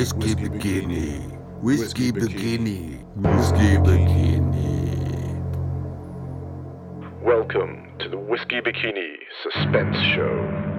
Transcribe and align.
Whiskey 0.00 0.34
Bikini. 0.34 1.20
Whiskey 1.60 2.10
Bikini. 2.10 3.04
Whiskey 3.16 3.76
Bikini. 3.84 4.80
Welcome 7.20 7.86
to 7.98 8.08
the 8.08 8.16
Whiskey 8.16 8.62
Bikini 8.62 9.16
Suspense 9.42 9.96
Show. 10.14 10.69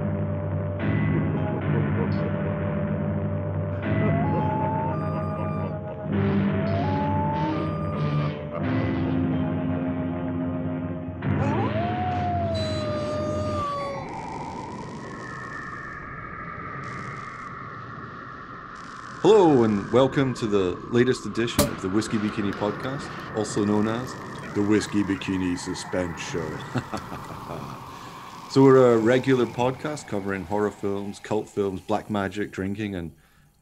Hello, 19.33 19.63
and 19.63 19.89
welcome 19.93 20.33
to 20.33 20.45
the 20.45 20.77
latest 20.91 21.25
edition 21.25 21.61
of 21.61 21.81
the 21.81 21.87
Whiskey 21.87 22.17
Bikini 22.17 22.51
podcast, 22.51 23.09
also 23.37 23.63
known 23.63 23.87
as 23.87 24.13
the 24.55 24.61
Whiskey 24.61 25.04
Bikini 25.04 25.57
Suspense 25.57 26.19
Show. 26.19 26.41
so, 28.49 28.61
we're 28.61 28.91
a 28.91 28.97
regular 28.97 29.45
podcast 29.45 30.09
covering 30.09 30.43
horror 30.43 30.69
films, 30.69 31.19
cult 31.19 31.47
films, 31.47 31.79
black 31.79 32.09
magic, 32.09 32.52
drinking, 32.52 32.95
and 32.95 33.13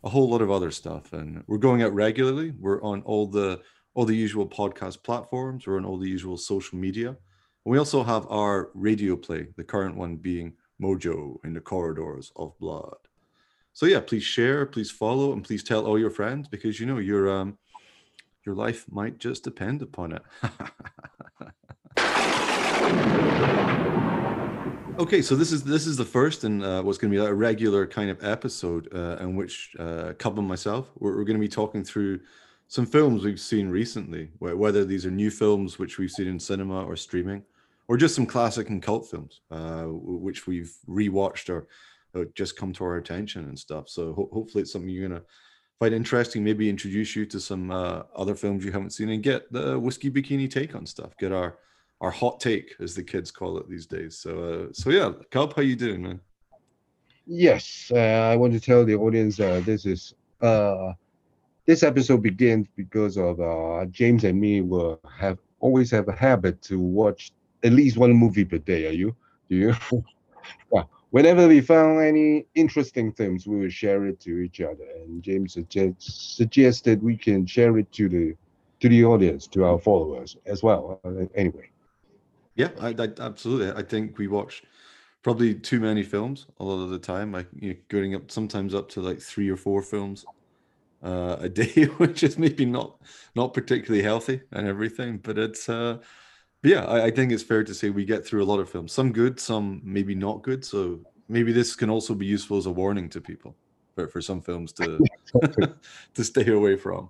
a 0.03 0.09
whole 0.09 0.27
lot 0.27 0.41
of 0.41 0.49
other 0.49 0.71
stuff. 0.71 1.13
And 1.13 1.43
we're 1.45 1.59
going 1.59 1.83
out 1.83 1.93
regularly. 1.93 2.51
We're 2.59 2.81
on 2.81 3.03
all 3.03 3.27
the 3.27 3.61
all 3.93 4.05
the 4.05 4.15
usual 4.15 4.47
podcast 4.47 5.03
platforms. 5.03 5.67
We're 5.67 5.77
on 5.77 5.85
all 5.85 5.99
the 5.99 6.09
usual 6.09 6.37
social 6.37 6.79
media. 6.79 7.09
And 7.09 7.17
we 7.63 7.77
also 7.77 8.01
have 8.01 8.25
our 8.31 8.71
radio 8.73 9.15
play, 9.15 9.49
the 9.55 9.63
current 9.63 9.95
one 9.95 10.15
being 10.15 10.53
Mojo 10.81 11.35
in 11.43 11.53
the 11.53 11.61
Corridors 11.61 12.31
of 12.35 12.57
Blood 12.57 12.95
so 13.80 13.85
yeah, 13.85 14.02
please 14.02 14.24
share, 14.24 14.66
please 14.66 14.91
follow, 14.91 15.32
and 15.32 15.41
please 15.41 15.63
tell 15.63 15.85
all 15.85 15.98
your 15.98 16.10
friends 16.10 16.49
because 16.49 16.82
you 16.82 16.85
know 16.85 16.98
your 16.98 17.30
um 17.30 17.58
your 18.46 18.54
life 18.54 18.85
might 18.91 19.20
just 19.20 19.46
depend 19.46 19.82
upon 19.82 20.12
it. 20.12 20.22
okay, 25.00 25.22
so 25.22 25.34
this 25.34 25.54
is 25.54 25.63
this 25.63 25.88
is 25.88 25.96
the 25.96 26.04
first 26.04 26.44
and 26.44 26.62
uh, 26.62 26.82
what's 26.82 26.98
going 26.98 27.10
to 27.10 27.18
be 27.18 27.26
a 27.26 27.34
regular 27.34 27.88
kind 27.88 28.10
of 28.10 28.22
episode 28.22 28.94
uh, 28.94 29.16
in 29.22 29.38
which 29.38 29.74
uh, 29.80 30.12
Cub 30.20 30.38
and 30.38 30.46
myself 30.46 30.90
we're, 30.98 31.16
we're 31.16 31.24
going 31.24 31.38
to 31.38 31.40
be 31.40 31.48
talking 31.48 31.82
through 31.82 32.20
some 32.68 32.85
films 32.85 33.24
we've 33.24 33.40
seen 33.40 33.70
recently, 33.70 34.30
whether 34.40 34.84
these 34.84 35.05
are 35.05 35.12
new 35.12 35.32
films 35.32 35.80
which 35.80 35.98
we've 35.98 36.12
seen 36.12 36.27
in 36.27 36.38
cinema 36.38 36.84
or 36.84 36.98
streaming, 36.98 37.44
or 37.88 37.96
just 37.96 38.13
some 38.13 38.26
classic 38.26 38.68
and 38.68 38.84
cult 38.84 39.10
films 39.10 39.40
uh, 39.52 39.85
which 39.85 40.48
we've 40.48 40.74
rewatched 40.85 41.50
or 41.50 41.66
just 42.35 42.57
come 42.57 42.74
to 42.74 42.84
our 42.84 42.98
attention 42.98 43.46
and 43.46 43.57
stuff. 43.57 43.90
So 43.90 44.13
ho- 44.13 44.29
hopefully 44.32 44.63
it's 44.63 44.71
something 44.71 44.90
you're 44.90 45.07
gonna 45.07 45.24
find 45.79 45.93
interesting. 45.93 46.43
Maybe 46.43 46.70
introduce 46.70 47.16
you 47.16 47.26
to 47.27 47.40
some 47.40 47.71
uh, 47.71 48.04
other 48.16 48.35
films 48.35 48.66
you 48.66 48.71
haven't 48.71 48.91
seen 48.91 49.10
and 49.10 49.24
get 49.24 49.51
the 49.51 49.79
whiskey 49.79 50.10
bikini 50.10 50.49
take 50.49 50.76
on 50.76 50.85
stuff. 50.85 51.16
Get 51.18 51.32
our 51.32 51.57
our 52.01 52.12
hot 52.12 52.40
take, 52.40 52.76
as 52.79 52.96
the 52.96 53.04
kids 53.04 53.29
call 53.29 53.57
it 53.57 53.70
these 53.70 53.85
days. 53.85 54.18
So 54.18 54.43
uh, 54.43 54.74
so 54.74 54.90
yeah, 54.90 55.12
Cub, 55.32 55.55
how 55.55 55.62
you 55.62 55.76
doing, 55.76 56.01
man? 56.04 56.20
Yes, 57.26 57.91
uh, 57.93 57.98
I 58.32 58.35
want 58.35 58.54
to 58.54 58.60
tell 58.60 58.85
the 58.85 58.96
audience 58.96 59.38
this 59.38 59.85
is 59.85 60.13
uh, 60.41 60.94
this 61.66 61.84
episode 61.84 62.23
begins 62.23 62.68
because 62.76 63.18
of 63.18 63.40
uh, 63.40 63.85
James 63.91 64.23
and 64.23 64.40
me 64.40 64.62
will 64.62 65.00
have 65.18 65.38
always 65.59 65.91
have 65.91 66.07
a 66.07 66.16
habit 66.16 66.62
to 66.63 66.79
watch 66.79 67.31
at 67.63 67.73
least 67.73 67.97
one 67.97 68.13
movie 68.13 68.46
per 68.46 68.57
day. 68.57 68.88
Are 68.88 68.94
you? 68.94 69.16
Do 69.50 69.56
you? 69.56 69.75
yeah 70.73 70.84
whenever 71.12 71.47
we 71.47 71.62
found 71.62 72.02
any 72.02 72.46
interesting 72.56 73.12
things, 73.12 73.47
we 73.47 73.59
will 73.59 73.69
share 73.69 74.06
it 74.06 74.19
to 74.22 74.40
each 74.40 74.62
other. 74.62 74.85
And 74.96 75.24
James 75.24 75.53
suggest, 75.53 76.35
suggested 76.38 77.01
we 77.01 77.17
can 77.17 77.45
share 77.45 77.78
it 77.78 77.91
to 77.94 78.09
the 78.09 78.35
to 78.81 78.88
the 78.88 79.03
audience, 79.03 79.45
to 79.47 79.66
our 79.66 79.78
followers 79.78 80.38
as 80.45 80.63
well. 80.63 81.01
Uh, 81.03 81.25
anyway. 81.35 81.69
Yeah, 82.56 82.69
I, 82.79 82.95
I, 82.97 83.09
absolutely. 83.19 83.72
I 83.72 83.83
think 83.83 84.17
we 84.17 84.28
watch 84.28 84.63
probably 85.22 85.53
too 85.53 85.81
many 85.81 86.01
films 86.01 86.45
a 86.59 86.63
lot 86.63 86.81
of 86.81 86.89
the 86.89 87.00
time. 87.00 87.33
Like 87.33 87.47
you 87.59 87.73
know, 87.73 87.79
going 87.89 88.16
up 88.16 88.31
sometimes 88.31 88.73
up 88.73 88.89
to 88.89 89.01
like 89.01 89.19
three 89.19 89.50
or 89.50 89.57
four 89.57 89.81
films 89.81 90.25
uh, 91.03 91.38
a 91.39 91.50
day, 91.62 91.85
which 91.97 92.23
is 92.23 92.38
maybe 92.38 92.66
not 92.66 93.01
not 93.35 93.53
particularly 93.53 94.03
healthy 94.03 94.41
and 94.51 94.67
everything. 94.67 95.17
But 95.17 95.38
it's 95.38 95.67
uh, 95.67 95.97
yeah, 96.63 96.85
I, 96.85 97.05
I, 97.05 97.11
think 97.11 97.31
it's 97.31 97.43
fair 97.43 97.63
to 97.63 97.73
say 97.73 97.89
we 97.89 98.05
get 98.05 98.25
through 98.25 98.43
a 98.43 98.45
lot 98.45 98.59
of 98.59 98.69
films. 98.69 98.91
Some 98.91 99.11
good, 99.13 99.39
some 99.39 99.81
maybe 99.83 100.13
not 100.13 100.41
good. 100.41 100.65
So 100.65 100.99
maybe 101.29 101.53
this 101.53 101.75
can 101.75 101.89
also 101.89 102.13
be 102.13 102.25
useful 102.25 102.57
as 102.57 102.65
a 102.65 102.71
warning 102.71 103.07
to 103.09 103.21
people 103.21 103.55
for, 103.95 104.07
for 104.07 104.21
some 104.21 104.41
films 104.41 104.73
to 104.73 104.99
to 106.13 106.23
stay 106.23 106.51
away 106.51 106.75
from. 106.75 107.09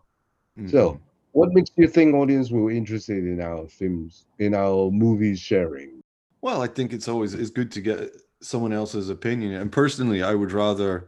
Mm-hmm. 0.57 0.69
So, 0.69 0.99
what 1.31 1.51
makes 1.51 1.71
you 1.77 1.87
think 1.87 2.13
audience 2.13 2.51
will 2.51 2.67
be 2.67 2.77
interested 2.77 3.23
in 3.23 3.41
our 3.41 3.67
films, 3.67 4.25
in 4.37 4.53
our 4.53 4.91
movies 4.91 5.39
sharing? 5.39 6.01
Well, 6.41 6.61
I 6.61 6.67
think 6.67 6.93
it's 6.93 7.07
always 7.07 7.33
it's 7.33 7.49
good 7.49 7.71
to 7.71 7.81
get 7.81 8.15
someone 8.41 8.71
else's 8.71 9.09
opinion. 9.09 9.53
And 9.53 9.71
personally, 9.71 10.21
I 10.21 10.35
would 10.35 10.51
rather. 10.51 11.05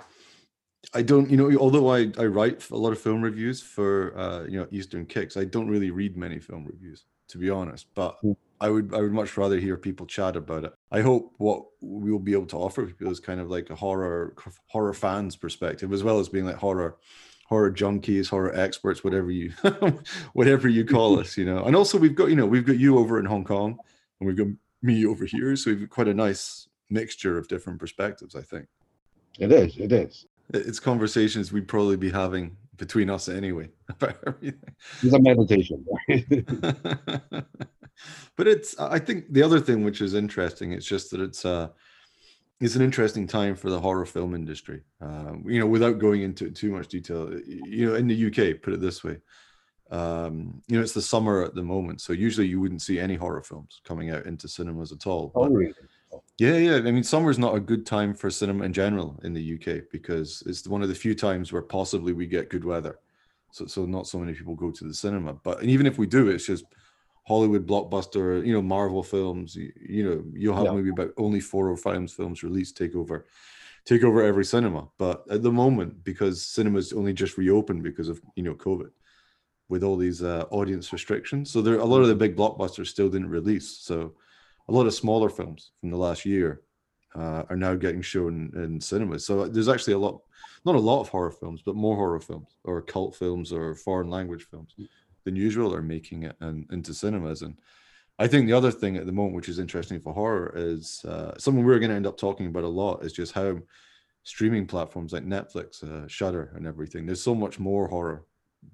I 0.96 1.03
don't, 1.03 1.29
you 1.29 1.38
know, 1.38 1.56
although 1.59 1.94
I, 1.94 2.12
I 2.18 2.25
write 2.25 2.68
a 2.72 2.75
lot 2.75 2.91
of 2.91 3.00
film 3.00 3.22
reviews 3.22 3.62
for, 3.62 4.18
uh, 4.18 4.46
you 4.46 4.59
know, 4.59 4.68
Eastern 4.72 5.06
Kicks, 5.06 5.38
I 5.38 5.46
don't 5.46 5.69
really 5.69 5.91
read 5.91 6.18
many 6.18 6.40
film 6.40 6.66
reviews 6.66 7.06
to 7.31 7.38
be 7.38 7.50
honest. 7.50 7.88
But 7.96 8.18
hmm. 8.22 8.34
I 8.59 8.69
would 8.69 8.94
I 8.94 9.02
would 9.02 9.12
much 9.12 9.36
rather 9.38 9.58
hear 9.58 9.75
people 9.75 10.06
chat 10.06 10.36
about 10.36 10.66
it. 10.66 10.74
I 10.92 11.02
hope 11.02 11.34
what 11.38 11.64
we 11.81 12.12
will 12.12 12.19
be 12.19 12.34
able 12.34 12.46
to 12.47 12.58
offer 12.58 12.86
people 12.86 13.09
is 13.09 13.19
kind 13.19 13.42
of 13.42 13.50
like 13.50 13.69
a 13.72 13.75
horror 13.75 14.36
horror 14.68 14.94
fans 14.94 15.36
perspective, 15.36 15.91
as 15.91 16.03
well 16.03 16.20
as 16.20 16.30
being 16.30 16.46
like 16.46 16.58
horror 16.58 16.97
horror 17.47 17.72
junkies, 17.72 18.30
horror 18.30 18.56
experts, 18.56 19.03
whatever 19.03 19.31
you 19.31 19.52
whatever 20.34 20.70
you 20.70 20.86
call 20.86 21.20
us, 21.20 21.38
you 21.38 21.46
know. 21.46 21.64
And 21.64 21.75
also 21.75 21.97
we've 21.97 22.16
got 22.16 22.30
you 22.30 22.36
know 22.36 22.46
we've 22.46 22.66
got 22.66 22.78
you 22.78 23.00
over 23.00 23.20
in 23.20 23.25
Hong 23.25 23.44
Kong, 23.44 23.80
and 24.20 24.28
we've 24.28 24.38
got 24.38 24.47
me 24.84 25.08
over 25.08 25.25
here, 25.25 25.56
so 25.56 25.72
we've 25.72 25.80
got 25.81 25.90
quite 25.90 26.08
a 26.08 26.14
nice 26.14 26.68
mixture 26.91 27.40
of 27.40 27.47
different 27.47 27.80
perspectives. 27.80 28.36
I 28.36 28.41
think 28.41 28.68
it 29.40 29.52
is. 29.52 29.75
It 29.78 29.91
is. 29.91 30.28
It's 30.53 30.80
conversations 30.80 31.52
we'd 31.52 31.68
probably 31.68 31.97
be 31.97 32.12
having 32.12 32.58
between 32.81 33.12
us 33.12 33.30
anyway 33.30 33.69
about 33.90 34.18
everything. 34.25 34.74
It's 35.03 35.14
a 35.14 35.19
meditation. 35.19 35.86
but 38.36 38.47
it's 38.47 38.78
I 38.80 38.97
think 38.97 39.31
the 39.31 39.44
other 39.44 39.59
thing 39.59 39.84
which 39.84 40.02
is 40.02 40.16
interesting, 40.16 40.72
it's 40.72 40.88
just 40.88 41.12
that 41.12 41.22
it's 41.22 41.46
uh 41.46 41.68
it's 42.59 42.75
an 42.75 42.81
interesting 42.81 43.28
time 43.28 43.56
for 43.56 43.70
the 43.70 43.80
horror 43.80 44.06
film 44.06 44.34
industry. 44.34 44.81
Um, 45.00 45.44
you 45.47 45.59
know, 45.59 45.68
without 45.68 46.00
going 46.00 46.24
into 46.24 46.50
too 46.50 46.72
much 46.72 46.88
detail, 46.88 47.31
you 47.46 47.88
know, 47.88 47.96
in 47.96 48.08
the 48.08 48.25
UK, 48.28 48.62
put 48.62 48.74
it 48.74 48.81
this 48.81 49.03
way, 49.03 49.18
um, 49.91 50.62
you 50.68 50.78
know, 50.78 50.84
it's 50.84 50.94
the 50.94 51.02
summer 51.02 51.44
at 51.44 51.56
the 51.56 51.64
moment, 51.64 52.02
so 52.02 52.14
usually 52.14 52.47
you 52.47 52.59
wouldn't 52.59 52.84
see 52.84 53.00
any 53.00 53.16
horror 53.16 53.41
films 53.41 53.81
coming 53.84 54.12
out 54.12 54.25
into 54.25 54.47
cinemas 54.47 54.91
at 54.91 55.08
all. 55.08 55.31
Oh, 55.34 55.50
really? 55.50 55.74
Yeah, 56.41 56.57
yeah. 56.57 56.78
I 56.78 56.91
mean, 56.91 57.03
summer 57.03 57.29
is 57.29 57.38
not 57.38 57.53
a 57.53 57.59
good 57.59 57.85
time 57.85 58.16
for 58.16 58.31
cinema 58.31 58.63
in 58.63 58.74
general 58.74 59.19
in 59.24 59.31
the 59.31 59.53
UK 59.53 59.84
because 59.91 60.41
it's 60.47 60.68
one 60.68 60.81
of 60.81 60.90
the 60.90 60.96
few 60.96 61.13
times 61.13 61.53
where 61.53 61.62
possibly 61.62 62.13
we 62.13 62.25
get 62.25 62.50
good 62.50 62.66
weather. 62.66 62.97
So, 63.52 63.68
so 63.68 63.85
not 63.85 64.07
so 64.07 64.18
many 64.18 64.34
people 64.34 64.56
go 64.56 64.72
to 64.72 64.84
the 64.84 64.94
cinema. 64.96 65.34
But 65.34 65.62
and 65.62 65.69
even 65.69 65.85
if 65.85 66.00
we 66.00 66.07
do, 66.07 66.29
it's 66.29 66.47
just 66.47 66.66
Hollywood 67.28 67.68
blockbuster, 67.68 68.44
you 68.44 68.53
know, 68.53 68.62
Marvel 68.63 69.03
films. 69.03 69.56
You, 69.56 69.72
you 69.79 70.03
know, 70.03 70.24
you'll 70.34 70.56
have 70.56 70.66
yeah. 70.66 70.72
maybe 70.72 70.90
about 70.90 71.13
only 71.16 71.41
four 71.41 71.69
or 71.69 71.78
five 71.78 72.12
films 72.12 72.41
released 72.41 72.75
take 72.75 72.96
over, 72.96 73.28
take 73.85 74.03
over 74.03 74.23
every 74.23 74.46
cinema. 74.46 74.88
But 74.97 75.23
at 75.29 75.44
the 75.44 75.52
moment, 75.52 76.03
because 76.03 76.44
cinemas 76.44 76.91
only 76.91 77.13
just 77.13 77.38
reopened 77.38 77.84
because 77.84 78.09
of 78.09 78.19
you 78.34 78.41
know 78.41 78.56
COVID, 78.56 78.90
with 79.69 79.84
all 79.84 79.96
these 79.96 80.23
uh, 80.23 80.46
audience 80.50 80.91
restrictions, 80.91 81.52
so 81.52 81.62
there 81.62 81.78
a 81.78 81.85
lot 81.85 82.02
of 82.02 82.08
the 82.08 82.16
big 82.16 82.35
blockbusters 82.35 82.88
still 82.88 83.09
didn't 83.09 83.29
release. 83.29 83.78
So 83.78 84.16
a 84.72 84.74
lot 84.74 84.88
of 84.88 84.94
smaller 84.94 85.30
films 85.30 85.72
from 85.80 85.90
the 85.90 85.98
last 85.98 86.26
year 86.26 86.62
uh, 87.14 87.44
are 87.50 87.58
now 87.58 87.76
getting 87.76 88.02
shown 88.02 88.52
in 88.56 88.79
cinemas. 88.79 89.26
So 89.26 89.46
there's 89.47 89.68
actually 89.68 89.96
a 89.96 90.00
lot, 90.00 90.22
not 90.66 90.76
a 90.76 90.79
lot 90.79 91.02
of 91.02 91.09
horror 91.09 91.32
films, 91.32 91.62
but 91.66 91.76
more 91.76 91.97
horror 91.97 92.22
films 92.22 92.58
or 92.64 92.82
cult 92.82 93.16
films 93.16 93.52
or 93.52 93.76
foreign 93.76 94.09
language 94.09 94.47
films 94.50 94.73
mm. 94.79 94.88
than 95.26 95.35
usual 95.35 95.76
are 95.76 95.82
making 95.82 96.23
it 96.23 96.38
in, 96.40 96.66
into 96.72 96.94
cinemas. 96.94 97.41
And 97.41 97.59
I 98.18 98.28
think 98.28 98.47
the 98.47 98.53
other 98.53 98.72
thing 98.72 98.96
at 98.96 99.06
the 99.06 99.12
moment, 99.12 99.35
which 99.35 99.50
is 99.50 99.59
interesting 99.59 100.00
for 100.00 100.14
horror, 100.14 100.53
is 100.56 101.03
uh, 101.06 101.38
something 101.38 101.66
we're 101.66 101.79
going 101.79 101.90
to 101.90 101.96
end 101.97 102.08
up 102.08 102.18
talking 102.18 102.47
about 102.47 102.64
a 102.64 102.70
lot, 102.70 103.03
is 103.03 103.12
just 103.12 103.34
how 103.34 103.58
streaming 104.23 104.68
platforms 104.68 105.12
like 105.12 105.26
Netflix, 105.26 105.84
uh, 105.84 106.08
Shudder, 106.08 106.53
and 106.56 106.66
everything. 106.66 107.06
There's 107.06 107.23
so 107.23 107.35
much 107.35 107.59
more 107.59 107.90
horror 107.90 108.23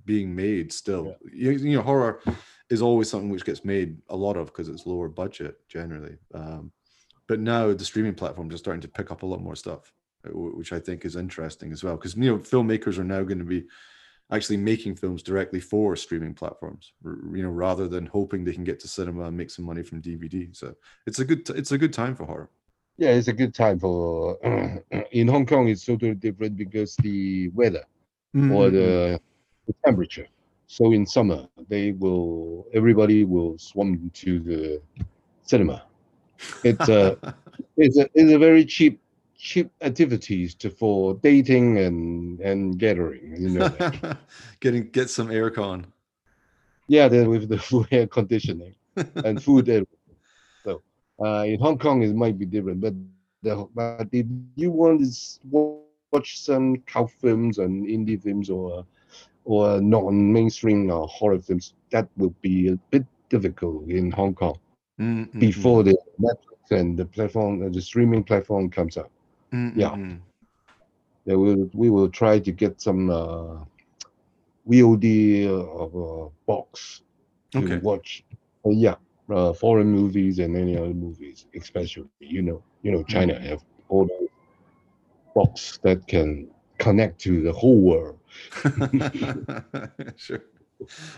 being 0.05 0.35
made 0.35 0.71
still. 0.71 1.15
Yeah. 1.33 1.51
You, 1.51 1.69
you 1.69 1.77
know, 1.77 1.81
horror 1.81 2.21
is 2.69 2.81
always 2.81 3.09
something 3.09 3.29
which 3.29 3.45
gets 3.45 3.63
made 3.63 3.97
a 4.09 4.15
lot 4.15 4.37
of 4.37 4.47
because 4.47 4.67
it's 4.69 4.85
lower 4.85 5.07
budget 5.09 5.57
generally. 5.69 6.17
Um, 6.33 6.71
but 7.27 7.39
now 7.39 7.73
the 7.73 7.85
streaming 7.85 8.15
platforms 8.15 8.53
are 8.53 8.57
starting 8.57 8.81
to 8.81 8.87
pick 8.87 9.11
up 9.11 9.23
a 9.23 9.25
lot 9.25 9.41
more 9.41 9.55
stuff, 9.55 9.91
uh, 10.25 10.29
which 10.31 10.73
I 10.73 10.79
think 10.79 11.05
is 11.05 11.15
interesting 11.15 11.71
as 11.71 11.83
well. 11.83 11.95
Because 11.95 12.15
you 12.15 12.25
know, 12.31 12.37
filmmakers 12.39 12.97
are 12.97 13.03
now 13.03 13.23
going 13.23 13.39
to 13.39 13.45
be 13.45 13.65
actually 14.31 14.57
making 14.57 14.95
films 14.95 15.23
directly 15.23 15.59
for 15.59 15.95
streaming 15.95 16.33
platforms, 16.33 16.91
you 17.03 17.43
know, 17.43 17.49
rather 17.49 17.87
than 17.87 18.05
hoping 18.05 18.43
they 18.43 18.53
can 18.53 18.65
get 18.65 18.79
to 18.81 18.87
cinema 18.87 19.23
and 19.23 19.37
make 19.37 19.49
some 19.49 19.65
money 19.65 19.83
from 19.83 20.01
DVD. 20.01 20.53
So 20.55 20.75
it's 21.05 21.19
a 21.19 21.25
good 21.25 21.45
t- 21.45 21.53
it's 21.53 21.71
a 21.71 21.77
good 21.77 21.93
time 21.93 22.15
for 22.15 22.25
horror. 22.25 22.49
Yeah, 22.97 23.11
it's 23.11 23.27
a 23.27 23.33
good 23.33 23.53
time 23.53 23.79
for. 23.79 24.37
in 25.11 25.27
Hong 25.27 25.45
Kong, 25.45 25.69
it's 25.69 25.85
totally 25.85 26.15
different 26.15 26.57
because 26.57 26.95
the 26.97 27.49
weather 27.49 27.85
or 28.33 28.69
Mhm. 28.69 28.71
the, 28.71 29.21
the 29.67 29.73
temperature. 29.85 30.27
So 30.67 30.91
in 30.93 31.05
summer, 31.07 31.47
they 31.69 31.91
will 31.91 32.65
everybody 32.73 33.23
will 33.23 33.57
swarm 33.57 34.09
to 34.13 34.39
the 34.39 34.81
cinema. 35.43 35.83
It's 36.63 36.87
a 36.89 37.17
it's 37.77 37.97
a 37.97 38.07
it's 38.13 38.31
a 38.33 38.37
very 38.37 38.65
cheap 38.65 38.99
cheap 39.37 39.71
activities 39.81 40.55
to 40.55 40.69
for 40.69 41.15
dating 41.15 41.77
and 41.79 42.39
and 42.41 42.77
gathering. 42.77 43.35
You 43.39 43.49
know, 43.49 43.77
getting 44.59 44.89
get 44.91 45.09
some 45.09 45.29
aircon. 45.29 45.85
yeah, 46.87 47.07
then 47.07 47.29
with 47.29 47.49
the 47.49 47.57
full 47.67 47.85
air 47.91 48.07
conditioning 48.07 48.73
and 49.23 49.41
food. 49.41 49.69
everything. 49.69 50.15
So 50.65 50.81
uh, 51.23 51.43
in 51.47 51.59
Hong 51.59 51.77
Kong, 51.77 52.03
it 52.03 52.15
might 52.15 52.37
be 52.37 52.45
different, 52.45 52.81
but 52.81 52.93
the 53.43 53.67
but 53.75 54.07
if 54.11 54.25
you 54.47 54.71
want 54.71 55.01
to 55.01 55.07
watch 55.69 56.39
some 56.39 56.77
cult 56.85 57.09
films 57.11 57.57
and 57.59 57.85
indie 57.85 58.21
films 58.21 58.49
or 58.49 58.85
or 59.47 59.81
non-mainstream 59.81 60.91
uh, 60.91 61.07
horror 61.07 61.39
films, 61.39 61.73
that 61.91 62.09
will 62.27 62.35
be 62.41 62.69
a 62.69 62.77
bit 62.91 63.05
difficult 63.29 63.89
in 63.89 64.11
Hong 64.11 64.35
Kong 64.35 64.59
Mm, 64.99 65.29
mm, 65.33 65.51
mm. 65.57 65.79
before 65.79 65.83
the 65.83 65.97
Netflix 66.21 66.71
and 66.79 66.97
the 66.97 67.05
platform, 67.05 67.63
uh, 67.65 67.69
the 67.69 67.81
streaming 67.81 68.23
platform 68.23 68.69
comes 68.69 68.97
up. 68.97 69.11
Mm, 69.53 69.73
mm, 69.75 70.19
yeah. 70.25 70.57
They 71.25 71.35
will 71.35 71.69
we 71.73 71.89
will 71.89 72.09
try 72.09 72.39
to 72.39 72.51
get 72.51 72.81
some 72.81 73.09
uh, 73.09 73.63
VOD 74.67 75.47
of 75.47 75.95
a 75.95 76.29
box 76.47 77.01
to 77.51 77.63
Okay. 77.63 77.81
watch. 77.81 78.23
Uh, 78.65 78.71
yeah, 78.71 78.95
uh, 79.33 79.53
foreign 79.53 79.91
movies 79.91 80.39
and 80.39 80.55
any 80.55 80.77
other 80.77 80.93
movies, 80.93 81.45
especially 81.55 82.09
you 82.19 82.41
know 82.43 82.61
you 82.67 82.91
know 82.91 83.03
China 83.03 83.23
Mm. 83.23 83.39
have 83.39 83.49
all 83.89 84.05
those 84.05 84.29
box 85.35 85.79
that 85.83 86.07
can 86.07 86.47
connect 86.77 87.19
to 87.21 87.41
the 87.41 87.53
whole 87.53 87.79
world. 87.79 88.16
sure. 90.15 90.43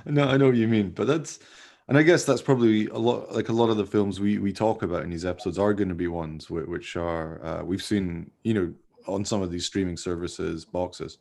No, 0.05 0.27
I 0.27 0.37
know 0.37 0.47
what 0.47 0.55
you 0.55 0.67
mean, 0.67 0.91
but 0.91 1.07
that's, 1.07 1.39
and 1.87 1.97
I 1.97 2.03
guess 2.03 2.23
that's 2.23 2.41
probably 2.41 2.87
a 2.87 2.97
lot. 2.97 3.33
Like 3.33 3.49
a 3.49 3.53
lot 3.53 3.69
of 3.69 3.77
the 3.77 3.85
films 3.85 4.19
we 4.19 4.37
we 4.37 4.53
talk 4.53 4.83
about 4.83 5.03
in 5.03 5.09
these 5.09 5.25
episodes 5.25 5.57
are 5.57 5.73
going 5.73 5.89
to 5.89 5.95
be 5.95 6.07
ones 6.07 6.49
which, 6.49 6.67
which 6.67 6.95
are 6.95 7.43
uh, 7.43 7.63
we've 7.63 7.83
seen, 7.83 8.29
you 8.43 8.53
know, 8.53 8.73
on 9.07 9.25
some 9.25 9.41
of 9.41 9.51
these 9.51 9.65
streaming 9.65 9.97
services, 9.97 10.65
boxes, 10.65 11.17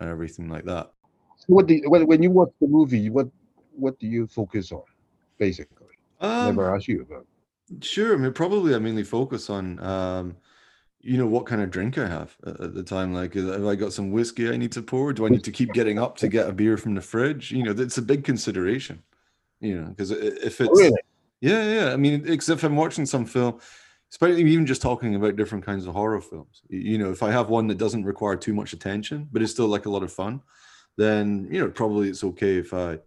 and 0.00 0.08
everything 0.10 0.48
like 0.48 0.64
that. 0.64 0.92
So 1.38 1.46
what 1.48 1.66
do 1.66 1.74
you, 1.74 1.90
when 1.90 2.06
when 2.06 2.22
you 2.22 2.30
watch 2.30 2.52
the 2.60 2.68
movie, 2.68 3.10
what 3.10 3.28
what 3.72 3.98
do 3.98 4.06
you 4.06 4.26
focus 4.26 4.72
on, 4.72 4.82
basically? 5.38 5.86
Um, 6.20 6.56
Never 6.56 6.74
ask 6.74 6.86
you 6.86 7.02
about. 7.02 7.26
Sure. 7.80 8.14
I 8.14 8.16
mean, 8.16 8.32
probably 8.32 8.74
I 8.74 8.78
mainly 8.78 9.04
focus 9.04 9.50
on, 9.50 9.80
um, 9.80 10.36
you 11.04 11.18
know, 11.18 11.26
what 11.26 11.44
kind 11.44 11.60
of 11.60 11.70
drink 11.70 11.98
I 11.98 12.08
have 12.08 12.34
at, 12.46 12.74
the 12.74 12.82
time. 12.82 13.12
Like, 13.12 13.34
have 13.34 13.66
I 13.66 13.74
got 13.74 13.92
some 13.92 14.10
whiskey 14.10 14.48
I 14.48 14.56
need 14.56 14.72
to 14.72 14.82
pour? 14.82 15.12
Do 15.12 15.26
I 15.26 15.28
need 15.28 15.44
to 15.44 15.52
keep 15.52 15.72
getting 15.74 15.98
up 15.98 16.16
to 16.18 16.28
get 16.28 16.48
a 16.48 16.52
beer 16.52 16.78
from 16.78 16.94
the 16.94 17.02
fridge? 17.02 17.52
You 17.52 17.62
know, 17.62 17.72
that's 17.74 17.98
a 17.98 18.02
big 18.02 18.24
consideration. 18.24 19.02
You 19.60 19.80
know, 19.80 19.88
because 19.88 20.10
if 20.10 20.60
oh, 20.60 20.64
it's 20.64 20.72
Oh, 20.72 20.82
really? 20.82 20.96
yeah, 21.40 21.74
yeah. 21.74 21.92
I 21.92 21.96
mean, 21.96 22.24
except 22.26 22.60
if 22.60 22.64
I'm 22.64 22.76
watching 22.76 23.04
some 23.04 23.26
film, 23.26 23.60
especially 24.10 24.42
even 24.50 24.64
just 24.64 24.80
talking 24.80 25.14
about 25.14 25.36
different 25.36 25.64
kinds 25.64 25.86
of 25.86 25.94
horror 25.94 26.20
films. 26.20 26.62
You 26.68 26.96
know, 26.96 27.10
if 27.10 27.22
I 27.22 27.30
have 27.30 27.50
one 27.50 27.66
that 27.66 27.78
doesn't 27.78 28.04
require 28.04 28.36
too 28.36 28.54
much 28.54 28.72
attention, 28.72 29.28
but 29.30 29.42
it's 29.42 29.52
still 29.52 29.68
like 29.68 29.86
a 29.86 29.90
lot 29.90 30.02
of 30.02 30.12
fun, 30.12 30.40
then 30.96 31.48
you 31.50 31.60
know, 31.60 31.68
probably 31.68 32.08
it's 32.08 32.24
okay 32.24 32.56
if 32.56 32.72
I, 32.72 32.98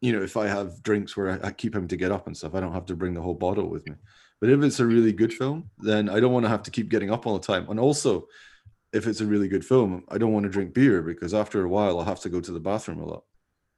you 0.00 0.12
know, 0.12 0.22
if 0.22 0.36
I 0.36 0.46
have 0.46 0.82
drinks 0.84 1.16
where 1.16 1.32
I, 1.42 1.48
I 1.48 1.50
keep 1.50 1.74
having 1.74 1.88
to 1.88 1.96
get 1.96 2.12
up 2.12 2.28
and 2.28 2.36
stuff, 2.36 2.54
I 2.54 2.60
don't 2.60 2.74
have 2.74 2.86
to 2.86 2.96
bring 2.96 3.14
the 3.14 3.22
whole 3.22 3.34
bottle 3.34 3.68
with 3.68 3.86
me. 3.88 3.94
But 4.44 4.52
if 4.52 4.62
it's 4.62 4.78
a 4.78 4.84
really 4.84 5.14
good 5.14 5.32
film, 5.32 5.70
then 5.78 6.10
I 6.10 6.20
don't 6.20 6.34
want 6.34 6.44
to 6.44 6.50
have 6.50 6.62
to 6.64 6.70
keep 6.70 6.90
getting 6.90 7.10
up 7.10 7.26
all 7.26 7.38
the 7.38 7.46
time. 7.46 7.66
And 7.70 7.80
also, 7.80 8.28
if 8.92 9.06
it's 9.06 9.22
a 9.22 9.26
really 9.26 9.48
good 9.48 9.64
film, 9.64 10.04
I 10.10 10.18
don't 10.18 10.34
want 10.34 10.42
to 10.42 10.50
drink 10.50 10.74
beer 10.74 11.00
because 11.00 11.32
after 11.32 11.64
a 11.64 11.68
while 11.70 11.98
I'll 11.98 12.04
have 12.04 12.20
to 12.20 12.28
go 12.28 12.42
to 12.42 12.52
the 12.52 12.60
bathroom 12.60 12.98
a 13.00 13.06
lot. 13.06 13.24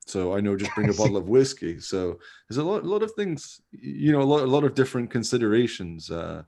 So 0.06 0.34
I 0.34 0.40
know 0.40 0.56
just 0.56 0.74
bring 0.74 0.90
a 0.90 0.92
bottle 1.00 1.18
of 1.18 1.28
whiskey. 1.28 1.78
So 1.78 2.18
there's 2.48 2.56
a 2.56 2.64
lot, 2.64 2.82
a 2.82 2.88
lot 2.88 3.04
of 3.04 3.12
things, 3.12 3.60
you 3.70 4.10
know, 4.10 4.22
a 4.22 4.24
lot, 4.24 4.42
a 4.42 4.46
lot 4.46 4.64
of 4.64 4.74
different 4.74 5.08
considerations 5.08 6.10
uh, 6.10 6.42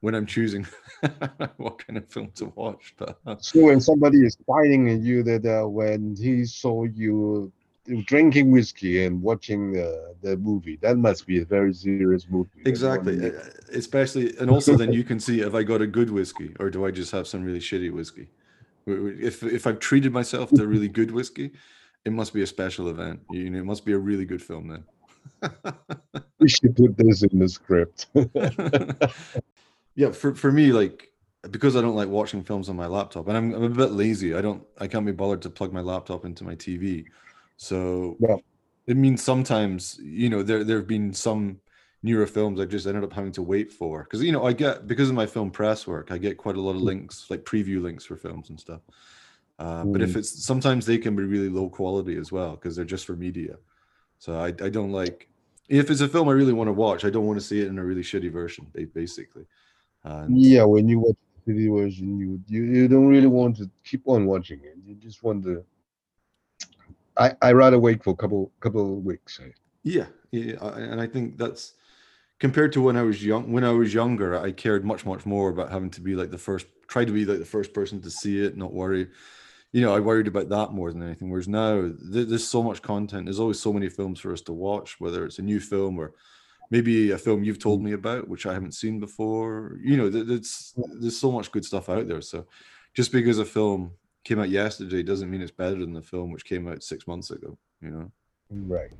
when 0.00 0.14
I'm 0.14 0.24
choosing 0.24 0.66
what 1.58 1.86
kind 1.86 1.98
of 1.98 2.08
film 2.08 2.30
to 2.36 2.46
watch. 2.54 2.94
But 2.96 3.18
uh, 3.26 3.36
So 3.38 3.66
when 3.66 3.82
somebody 3.82 4.24
is 4.24 4.34
fighting 4.46 4.88
at 4.88 5.00
you 5.00 5.22
that 5.24 5.44
uh, 5.44 5.68
when 5.68 6.16
he 6.16 6.46
saw 6.46 6.84
you 6.84 7.52
drinking 8.04 8.50
whiskey 8.50 9.04
and 9.04 9.20
watching 9.22 9.72
the, 9.72 10.14
the 10.22 10.36
movie, 10.36 10.76
that 10.82 10.96
must 10.96 11.26
be 11.26 11.40
a 11.40 11.44
very 11.44 11.72
serious 11.74 12.26
movie. 12.28 12.62
exactly, 12.64 13.26
uh, 13.26 13.40
especially, 13.72 14.36
and 14.38 14.50
also 14.54 14.76
then 14.76 14.92
you 14.92 15.04
can 15.04 15.18
see 15.18 15.40
if 15.40 15.54
I 15.54 15.62
got 15.62 15.82
a 15.82 15.86
good 15.86 16.10
whiskey 16.10 16.54
or 16.60 16.70
do 16.70 16.86
I 16.86 16.90
just 16.90 17.12
have 17.12 17.26
some 17.26 17.44
really 17.44 17.60
shitty 17.60 17.92
whiskey. 17.92 18.28
If 18.86 19.42
if 19.44 19.66
I've 19.66 19.78
treated 19.78 20.12
myself 20.12 20.50
to 20.50 20.66
really 20.66 20.88
good 20.88 21.12
whiskey, 21.12 21.52
it 22.04 22.12
must 22.12 22.34
be 22.34 22.42
a 22.42 22.46
special 22.46 22.88
event. 22.88 23.20
You 23.30 23.50
know, 23.50 23.60
it 23.60 23.64
must 23.64 23.84
be 23.84 23.92
a 23.92 23.98
really 23.98 24.24
good 24.24 24.42
film 24.42 24.68
then. 24.68 24.84
We 26.40 26.48
should 26.48 26.74
put 26.74 26.96
this 26.96 27.22
in 27.22 27.38
the 27.38 27.48
script. 27.48 28.06
yeah, 29.94 30.10
for, 30.10 30.34
for 30.34 30.50
me, 30.50 30.72
like 30.72 31.12
because 31.50 31.76
I 31.76 31.80
don't 31.80 31.94
like 31.94 32.08
watching 32.08 32.42
films 32.42 32.68
on 32.68 32.74
my 32.74 32.86
laptop, 32.86 33.28
and 33.28 33.36
I'm, 33.36 33.54
I'm 33.54 33.62
a 33.62 33.68
bit 33.68 33.92
lazy. 33.92 34.34
I 34.34 34.40
don't 34.40 34.64
I 34.78 34.88
can't 34.88 35.06
be 35.06 35.12
bothered 35.12 35.42
to 35.42 35.50
plug 35.50 35.72
my 35.72 35.80
laptop 35.80 36.24
into 36.24 36.42
my 36.42 36.56
TV. 36.56 37.04
So 37.56 38.18
Yeah. 38.18 38.36
it 38.86 38.96
means 38.96 39.22
sometimes, 39.22 39.98
you 40.02 40.28
know, 40.30 40.42
there 40.42 40.64
there 40.64 40.78
have 40.78 40.88
been 40.88 41.12
some 41.14 41.60
newer 42.02 42.26
films 42.26 42.60
I 42.60 42.66
just 42.66 42.86
ended 42.86 43.04
up 43.04 43.12
having 43.12 43.32
to 43.32 43.42
wait 43.42 43.72
for. 43.72 44.04
Because 44.04 44.22
you 44.22 44.32
know, 44.32 44.44
I 44.44 44.52
get 44.52 44.86
because 44.86 45.08
of 45.10 45.14
my 45.16 45.26
film 45.26 45.50
press 45.50 45.86
work, 45.86 46.10
I 46.12 46.18
get 46.18 46.38
quite 46.38 46.56
a 46.56 46.60
lot 46.60 46.76
of 46.76 46.82
links, 46.82 47.26
like 47.30 47.44
preview 47.44 47.82
links 47.82 48.04
for 48.04 48.16
films 48.16 48.50
and 48.50 48.60
stuff. 48.60 48.82
Uh, 49.58 49.84
but 49.86 50.02
if 50.02 50.14
Mm. 50.14 50.16
it's 50.16 50.44
sometimes 50.44 50.86
they 50.86 50.98
can 50.98 51.14
be 51.14 51.22
really 51.22 51.48
low 51.48 51.68
quality 51.68 52.16
as 52.16 52.32
well 52.32 52.52
because 52.52 52.74
they're 52.74 52.84
just 52.84 53.06
for 53.06 53.16
media. 53.16 53.56
So 54.18 54.36
I, 54.36 54.48
I 54.48 54.70
don't 54.70 54.92
like 54.92 55.28
if 55.68 55.90
it's 55.90 56.00
a 56.00 56.08
film 56.08 56.28
I 56.28 56.32
really 56.32 56.52
want 56.52 56.68
to 56.68 56.72
watch, 56.72 57.04
I 57.04 57.10
don't 57.10 57.26
want 57.26 57.38
to 57.40 57.44
see 57.46 57.60
it 57.60 57.68
in 57.68 57.78
a 57.78 57.84
really 57.84 58.02
shitty 58.02 58.32
version, 58.32 58.66
basically. 58.94 59.46
And 60.04 60.44
yeah, 60.44 60.64
when 60.64 60.88
you 60.88 61.00
watch 61.00 61.16
the 61.46 61.68
version, 61.68 62.18
you, 62.18 62.40
you 62.46 62.62
you 62.64 62.88
don't 62.88 63.08
really 63.08 63.26
want 63.26 63.56
to 63.56 63.70
keep 63.84 64.02
on 64.06 64.26
watching 64.26 64.60
it. 64.64 64.76
You 64.84 64.94
just 64.94 65.22
want 65.22 65.44
to. 65.44 65.64
I 67.22 67.48
I 67.48 67.52
rather 67.52 67.78
wait 67.78 68.02
for 68.02 68.10
a 68.10 68.16
couple 68.16 68.52
couple 68.60 68.98
of 68.98 69.04
weeks. 69.04 69.40
yeah, 69.82 70.06
yeah, 70.30 70.56
and 70.76 71.00
I 71.00 71.06
think 71.06 71.38
that's 71.38 71.74
compared 72.40 72.72
to 72.72 72.82
when 72.82 72.96
I 72.96 73.02
was 73.02 73.24
young. 73.24 73.52
When 73.52 73.64
I 73.64 73.70
was 73.70 73.94
younger, 73.94 74.38
I 74.38 74.52
cared 74.52 74.84
much 74.84 75.06
much 75.06 75.24
more 75.24 75.50
about 75.50 75.70
having 75.70 75.90
to 75.90 76.00
be 76.00 76.14
like 76.16 76.30
the 76.30 76.38
first, 76.38 76.66
try 76.88 77.04
to 77.04 77.12
be 77.12 77.24
like 77.24 77.38
the 77.38 77.54
first 77.56 77.72
person 77.72 78.00
to 78.02 78.10
see 78.10 78.44
it, 78.44 78.56
not 78.56 78.72
worry. 78.72 79.08
You 79.72 79.80
know, 79.80 79.94
I 79.94 80.00
worried 80.00 80.26
about 80.26 80.48
that 80.50 80.72
more 80.72 80.92
than 80.92 81.02
anything. 81.02 81.30
Whereas 81.30 81.48
now, 81.48 81.92
th- 82.12 82.28
there's 82.28 82.46
so 82.46 82.62
much 82.62 82.82
content. 82.82 83.26
There's 83.26 83.40
always 83.40 83.60
so 83.60 83.72
many 83.72 83.88
films 83.88 84.20
for 84.20 84.32
us 84.32 84.42
to 84.42 84.52
watch, 84.52 85.00
whether 85.00 85.24
it's 85.24 85.38
a 85.38 85.42
new 85.42 85.60
film 85.60 85.98
or 85.98 86.12
maybe 86.70 87.12
a 87.12 87.18
film 87.18 87.44
you've 87.44 87.58
told 87.58 87.80
mm. 87.80 87.84
me 87.84 87.92
about, 87.92 88.28
which 88.28 88.44
I 88.46 88.52
haven't 88.52 88.74
seen 88.74 89.00
before. 89.00 89.78
You 89.82 89.96
know, 89.96 90.10
th- 90.10 90.28
it's 90.28 90.74
there's 91.00 91.16
so 91.16 91.30
much 91.32 91.52
good 91.52 91.64
stuff 91.64 91.88
out 91.88 92.08
there. 92.08 92.20
So 92.20 92.46
just 92.94 93.12
because 93.12 93.38
a 93.38 93.44
film 93.44 93.92
came 94.24 94.38
out 94.38 94.50
yesterday 94.50 95.02
doesn't 95.02 95.30
mean 95.30 95.42
it's 95.42 95.50
better 95.50 95.76
than 95.76 95.92
the 95.92 96.02
film 96.02 96.30
which 96.30 96.44
came 96.44 96.68
out 96.68 96.82
six 96.82 97.06
months 97.06 97.30
ago. 97.30 97.58
You 97.80 97.90
know. 97.90 98.12
Right. 98.50 98.92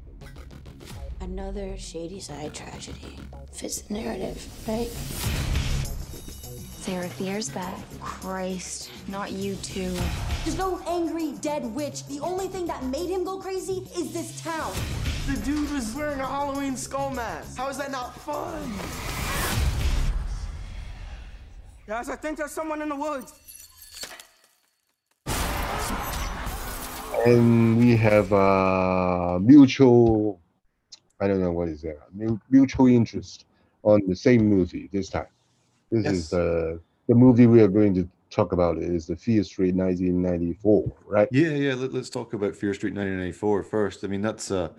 Another 1.21 1.77
shady 1.79 2.21
side 2.21 2.55
tragedy. 2.55 3.19
Fits 3.53 3.83
the 3.83 3.95
narrative, 3.95 4.45
right? 4.67 4.89
Sarah 6.83 7.09
Fier's 7.09 7.49
back. 7.49 7.79
Christ, 8.01 8.91
not 9.07 9.31
you 9.31 9.55
too. 9.57 9.97
There's 10.45 10.59
no 10.59 10.81
angry 10.89 11.33
dead 11.41 11.65
witch. 11.65 12.05
The 12.07 12.19
only 12.19 12.49
thing 12.49 12.67
that 12.67 12.85
made 12.87 13.09
him 13.09 13.23
go 13.23 13.39
crazy 13.39 13.87
is 13.97 14.13
this 14.13 14.41
town. 14.43 14.73
The 15.29 15.41
dude 15.45 15.71
was 15.71 15.95
wearing 15.95 16.19
a 16.19 16.27
Halloween 16.27 16.77
skull 16.77 17.11
mask. 17.11 17.57
How 17.57 17.69
is 17.69 17.79
that 17.79 17.93
not 17.93 18.19
fun? 18.21 18.73
Guys, 21.87 22.09
I 22.09 22.17
think 22.17 22.39
there's 22.39 22.51
someone 22.51 22.83
in 22.83 22.89
the 22.89 22.97
woods. 22.97 23.33
And 27.27 27.79
we 27.79 27.97
have 27.97 28.33
uh 28.33 29.39
mutual 29.41 30.41
i 31.21 31.29
don't 31.29 31.41
know 31.41 31.53
what 31.53 31.69
is 31.69 31.85
mu- 32.13 32.39
mutual 32.51 32.87
interest 32.87 33.47
on 33.83 34.01
the 34.09 34.17
same 34.17 34.45
movie 34.49 34.89
this 34.93 35.09
time 35.09 35.27
this 35.91 36.05
Yes. 36.05 36.13
is 36.15 36.31
the 36.31 36.81
the 37.09 37.15
movie 37.15 37.47
we 37.47 37.61
are 37.61 37.69
going 37.69 37.95
to 37.95 38.09
talk 38.31 38.53
about 38.53 38.79
is 38.79 39.07
the 39.07 39.17
fear 39.17 39.45
street 39.45 39.75
1994 39.75 40.93
right 41.07 41.29
Yeah, 41.31 41.51
yeah. 41.51 41.75
Let, 41.75 41.95
us 41.95 42.09
talk 42.09 42.33
about 42.33 42.57
Fear 42.57 42.73
Street 42.75 42.95
1994 42.95 43.65
first. 43.65 44.05
I 44.05 44.07
mean, 44.07 44.23
that's 44.23 44.51
uh, 44.51 44.71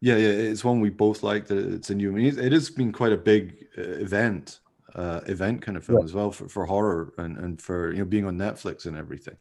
yeah, 0.00 0.16
yeah. 0.16 0.50
It's 0.50 0.64
one 0.64 0.80
we 0.80 0.90
both 0.90 1.22
liked. 1.22 1.50
uh, 1.52 1.56
It's 1.76 1.90
a 1.90 1.94
new. 1.94 2.10
I 2.10 2.14
mean, 2.14 2.26
it, 2.26 2.38
it 2.38 2.52
has 2.52 2.68
been 2.70 2.90
quite 2.90 3.12
a 3.12 3.16
big 3.16 3.66
uh, 3.78 3.82
event, 3.82 4.58
uh, 4.96 5.20
event 5.26 5.62
kind 5.62 5.76
of 5.76 5.84
film 5.84 5.98
Yeah. 6.00 6.04
as 6.06 6.14
well 6.14 6.32
for, 6.32 6.48
for 6.48 6.64
horror 6.66 7.12
and 7.18 7.36
and 7.38 7.60
for 7.62 7.92
you 7.92 7.98
know 8.00 8.06
being 8.06 8.24
on 8.26 8.36
Netflix 8.36 8.86
and 8.86 8.96
everything. 8.96 9.36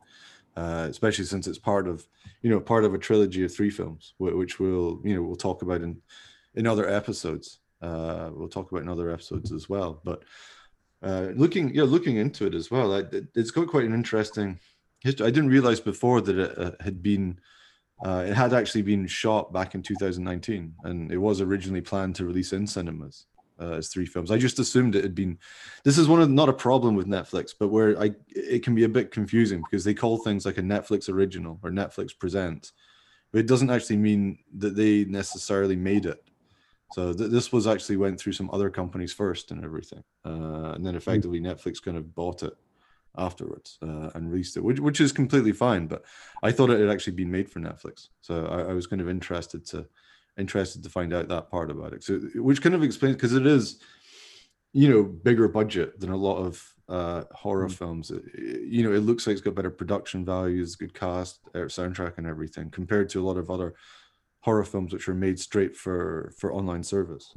Uh, 0.56 0.88
especially 0.90 1.26
since 1.26 1.48
it's 1.48 1.58
part 1.58 1.88
of 1.88 2.08
you 2.42 2.50
know 2.50 2.60
part 2.60 2.84
of 2.84 2.94
a 2.94 2.98
trilogy 2.98 3.44
of 3.44 3.54
three 3.54 3.70
films, 3.70 4.14
which 4.18 4.60
we'll 4.60 5.00
you 5.04 5.16
know 5.16 5.22
we'll 5.22 5.36
talk 5.36 5.62
about 5.62 5.82
in 5.82 6.02
in 6.56 6.68
other 6.68 6.90
episodes. 6.90 7.60
Uh, 7.82 8.30
we'll 8.34 8.50
talk 8.50 8.72
about 8.72 8.84
in 8.84 8.90
other 8.90 9.10
episodes 9.10 9.52
as 9.52 9.70
well. 9.70 10.02
But 10.04 10.24
uh, 11.02 11.30
looking 11.36 11.74
yeah 11.74 11.84
looking 11.84 12.18
into 12.18 12.46
it 12.46 12.56
as 12.56 12.70
well, 12.70 12.94
it, 12.94 13.28
it's 13.36 13.52
got 13.52 13.68
quite 13.68 13.86
an 13.86 13.94
interesting 13.94 14.60
history. 15.02 15.26
I 15.26 15.32
didn't 15.32 15.52
realize 15.52 15.80
before 15.80 16.22
that 16.22 16.38
it 16.38 16.58
uh, 16.58 16.72
had 16.82 17.02
been, 17.02 17.40
uh, 18.04 18.26
it 18.28 18.34
had 18.34 18.54
actually 18.54 18.82
been 18.82 19.08
shot 19.08 19.54
back 19.54 19.76
in 19.76 19.82
2019, 19.82 20.74
and 20.84 21.12
it 21.12 21.18
was 21.18 21.42
originally 21.42 21.82
planned 21.82 22.16
to 22.16 22.26
release 22.26 22.52
in 22.52 22.68
cinemas 22.68 23.28
uh, 23.60 23.74
as 23.74 23.90
three 23.90 24.06
films. 24.06 24.32
I 24.32 24.38
just 24.38 24.60
assumed 24.60 24.96
it 24.96 25.04
had 25.04 25.16
been. 25.16 25.38
This 25.84 25.98
is 25.98 26.08
one 26.08 26.22
of 26.22 26.30
not 26.30 26.50
a 26.50 26.54
problem 26.54 26.96
with 26.96 27.08
Netflix, 27.08 27.54
but 27.58 27.70
where 27.70 28.00
I 28.02 28.12
it 28.30 28.64
can 28.64 28.76
be 28.76 28.84
a 28.84 28.90
bit 28.90 29.12
confusing 29.12 29.62
because 29.62 29.84
they 29.84 29.94
call 29.94 30.18
things 30.18 30.46
like 30.46 30.58
a 30.58 30.62
Netflix 30.62 31.10
original 31.10 31.60
or 31.64 31.72
Netflix 31.72 32.18
presents, 32.18 32.74
but 33.32 33.40
it 33.40 33.48
doesn't 33.48 33.70
actually 33.70 33.98
mean 33.98 34.40
that 34.58 34.76
they 34.76 35.06
necessarily 35.06 35.76
made 35.76 36.06
it. 36.06 36.24
So 36.94 37.14
th- 37.14 37.30
this 37.30 37.52
was 37.52 37.68
actually 37.68 37.98
went 37.98 38.20
through 38.20 38.34
some 38.34 38.50
other 38.52 38.70
companies 38.70 39.14
first 39.14 39.52
and 39.52 39.64
everything, 39.64 40.04
uh, 40.26 40.72
and 40.74 40.86
then 40.86 40.96
effectively 40.96 41.40
Netflix 41.40 41.84
kind 41.84 41.98
of 41.98 42.16
bought 42.16 42.44
it 42.44 42.54
afterwards 43.18 43.78
uh, 43.82 44.10
and 44.16 44.32
released 44.32 44.58
it, 44.58 44.64
which 44.64 44.80
which 44.80 45.02
is 45.02 45.12
completely 45.12 45.52
fine. 45.52 45.88
But 45.88 46.04
I 46.42 46.52
thought 46.52 46.70
it 46.70 46.80
had 46.80 46.90
actually 46.90 47.14
been 47.14 47.32
made 47.32 47.50
for 47.50 47.60
Netflix, 47.60 48.10
so 48.22 48.46
I, 48.46 48.72
I 48.72 48.74
was 48.74 48.88
kind 48.88 49.02
of 49.02 49.10
interested 49.10 49.66
to 49.68 49.88
interested 50.40 50.82
to 50.84 50.90
find 50.90 51.14
out 51.14 51.28
that 51.28 51.50
part 51.52 51.70
about 51.70 51.94
it. 51.94 52.04
So 52.04 52.20
which 52.36 52.62
kind 52.62 52.74
of 52.76 52.82
explains 52.84 53.16
because 53.18 53.34
it 53.34 53.46
is, 53.46 53.80
you 54.74 54.90
know, 54.90 55.04
bigger 55.04 55.48
budget 55.48 56.00
than 56.00 56.12
a 56.12 56.18
lot 56.18 56.38
of 56.38 56.64
uh, 56.88 57.24
horror 57.34 57.68
Mm. 57.68 57.72
films. 57.74 58.10
It- 58.10 58.24
it- 58.34 58.62
you 58.64 58.82
know, 58.84 58.92
it 58.94 59.02
looks 59.02 59.28
like 59.28 59.34
it's 59.34 59.44
got 59.44 59.54
better 59.54 59.70
production 59.70 60.26
values, 60.26 60.76
good 60.76 60.96
cast, 60.96 61.40
uh, 61.54 61.68
soundtrack, 61.70 62.18
and 62.18 62.26
everything 62.26 62.72
compared 62.72 63.10
to 63.10 63.22
a 63.22 63.26
lot 63.30 63.38
of 63.38 63.52
other 63.52 63.76
horror 64.40 64.64
films 64.64 64.92
which 64.92 65.08
are 65.08 65.14
made 65.14 65.40
straight 65.40 65.76
for 65.78 66.32
for 66.40 66.52
online 66.52 66.82
service. 66.84 67.32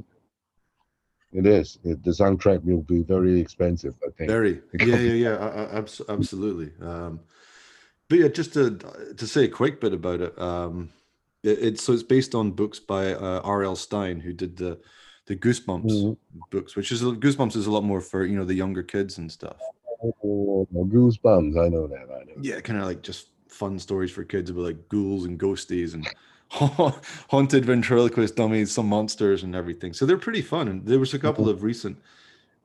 It 1.33 1.45
is. 1.45 1.77
It, 1.83 2.03
the 2.03 2.11
soundtrack 2.11 2.63
will 2.63 2.81
be 2.83 3.03
very 3.03 3.39
expensive, 3.39 3.95
I 4.07 4.09
think. 4.17 4.29
Very, 4.29 4.61
yeah, 4.79 4.97
yeah, 4.99 5.13
yeah, 5.25 5.35
a- 5.35 5.63
a- 5.65 5.71
abs- 5.79 6.01
absolutely. 6.09 6.71
Um, 6.83 7.19
but 8.09 8.19
yeah, 8.19 8.27
just 8.29 8.53
to 8.53 8.77
to 9.17 9.27
say 9.27 9.43
a 9.45 9.49
quick 9.49 9.79
bit 9.81 9.93
about 9.93 10.21
it. 10.21 10.33
Um, 10.39 10.89
it, 11.43 11.59
it's 11.59 11.83
so 11.83 11.93
it's 11.93 12.03
based 12.03 12.35
on 12.35 12.51
books 12.51 12.79
by 12.79 13.13
uh, 13.13 13.41
R.L. 13.43 13.75
Stine, 13.75 14.19
who 14.19 14.33
did 14.33 14.57
the 14.57 14.79
the 15.25 15.35
Goosebumps 15.35 15.91
Mhm. 15.91 16.17
books, 16.51 16.75
which 16.75 16.91
is 16.91 17.01
Goosebumps 17.01 17.55
is 17.55 17.67
a 17.67 17.71
lot 17.71 17.83
more 17.83 18.01
for 18.01 18.25
you 18.25 18.35
know 18.35 18.45
the 18.45 18.53
younger 18.55 18.83
kids 18.83 19.17
and 19.17 19.31
stuff. 19.31 19.57
Oh, 20.03 20.67
goosebumps. 20.73 21.57
I 21.63 21.69
know 21.69 21.87
that. 21.87 22.07
I 22.11 22.23
know. 22.25 22.33
Yeah, 22.41 22.59
kind 22.59 22.79
of 22.79 22.85
like 22.85 23.01
just 23.01 23.27
fun 23.47 23.79
stories 23.79 24.11
for 24.11 24.23
kids 24.23 24.49
about 24.49 24.63
like 24.63 24.89
ghouls 24.89 25.25
and 25.25 25.39
ghosties 25.39 25.93
and 25.93 26.05
haunted 27.29 27.65
ventriloquist 27.65 28.35
dummies, 28.35 28.71
some 28.71 28.87
monsters 28.87 29.43
and 29.43 29.55
everything. 29.55 29.93
So 29.93 30.05
they're 30.05 30.17
pretty 30.17 30.41
fun. 30.41 30.67
And 30.67 30.85
there 30.85 30.99
was 30.99 31.13
a 31.13 31.19
couple 31.19 31.47
of 31.47 31.63
recent 31.63 31.97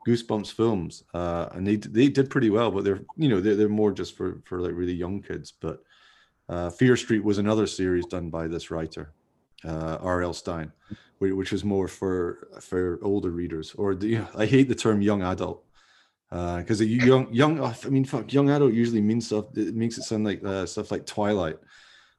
Goosebumps 0.07 0.53
films, 0.53 1.05
uh, 1.15 1.49
and 1.53 1.67
they 1.67 1.77
they 1.77 2.09
did 2.09 2.31
pretty 2.31 2.51
well. 2.51 2.71
But 2.71 2.85
they're 2.85 3.01
you 3.17 3.29
know 3.29 3.41
they're, 3.41 3.55
they're 3.57 3.69
more 3.69 3.93
just 3.93 4.17
for 4.17 4.41
for 4.45 4.61
like 4.61 4.75
really 4.75 4.95
young 4.95 5.23
kids. 5.23 5.53
But 5.53 5.83
uh, 6.49 6.71
Fear 6.71 6.97
Street 6.97 7.25
was 7.25 7.39
another 7.39 7.67
series 7.67 8.07
done 8.07 8.31
by 8.31 8.49
this 8.49 8.71
writer, 8.71 9.13
uh, 9.65 9.99
R.L. 10.01 10.33
Stine, 10.35 10.73
which 11.19 11.53
was 11.53 11.65
more 11.65 11.89
for 11.89 12.49
for 12.61 12.99
older 13.03 13.31
readers. 13.31 13.75
Or 13.75 13.95
the, 13.95 14.21
I 14.37 14.47
hate 14.47 14.69
the 14.69 14.75
term 14.75 15.01
young 15.03 15.23
adult 15.23 15.65
because 16.31 16.81
a 16.81 16.87
young 16.87 17.33
young 17.33 17.63
I 17.63 17.75
mean 17.89 18.05
fuck 18.05 18.33
young 18.33 18.51
adult 18.51 18.73
usually 18.75 19.01
means 19.01 19.27
stuff 19.27 19.47
it 19.57 19.75
makes 19.75 19.99
it 19.99 20.03
sound 20.03 20.25
like 20.25 20.45
uh, 20.45 20.67
stuff 20.67 20.91
like 20.91 21.07
Twilight 21.07 21.59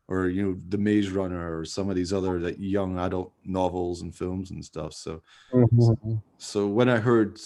or 0.07 0.27
you 0.29 0.43
know 0.43 0.57
the 0.69 0.77
Maze 0.77 1.12
Runner 1.12 1.59
or 1.59 1.65
some 1.65 1.89
of 1.89 1.95
these 1.95 2.12
other 2.13 2.39
like 2.39 2.55
young 2.59 2.98
adult 3.00 3.33
novels 3.45 4.01
and 4.01 4.15
films 4.15 4.51
and 4.51 4.63
stuff. 4.65 4.93
So 4.93 5.21
Mhm. 5.53 6.21
so 6.38 6.67
when 6.67 6.89
I 6.89 6.98
heard 6.98 7.39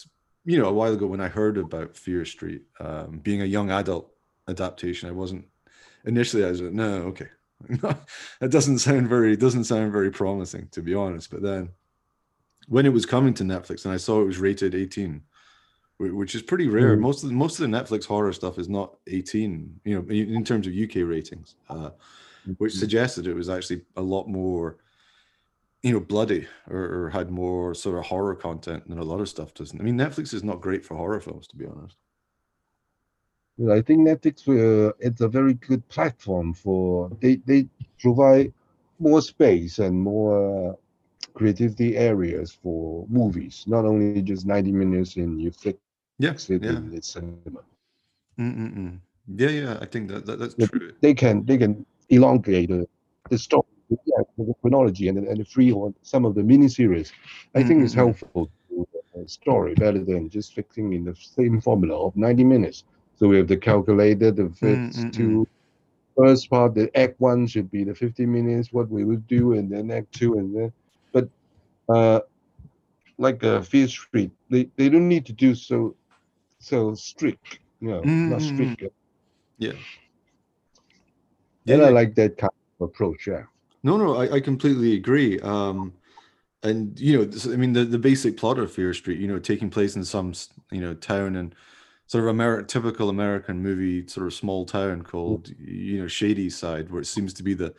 you 0.46 0.58
know 0.58 0.70
a 0.70 0.74
while 0.74 0.94
ago 0.94 1.08
when 1.08 1.22
I 1.22 1.28
heard 1.28 1.58
about 1.58 1.98
Fear 1.98 2.26
Street 2.26 2.64
um, 2.80 3.20
being 3.20 3.42
a 3.42 3.46
young 3.46 3.70
adult 3.72 4.12
adaptation, 4.48 5.10
I 5.10 5.14
wasn't 5.14 5.46
initially 6.06 6.44
I 6.46 6.50
was 6.50 6.62
like 6.62 6.74
no 6.74 7.04
okay 7.04 7.28
that 8.40 8.50
doesn't 8.50 8.80
sound 8.80 9.08
very 9.08 9.36
doesn't 9.38 9.64
sound 9.66 9.92
very 9.92 10.12
promising 10.12 10.68
to 10.72 10.82
be 10.82 10.94
honest. 10.94 11.30
But 11.32 11.42
then 11.44 11.70
when 12.68 12.86
it 12.86 12.94
was 12.94 13.06
coming 13.06 13.34
to 13.36 13.44
Netflix 13.44 13.86
and 13.86 13.94
I 13.94 13.98
saw 13.98 14.22
it 14.22 14.26
was 14.26 14.38
rated 14.40 14.76
18 14.76 15.22
which 16.00 16.36
is 16.36 16.42
pretty 16.42 16.68
rare. 16.68 16.98
Mhm. 16.98 17.02
Most 17.02 17.24
of 17.24 17.30
the, 17.30 17.36
most 17.36 17.60
of 17.60 17.70
the 17.70 17.78
Netflix 17.78 18.06
horror 18.06 18.34
stuff 18.34 18.58
is 18.60 18.68
not 18.68 18.98
18, 19.08 19.80
you 19.86 19.96
know, 20.02 20.08
in 20.10 20.44
terms 20.44 20.68
of 20.68 20.74
UK 20.74 20.98
ratings, 21.04 21.56
uh, 21.70 21.92
which 22.58 22.74
Mhm. 22.74 22.80
suggested 22.80 23.26
it 23.28 23.36
was 23.36 23.48
actually 23.48 23.86
a 23.96 24.02
lot 24.02 24.28
more, 24.28 24.80
you 25.82 25.94
know, 25.94 26.00
bloody 26.02 26.48
or, 26.70 27.06
or 27.06 27.10
had 27.12 27.30
more 27.30 27.74
sort 27.74 27.98
of 27.98 28.06
horror 28.06 28.36
content 28.36 28.88
than 28.90 28.98
a 29.00 29.04
lot 29.04 29.22
of 29.22 29.30
stuff 29.30 29.54
doesn't. 29.54 29.80
I 29.80 29.84
mean, 29.84 29.98
Netflix 29.98 30.34
is 30.34 30.44
not 30.44 30.62
great 30.62 30.84
for 30.84 30.96
horror 30.98 31.22
films, 31.22 31.48
to 31.48 31.56
be 31.58 31.66
honest. 31.66 31.96
Well, 33.58 33.78
I 33.78 33.82
think 33.82 34.02
Netflix 34.08 34.48
uh, 34.48 34.94
it's 35.00 35.22
a 35.22 35.28
very 35.28 35.54
good 35.56 35.88
platform 35.90 36.54
for 36.54 37.10
they 37.22 37.36
they 37.46 37.68
provide 38.00 38.54
more 39.00 39.22
space 39.22 39.80
and 39.80 40.02
more 40.02 40.72
uh, 40.72 40.76
creativity 41.34 41.98
areas 41.98 42.52
for 42.52 43.06
movies, 43.10 43.66
not 43.68 43.86
only 43.86 44.12
just 44.22 44.46
90 44.46 44.72
minutes 44.72 45.16
and 45.18 45.30
you 45.42 45.52
fix 45.52 45.80
Yeah, 46.20 46.36
it 46.50 46.50
yeah, 46.62 46.72
in 46.74 46.90
the 46.92 47.02
cinema. 47.02 47.42
Mm-mm-mm. 48.40 49.00
yeah, 49.28 49.50
yeah. 49.50 49.78
I 49.82 49.86
think 49.86 50.10
that, 50.10 50.26
that 50.26 50.40
that's 50.40 50.56
true. 50.56 50.94
They 51.02 51.14
can 51.14 51.46
they 51.46 51.58
can 51.58 51.86
elongate 52.10 52.70
the, 52.70 52.88
the 53.30 53.38
story, 53.38 53.66
yeah, 54.06 54.24
the 54.38 54.54
chronology 54.62 55.08
and 55.08 55.18
and 55.28 55.40
the 55.40 55.46
free 55.46 55.72
on 55.72 55.94
some 56.02 56.26
of 56.26 56.36
the 56.36 56.42
miniseries. 56.42 57.12
I 57.56 57.64
think 57.64 57.84
it's 57.84 57.94
helpful 57.94 58.50
to 58.70 58.88
the 59.16 59.28
story 59.28 59.76
better 59.76 60.04
than 60.04 60.30
just 60.30 60.54
fixing 60.54 60.94
in 60.94 61.04
the 61.06 61.16
same 61.16 61.60
formula 61.62 62.08
of 62.08 62.16
90 62.16 62.44
minutes. 62.44 62.84
So 63.16 63.28
we 63.28 63.38
have 63.38 63.48
the 63.48 63.58
calculator, 63.58 64.32
the 64.32 64.44
mm, 64.44 64.58
first 64.58 64.92
Mm-mm-mm. 64.96 65.14
two 65.14 65.46
mm. 65.46 65.48
first 66.18 66.50
part, 66.50 66.76
the 66.76 66.96
act 66.98 67.20
one 67.20 67.48
should 67.48 67.72
be 67.72 67.84
the 67.84 67.96
50 67.96 68.26
minutes, 68.26 68.74
what 68.74 68.90
we 68.90 69.04
would 69.04 69.28
do, 69.28 69.54
and 69.54 69.72
then 69.72 69.92
act 69.92 70.12
two, 70.12 70.34
and 70.38 70.56
then 70.56 70.74
but 71.12 71.30
uh 71.90 72.22
like 73.18 73.44
a 73.44 73.62
Fear 73.64 73.88
Street, 73.88 74.32
they, 74.50 74.70
they 74.76 74.90
don't 74.90 75.08
need 75.08 75.26
to 75.28 75.34
do 75.34 75.54
so 75.56 75.96
so 76.60 76.94
strict, 76.96 77.60
you 77.80 77.90
know, 77.90 78.02
mm, 78.02 78.30
not 78.30 78.42
Mm-mm-mm. 78.42 78.42
strict. 78.42 78.84
Yeah. 79.58 79.74
Yeah, 81.66 81.76
And 81.76 81.84
I 81.84 81.90
like 81.90 82.16
that 82.16 82.38
kind 82.38 82.52
of 82.80 82.90
approach, 82.90 83.28
yeah. 83.28 83.44
No, 83.84 83.98
no, 83.98 84.16
I, 84.16 84.36
I 84.36 84.40
completely 84.40 84.96
agree. 84.96 85.40
Um, 85.40 85.94
and 86.64 86.98
you 87.00 87.18
know, 87.18 87.54
I 87.54 87.58
mean, 87.58 87.74
the, 87.74 87.84
the 87.84 88.00
basic 88.00 88.38
plot 88.38 88.58
of 88.58 88.72
Fear 88.72 88.94
Street, 88.94 89.20
you 89.20 89.28
know, 89.28 89.40
taking 89.40 89.70
place 89.70 89.96
in 89.96 90.06
some 90.06 90.34
you 90.72 90.82
know 90.82 90.94
town 90.94 91.36
and 91.36 91.54
sort 92.14 92.28
of 92.28 92.36
Ameri- 92.36 92.68
typical 92.68 93.10
American 93.10 93.60
movie, 93.60 94.08
sort 94.08 94.28
of 94.28 94.36
small 94.36 94.68
town 94.68 95.02
called 95.02 95.52
you 95.60 96.00
know 96.00 96.08
Shadyside, 96.08 96.92
where 96.92 97.02
it 97.02 97.08
seems 97.08 97.34
to 97.34 97.42
be 97.42 97.56
the 97.56 97.74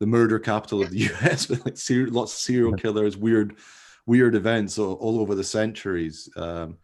the 0.00 0.06
murder 0.06 0.40
capital 0.40 0.82
of 0.82 0.90
the 0.90 0.98
U.S. 1.10 1.48
with 1.48 1.64
like 1.64 1.76
ser- 1.76 2.08
lots 2.08 2.32
of 2.32 2.40
serial 2.40 2.72
killers, 2.72 3.16
weird 3.16 3.54
weird 4.04 4.34
events 4.34 4.76
all, 4.76 4.94
all 4.94 5.20
over 5.20 5.36
the 5.36 5.44
centuries. 5.44 6.28
Um, 6.34 6.78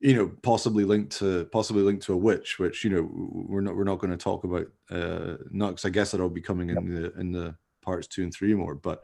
you 0.00 0.14
know, 0.14 0.32
possibly 0.42 0.84
linked 0.84 1.16
to 1.16 1.46
possibly 1.46 1.82
linked 1.82 2.02
to 2.04 2.12
a 2.12 2.18
witch, 2.18 2.58
which 2.58 2.84
you 2.84 2.90
know 2.90 3.08
we're 3.10 3.62
not 3.62 3.74
we're 3.74 3.84
not 3.84 3.98
going 3.98 4.10
to 4.10 4.18
talk 4.18 4.44
about. 4.44 4.66
Uh, 4.90 5.38
not 5.50 5.70
because 5.70 5.86
I 5.86 5.90
guess 5.90 6.10
that'll 6.10 6.28
be 6.28 6.42
coming 6.42 6.68
in 6.68 6.94
the 6.94 7.18
in 7.18 7.32
the 7.32 7.54
parts 7.80 8.06
two 8.06 8.22
and 8.22 8.34
three 8.34 8.52
more. 8.52 8.74
But 8.74 9.02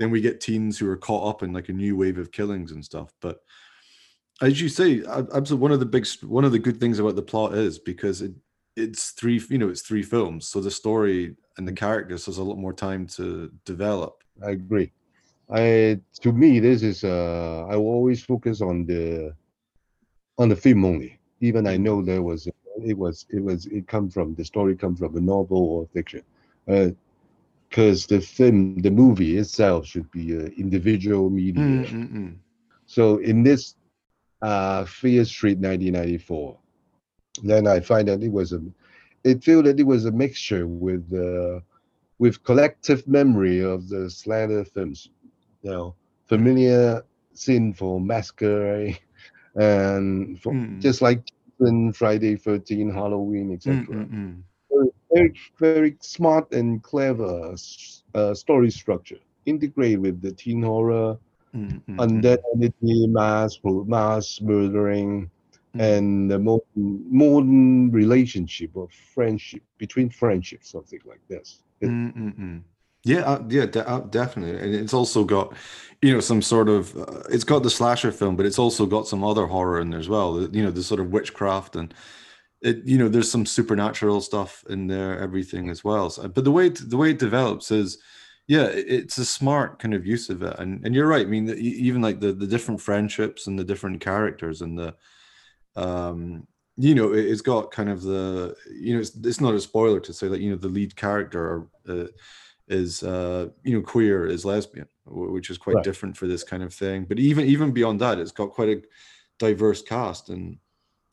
then 0.00 0.10
we 0.10 0.20
get 0.20 0.40
teens 0.40 0.76
who 0.76 0.90
are 0.90 0.96
caught 0.96 1.28
up 1.28 1.44
in 1.44 1.52
like 1.52 1.68
a 1.68 1.72
new 1.72 1.96
wave 1.96 2.18
of 2.18 2.32
killings 2.32 2.72
and 2.72 2.84
stuff. 2.84 3.12
But 3.20 3.42
as 4.40 4.60
you 4.60 4.68
say, 4.68 5.02
absolutely 5.06 5.62
one 5.62 5.72
of 5.72 5.80
the 5.80 5.86
big 5.86 6.06
one 6.22 6.44
of 6.44 6.52
the 6.52 6.58
good 6.58 6.80
things 6.80 6.98
about 6.98 7.16
the 7.16 7.22
plot 7.22 7.54
is 7.54 7.78
because 7.78 8.22
it 8.22 8.32
it's 8.76 9.10
three 9.10 9.40
you 9.50 9.58
know 9.58 9.68
it's 9.68 9.82
three 9.82 10.02
films, 10.02 10.48
so 10.48 10.60
the 10.60 10.70
story 10.70 11.36
and 11.56 11.66
the 11.68 11.72
characters 11.72 12.26
has 12.26 12.38
a 12.38 12.42
lot 12.42 12.58
more 12.58 12.72
time 12.72 13.06
to 13.06 13.50
develop. 13.64 14.22
I 14.44 14.50
agree. 14.52 14.92
I 15.50 16.00
to 16.20 16.32
me 16.32 16.60
this 16.60 16.82
is 16.82 17.04
uh 17.04 17.66
I 17.68 17.76
will 17.76 17.88
always 17.88 18.22
focus 18.22 18.60
on 18.60 18.86
the 18.86 19.34
on 20.38 20.48
the 20.48 20.56
film 20.56 20.84
only. 20.84 21.18
Even 21.40 21.66
I 21.66 21.76
know 21.76 22.02
there 22.02 22.22
was 22.22 22.46
it 22.46 22.96
was 22.96 23.26
it 23.30 23.42
was 23.42 23.66
it 23.66 23.86
come 23.86 24.08
from 24.08 24.34
the 24.34 24.44
story 24.44 24.74
come 24.76 24.96
from 24.96 25.16
a 25.16 25.20
novel 25.20 25.62
or 25.74 25.86
fiction. 25.92 26.22
Uh 26.68 26.90
because 27.68 28.04
the 28.06 28.20
film 28.20 28.80
the 28.82 28.90
movie 28.90 29.36
itself 29.36 29.86
should 29.86 30.10
be 30.10 30.32
an 30.32 30.52
individual 30.58 31.30
media. 31.30 31.62
Mm-mm-mm. 31.62 32.34
So 32.86 33.18
in 33.18 33.44
this 33.44 33.76
uh 34.42 34.84
Fear 34.84 35.24
Street 35.24 35.58
1994, 35.58 36.58
then 37.42 37.66
I 37.66 37.80
find 37.80 38.08
that 38.08 38.22
it 38.22 38.32
was 38.32 38.52
a 38.52 38.60
it 39.24 39.42
feel 39.42 39.62
that 39.62 39.78
it 39.80 39.84
was 39.86 40.04
a 40.06 40.12
mixture 40.12 40.66
with 40.66 41.12
uh 41.12 41.60
with 42.18 42.42
collective 42.44 43.06
memory 43.08 43.60
of 43.60 43.88
the 43.88 44.10
slasher 44.10 44.64
films. 44.64 45.10
You 45.62 45.70
know, 45.70 45.94
familiar 46.26 47.02
scene 47.34 47.72
for 47.74 48.00
Massacre 48.00 48.90
and 49.54 50.40
for, 50.40 50.56
Mm. 50.56 50.80
just 50.80 51.02
like 51.02 51.22
in 51.60 51.92
Friday 51.92 52.36
13, 52.36 52.90
Halloween, 52.92 53.52
etc. 53.52 54.06
Mm-mm-mm. 54.06 54.44
Very, 55.12 55.34
very 55.60 55.96
smart 56.00 56.52
and 56.52 56.82
clever 56.82 57.54
uh, 58.14 58.34
story 58.34 58.70
structure. 58.70 59.18
Integrate 59.46 60.00
with 60.00 60.20
the 60.22 60.32
teen 60.32 60.62
horror, 60.62 61.18
Mm-mm-mm. 61.54 61.96
undead 61.96 62.38
entity, 62.54 63.06
mass 63.06 63.58
mass 63.64 64.40
murdering, 64.40 65.30
and 65.74 66.30
the 66.30 66.38
modern, 66.38 66.62
modern 66.76 67.90
relationship 67.90 68.76
of 68.76 68.92
friendship 68.92 69.62
between 69.78 70.10
friendships, 70.10 70.70
something 70.70 71.00
like 71.04 71.20
this. 71.28 71.62
Mm-mm-mm. 71.82 72.62
Yeah, 73.04 73.20
uh, 73.20 73.42
yeah, 73.48 73.66
de- 73.66 73.88
uh, 73.88 74.00
definitely. 74.00 74.60
And 74.60 74.74
it's 74.74 74.92
also 74.92 75.24
got, 75.24 75.54
you 76.02 76.12
know, 76.12 76.20
some 76.20 76.42
sort 76.42 76.68
of. 76.68 76.96
Uh, 76.96 77.22
it's 77.30 77.44
got 77.44 77.62
the 77.62 77.70
slasher 77.70 78.12
film, 78.12 78.36
but 78.36 78.46
it's 78.46 78.58
also 78.58 78.84
got 78.84 79.08
some 79.08 79.24
other 79.24 79.46
horror 79.46 79.80
in 79.80 79.90
there 79.90 80.00
as 80.00 80.08
well. 80.08 80.40
You 80.52 80.62
know, 80.62 80.70
the 80.70 80.82
sort 80.82 81.00
of 81.00 81.10
witchcraft 81.10 81.76
and 81.76 81.94
it. 82.60 82.84
You 82.84 82.98
know, 82.98 83.08
there's 83.08 83.30
some 83.30 83.46
supernatural 83.46 84.20
stuff 84.20 84.62
in 84.68 84.86
there, 84.86 85.18
everything 85.18 85.70
as 85.70 85.82
well. 85.82 86.10
So, 86.10 86.28
but 86.28 86.44
the 86.44 86.52
way 86.52 86.66
it, 86.66 86.90
the 86.90 86.98
way 86.98 87.10
it 87.10 87.18
develops 87.18 87.70
is, 87.70 87.98
yeah, 88.50 88.66
it's 88.66 89.18
a 89.18 89.24
smart 89.24 89.78
kind 89.78 89.94
of 89.94 90.04
use 90.06 90.28
of 90.30 90.42
it. 90.42 90.58
And 90.58 90.84
and 90.84 90.94
you're 90.94 91.06
right. 91.06 91.26
I 91.26 91.30
mean, 91.30 91.46
the, 91.46 91.54
even 91.56 92.02
like 92.02 92.20
the 92.20 92.32
the 92.32 92.46
different 92.48 92.80
friendships 92.80 93.46
and 93.46 93.58
the 93.58 93.64
different 93.64 94.00
characters 94.00 94.60
and 94.62 94.78
the, 94.78 94.96
um, 95.76 96.46
you 96.76 96.94
know, 96.94 97.12
it, 97.12 97.26
it's 97.26 97.42
got 97.42 97.70
kind 97.70 97.88
of 97.88 98.02
the, 98.02 98.56
you 98.72 98.94
know, 98.94 99.00
it's 99.00 99.16
it's 99.16 99.40
not 99.40 99.54
a 99.54 99.60
spoiler 99.60 100.00
to 100.00 100.12
say 100.12 100.28
that 100.28 100.40
you 100.40 100.50
know 100.50 100.56
the 100.56 100.68
lead 100.68 100.96
character. 100.96 101.68
Uh, 101.88 102.06
is 102.68 103.02
uh 103.02 103.48
you 103.64 103.74
know 103.74 103.82
queer 103.82 104.26
is 104.26 104.44
lesbian 104.44 104.88
which 105.06 105.50
is 105.50 105.58
quite 105.58 105.82
Right. 105.82 105.84
different 105.84 106.16
for 106.16 106.26
this 106.28 106.44
kind 106.44 106.62
of 106.62 106.72
thing 106.74 107.04
but 107.04 107.18
even 107.18 107.44
even 107.46 107.72
beyond 107.72 108.00
that 108.00 108.18
it's 108.18 108.32
got 108.32 108.52
quite 108.52 108.68
a 108.68 108.82
diverse 109.38 109.82
cast 109.82 110.30
and 110.30 110.58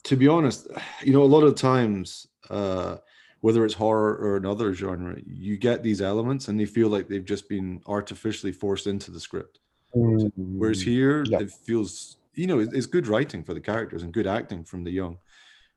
to 0.04 0.18
be 0.18 0.28
honest 0.28 0.68
you 1.04 1.14
know 1.14 1.24
a 1.24 1.26
lot 1.36 1.44
of 1.44 1.56
times 1.56 2.28
uh 2.50 2.98
whether 3.42 3.66
it's 3.66 3.74
horror 3.74 4.16
or 4.16 4.38
another 4.38 4.74
genre 4.74 5.16
you 5.26 5.58
get 5.58 5.84
these 5.84 6.02
elements 6.02 6.48
and 6.48 6.60
they 6.60 6.66
feel 6.66 6.90
like 6.90 7.08
they've 7.08 7.26
just 7.26 7.48
been 7.48 7.82
artificially 7.86 8.52
forced 8.52 8.88
into 8.88 9.12
the 9.12 9.20
script. 9.20 9.60
Whereas 9.94 10.82
mm, 10.82 10.84
here 10.84 11.24
yeah. 11.28 11.40
it 11.40 11.52
feels 11.52 12.18
you 12.34 12.48
know 12.48 12.60
it's 12.60 12.86
good 12.86 13.08
writing 13.08 13.44
for 13.44 13.54
the 13.54 13.62
characters 13.62 14.04
and 14.04 14.14
good 14.14 14.28
acting 14.28 14.64
from 14.64 14.84
the 14.84 14.92
young 14.92 15.18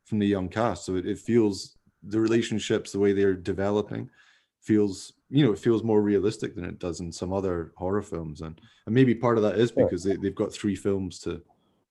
from 0.04 0.18
the 0.18 0.26
young 0.26 0.48
cast. 0.48 0.84
So 0.84 0.96
it, 0.96 1.06
it 1.06 1.18
feels 1.18 1.76
the 2.02 2.20
relationships 2.20 2.92
the 2.92 2.98
way 2.98 3.12
they're 3.12 3.34
developing 3.34 4.10
feels 4.62 5.12
you 5.30 5.44
know 5.44 5.52
it 5.52 5.58
feels 5.58 5.82
more 5.82 6.02
realistic 6.02 6.54
than 6.54 6.64
it 6.64 6.78
does 6.78 7.00
in 7.00 7.12
some 7.12 7.32
other 7.32 7.72
horror 7.76 8.02
films. 8.02 8.40
And 8.40 8.60
and 8.86 8.94
maybe 8.94 9.14
part 9.14 9.36
of 9.36 9.44
that 9.44 9.58
is 9.58 9.70
because 9.70 10.02
they, 10.02 10.16
they've 10.16 10.34
got 10.34 10.52
three 10.52 10.76
films 10.76 11.18
to 11.20 11.40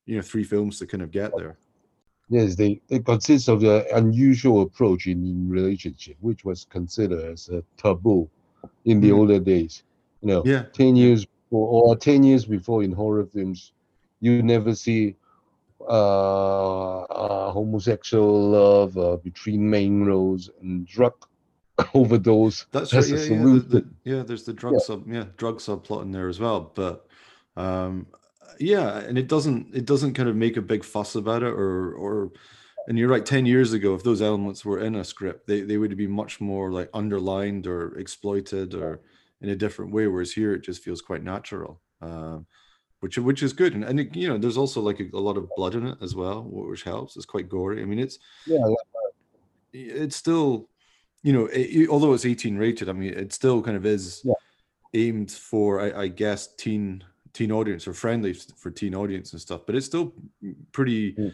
you 0.05 0.17
know 0.17 0.21
three 0.21 0.43
films 0.43 0.79
to 0.79 0.87
kind 0.87 1.03
of 1.03 1.11
get 1.11 1.31
there 1.37 1.57
Yes, 2.29 2.55
they 2.55 2.79
it 2.89 3.05
consists 3.05 3.47
of 3.47 3.61
the 3.61 3.85
unusual 3.95 4.61
approach 4.61 5.07
in, 5.07 5.25
in 5.25 5.49
relationship, 5.49 6.15
which 6.21 6.45
was 6.45 6.65
considered 6.69 7.23
as 7.33 7.49
a 7.49 7.63
taboo 7.77 8.29
in 8.85 8.99
the 9.01 9.09
Mhm. 9.09 9.17
older 9.17 9.39
days. 9.39 9.83
You 10.21 10.27
know, 10.29 10.41
yeah 10.45 10.63
ten 10.73 10.95
years 10.95 11.25
before, 11.25 11.67
or 11.69 11.95
ten 11.95 12.23
years 12.23 12.45
before 12.45 12.83
in 12.83 12.91
horror 12.91 13.25
films, 13.25 13.73
you 14.21 14.43
never 14.43 14.75
see 14.75 15.15
uh, 15.87 17.01
uh 17.03 17.51
homosexual 17.51 18.49
love 18.49 18.97
uh, 18.97 19.15
between 19.17 19.69
main 19.69 20.03
roles 20.05 20.49
and 20.61 20.85
drug 20.85 21.13
overdose. 21.93 22.65
that's 22.71 22.93
right 22.93 23.07
yeah, 23.09 23.15
yeah, 23.15 23.43
the- 23.43 23.65
the- 23.69 23.85
yeah 24.03 24.21
there's 24.23 24.43
the 24.43 24.53
drug 24.53 24.79
sub 24.81 25.07
yeah 25.07 25.25
drug 25.37 25.57
subplot 25.59 26.01
in 26.03 26.11
there 26.11 26.27
as 26.29 26.39
well 26.39 26.71
but 26.75 27.07
um 27.55 28.05
yeah 28.59 28.99
and 28.99 29.17
it 29.17 29.27
doesn't 29.27 29.75
it 29.75 29.85
doesn't 29.85 30.13
kind 30.13 30.29
of 30.29 30.35
make 30.35 30.57
a 30.57 30.61
big 30.61 30.83
fuss 30.83 31.15
about 31.15 31.43
it 31.43 31.53
or 31.53 31.93
or 31.93 32.31
and 32.87 32.97
you're 32.97 33.09
right 33.09 33.25
10 33.25 33.45
years 33.45 33.73
ago 33.73 33.93
if 33.93 34.03
those 34.03 34.21
elements 34.21 34.65
were 34.65 34.79
in 34.79 34.95
a 34.95 35.03
script 35.03 35.47
they, 35.47 35.61
they 35.61 35.77
would 35.77 35.95
be 35.97 36.07
much 36.07 36.41
more 36.41 36.71
like 36.71 36.89
underlined 36.93 37.67
or 37.67 37.97
exploited 37.97 38.73
or 38.73 39.01
in 39.41 39.49
a 39.49 39.55
different 39.55 39.91
way 39.91 40.07
whereas 40.07 40.31
here 40.31 40.53
it 40.53 40.63
just 40.63 40.83
feels 40.83 41.01
quite 41.01 41.23
natural 41.23 41.81
um 42.01 42.45
which 43.01 43.17
which 43.17 43.43
is 43.43 43.53
good. 43.53 43.73
And, 43.75 43.85
and 43.85 43.97
it, 43.97 44.13
you 44.13 44.27
know 44.27 44.37
there's 44.37 44.57
also 44.57 44.81
like 44.81 44.99
a, 44.99 45.05
a 45.13 45.19
lot 45.19 45.37
of 45.37 45.47
blood 45.55 45.73
in 45.75 45.87
it 45.87 45.97
as 46.01 46.15
well 46.15 46.43
which 46.43 46.83
helps. 46.83 47.15
It's 47.15 47.25
quite 47.25 47.47
gory. 47.47 47.81
I 47.81 47.85
mean 47.85 47.99
it's 47.99 48.19
Yeah, 48.45 48.57
it's 49.71 50.15
still 50.15 50.69
you 51.23 51.33
know 51.33 51.45
it, 51.51 51.87
although 51.89 52.13
it's 52.13 52.25
18 52.25 52.57
rated 52.57 52.89
i 52.89 52.91
mean 52.93 53.13
it 53.13 53.33
still 53.33 53.61
kind 53.61 53.77
of 53.77 53.85
is 53.85 54.21
Yeah. 54.23 54.33
aimed 54.93 55.31
for 55.31 55.79
I, 55.79 56.03
I 56.03 56.07
guess 56.07 56.55
teen 56.55 57.03
teen 57.39 57.51
audience 57.59 57.87
or 57.87 57.93
friendly 57.93 58.33
for 58.33 58.69
teen 58.69 58.93
audience 58.93 59.31
and 59.33 59.41
stuff 59.41 59.61
but 59.65 59.75
it's 59.75 59.85
still 59.85 60.13
pretty 60.77 61.15
Mm. 61.15 61.33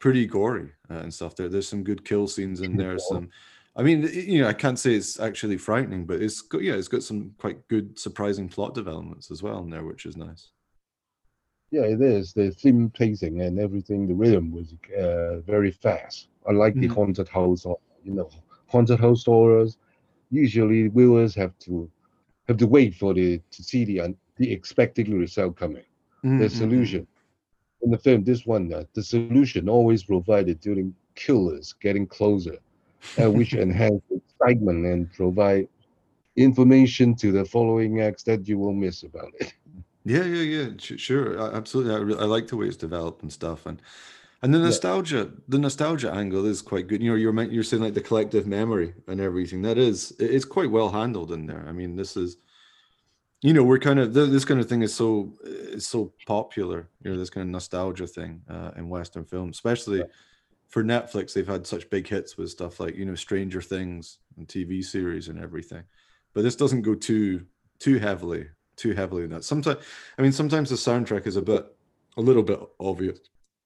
pretty 0.00 0.24
gory 0.26 0.68
uh, 0.90 1.00
and 1.04 1.12
stuff 1.12 1.36
there 1.36 1.48
there's 1.50 1.68
some 1.68 1.84
good 1.84 2.02
kill 2.04 2.26
scenes 2.26 2.60
in 2.62 2.76
there 2.76 2.98
some 3.10 3.28
i 3.76 3.82
mean 3.82 3.98
you 4.12 4.40
know 4.40 4.48
i 4.48 4.52
can't 4.64 4.78
say 4.84 4.92
it's 4.94 5.20
actually 5.20 5.58
frightening 5.58 6.06
but 6.06 6.22
it's 6.22 6.40
got 6.40 6.62
yeah 6.62 6.76
it's 6.80 6.88
got 6.88 7.02
some 7.02 7.20
quite 7.42 7.58
good 7.68 7.98
surprising 7.98 8.48
plot 8.48 8.72
developments 8.74 9.30
as 9.30 9.42
well 9.42 9.58
in 9.64 9.70
there 9.70 9.84
which 9.84 10.06
is 10.06 10.16
nice 10.16 10.44
Yeah, 11.70 11.86
it 11.94 12.02
is. 12.02 12.34
The 12.34 12.50
theme 12.50 12.90
pacing 12.90 13.40
and 13.40 13.58
everything, 13.58 14.00
the 14.06 14.14
rhythm 14.22 14.46
was 14.52 14.68
uh, 15.04 15.40
very 15.52 15.72
fast. 15.86 16.28
Unlike 16.50 16.74
the 16.80 16.88
Mhm. 16.88 16.94
haunted 16.96 17.28
house 17.28 17.64
or 17.68 17.76
you 18.04 18.12
know, 18.18 18.28
haunted 18.72 19.00
house 19.00 19.24
horrors, 19.24 19.78
usually 20.30 20.88
viewers 20.88 21.34
have 21.42 21.54
to 21.66 21.74
have 22.48 22.58
to 22.58 22.66
wait 22.66 22.92
for 22.94 23.14
the 23.14 23.28
to 23.54 23.60
see 23.70 23.82
the 23.86 23.98
the 24.42 24.52
expected 24.58 25.08
result 25.08 25.56
coming. 25.56 25.86
Mm, 26.24 26.30
mm, 26.30 26.38
The 26.38 26.50
solution 26.50 27.06
in 27.82 27.90
the 27.90 27.98
film, 27.98 28.24
this 28.24 28.46
one, 28.46 28.72
uh, 28.72 28.84
the 28.94 29.02
solution 29.02 29.68
always 29.68 30.04
provided 30.04 30.60
during 30.60 30.94
killers 31.14 31.74
getting 31.84 32.06
closer, 32.06 32.58
uh, 33.20 33.30
which 33.38 33.54
enhance 33.54 34.02
excitement 34.10 34.86
and 34.86 35.12
provide 35.12 35.68
information 36.36 37.14
to 37.16 37.32
the 37.32 37.44
following 37.44 38.00
acts 38.00 38.22
that 38.24 38.48
you 38.48 38.58
will 38.58 38.72
miss 38.72 39.02
about 39.04 39.32
it. 39.40 39.54
Yeah, 40.04 40.24
yeah, 40.24 40.42
yeah. 40.42 40.68
Sure, 40.78 41.38
absolutely. 41.54 41.94
I, 41.94 41.98
re- 41.98 42.16
I 42.18 42.24
like 42.24 42.48
the 42.48 42.56
way 42.56 42.66
it's 42.66 42.76
developed 42.76 43.22
and 43.22 43.32
stuff, 43.32 43.66
and 43.66 43.80
and 44.42 44.52
the 44.52 44.58
nostalgia, 44.58 45.30
the 45.48 45.58
nostalgia 45.58 46.10
angle 46.12 46.46
is 46.46 46.62
quite 46.62 46.88
good. 46.88 47.02
You 47.02 47.10
know, 47.10 47.16
you're 47.16 47.42
you're 47.44 47.62
saying 47.62 47.82
like 47.82 47.94
the 47.94 48.00
collective 48.00 48.46
memory 48.46 48.94
and 49.06 49.20
everything. 49.20 49.62
That 49.62 49.78
is, 49.78 50.12
it- 50.18 50.30
it's 50.32 50.44
quite 50.44 50.70
well 50.70 50.90
handled 50.90 51.30
in 51.32 51.46
there. 51.46 51.64
I 51.68 51.72
mean, 51.72 51.96
this 51.96 52.16
is, 52.16 52.38
you 53.42 53.52
know, 53.52 53.64
we're 53.64 53.78
kind 53.78 53.98
of 53.98 54.14
this 54.14 54.44
kind 54.44 54.60
of 54.60 54.68
thing 54.68 54.82
is 54.82 54.94
so 54.94 55.32
is 55.42 55.86
so 55.86 56.12
popular. 56.26 56.88
You 57.02 57.12
know, 57.12 57.18
this 57.18 57.30
kind 57.30 57.46
of 57.46 57.50
nostalgia 57.50 58.06
thing 58.06 58.42
uh, 58.48 58.70
in 58.76 58.88
Western 58.88 59.24
films, 59.24 59.56
especially 59.56 60.02
for 60.68 60.82
Netflix. 60.82 61.32
They've 61.32 61.46
had 61.46 61.66
such 61.66 61.90
big 61.90 62.06
hits 62.08 62.38
with 62.38 62.50
stuff 62.50 62.80
like 62.80 62.96
you 62.96 63.04
know 63.04 63.14
Stranger 63.14 63.60
Things 63.60 64.18
and 64.36 64.48
TV 64.48 64.84
series 64.84 65.28
and 65.28 65.38
everything, 65.38 65.82
but 66.34 66.42
this 66.42 66.56
doesn't 66.56 66.82
go 66.82 66.94
too 66.94 67.44
too 67.78 67.98
heavily 67.98 68.46
too 68.76 68.92
heavily 68.92 69.24
in 69.24 69.30
that. 69.30 69.44
Sometimes, 69.44 69.78
I 70.18 70.22
mean, 70.22 70.32
sometimes 70.32 70.70
the 70.70 70.76
soundtrack 70.76 71.26
is 71.26 71.36
a 71.36 71.42
bit, 71.42 71.64
a 72.16 72.20
little 72.20 72.42
bit 72.42 72.60
obvious 72.80 73.18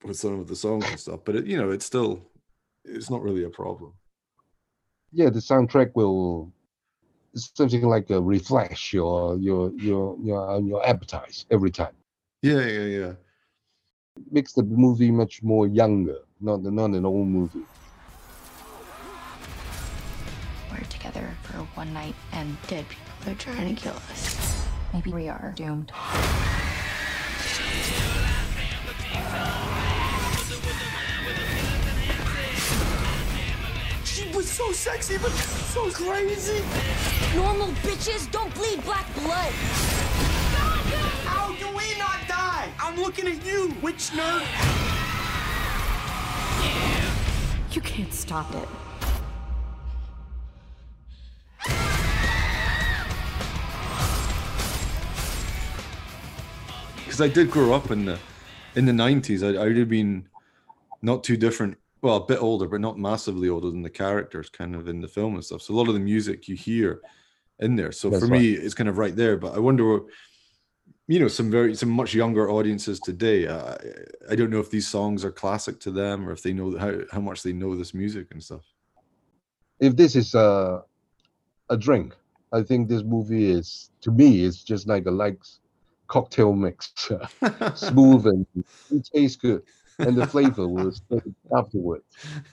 with 0.05 0.17
some 0.17 0.39
of 0.39 0.47
the 0.47 0.57
songs 0.57 0.85
and 0.89 1.01
stuff, 1.01 1.21
but 1.25 1.37
it, 1.37 1.47
you 1.47 1.57
know, 1.57 1.71
it's 1.71 1.87
still, 1.87 2.23
it's 2.85 3.11
not 3.11 3.23
really 3.23 3.45
a 3.45 3.49
problem. 3.49 3.95
yeah, 5.13 5.31
the 5.31 5.39
soundtrack 5.39 5.93
will 5.95 6.53
something 7.37 7.83
like 7.83 8.11
a 8.11 8.21
refresh 8.21 8.93
your 8.93 9.37
your 9.37 9.71
your 9.75 10.17
your 10.23 10.61
your 10.61 10.87
appetite 10.87 11.45
every 11.51 11.71
time. 11.71 11.95
Yeah, 12.43 12.65
yeah, 12.67 12.85
yeah. 12.85 13.13
Makes 14.31 14.53
the 14.55 14.63
movie 14.63 15.11
much 15.11 15.43
more 15.43 15.67
younger, 15.67 16.19
not 16.41 16.63
not 16.63 16.91
an 16.91 17.05
old 17.05 17.29
movie. 17.29 17.65
We're 20.73 20.85
together 20.89 21.29
for 21.43 21.59
one 21.75 21.93
night 21.93 22.15
and 22.33 22.57
Dead 22.67 22.85
people 22.89 23.33
are 23.33 23.37
trying 23.37 23.75
to 23.75 23.81
kill 23.81 23.95
us. 24.11 24.65
maybe 24.93 25.13
we 25.13 25.29
are 25.29 25.53
doomed. 25.57 25.93
She 34.05 34.29
was 34.35 34.51
so 34.51 34.73
sexy, 34.73 35.19
but 35.19 35.31
so 35.33 35.91
crazy. 35.91 36.63
Normal 37.35 37.69
bitches 37.83 38.31
don't 38.31 38.55
bleed 38.55 38.83
black 38.85 39.07
blood. 39.15 39.53
How 41.25 41.49
do 41.57 41.69
we 41.77 41.99
not 41.99 42.27
die? 42.29 42.69
I'm 42.81 42.97
looking 42.97 43.27
at 43.27 43.45
you, 43.45 43.75
witch 43.83 44.11
nerd. 44.11 44.45
You 47.75 47.81
can't 47.83 48.13
stop 48.13 48.55
it. 48.55 48.69
Because 56.97 57.21
I 57.21 57.29
did 57.29 57.51
grow 57.51 57.73
up 57.73 57.91
in 57.91 58.07
the, 58.07 58.19
in 58.75 58.87
the 58.87 58.93
nineties. 58.93 59.43
I, 59.43 59.49
I'd 59.63 59.77
have 59.77 59.89
been 59.89 60.29
not 61.03 61.25
too 61.25 61.37
different. 61.37 61.79
Well, 62.07 62.19
a 62.19 62.25
bit 62.25 62.41
older, 62.41 62.69
but 62.69 62.81
not 62.81 63.01
massively 63.01 63.49
older 63.49 63.69
than 63.69 63.83
the 63.83 63.91
characters, 63.91 64.49
kind 64.49 64.77
of 64.77 64.87
in 64.87 65.01
the 65.01 65.09
film 65.09 65.35
and 65.35 65.45
stuff. 65.45 65.63
So 65.63 65.75
a 65.75 65.77
lot 65.77 65.89
of 65.89 65.95
the 65.95 65.99
music 65.99 66.47
you 66.47 66.55
hear 66.55 67.01
in 67.59 67.75
there. 67.75 67.91
So 67.91 68.11
That's 68.11 68.23
for 68.23 68.29
me, 68.29 68.53
it's 68.53 68.75
kind 68.75 68.89
of 68.89 68.97
right 68.97 69.17
there. 69.17 69.37
But 69.37 69.57
I 69.57 69.59
wonder, 69.59 69.93
what, 69.93 70.05
you 71.09 71.19
know, 71.19 71.27
some 71.27 71.51
very 71.51 71.75
some 71.75 71.91
much 71.91 72.15
younger 72.15 72.49
audiences 72.49 73.01
today. 73.01 73.49
Uh, 73.49 73.75
I 74.31 74.37
don't 74.37 74.51
know 74.51 74.61
if 74.61 74.71
these 74.71 74.87
songs 74.87 75.25
are 75.25 75.33
classic 75.33 75.81
to 75.81 75.91
them 75.91 76.29
or 76.29 76.31
if 76.31 76.45
they 76.45 76.53
know 76.53 76.79
how 76.79 76.93
how 77.11 77.21
much 77.21 77.43
they 77.43 77.53
know 77.53 77.75
this 77.75 77.93
music 77.93 78.29
and 78.31 78.41
stuff. 78.41 78.63
If 79.81 79.97
this 79.97 80.15
is 80.15 80.37
a 80.37 80.85
a 81.71 81.77
drink, 81.77 82.15
I 82.53 82.63
think 82.63 82.89
this 82.89 83.03
movie 83.03 83.51
is 83.51 83.91
to 84.03 84.13
me 84.13 84.45
it's 84.45 84.63
just 84.63 84.87
like 84.87 85.07
a 85.07 85.11
like 85.11 85.41
cocktail 86.07 86.53
mix, 86.53 86.93
smooth 87.75 88.29
and 88.29 88.47
it 88.93 89.11
tastes 89.13 89.37
good. 89.37 89.63
And 89.99 90.17
the 90.17 90.27
flavor 90.27 90.69
was 90.69 91.01
afterwards. 91.57 92.05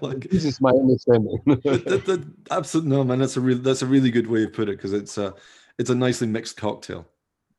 Like- 0.00 0.28
This 0.30 0.44
is 0.44 0.60
my 0.60 0.70
understanding. 0.70 1.38
that, 1.46 2.04
that, 2.06 2.84
no 2.84 3.04
man 3.04 3.18
that's 3.18 3.36
a 3.36 3.40
real 3.40 3.58
that's 3.58 3.82
a 3.82 3.86
really 3.86 4.10
good 4.10 4.26
way 4.26 4.44
of 4.44 4.52
put 4.52 4.68
it 4.68 4.76
because 4.76 4.92
it's 4.92 5.16
a 5.18 5.34
it's 5.78 5.90
a 5.90 5.94
nicely 5.94 6.26
mixed 6.26 6.56
cocktail 6.56 7.06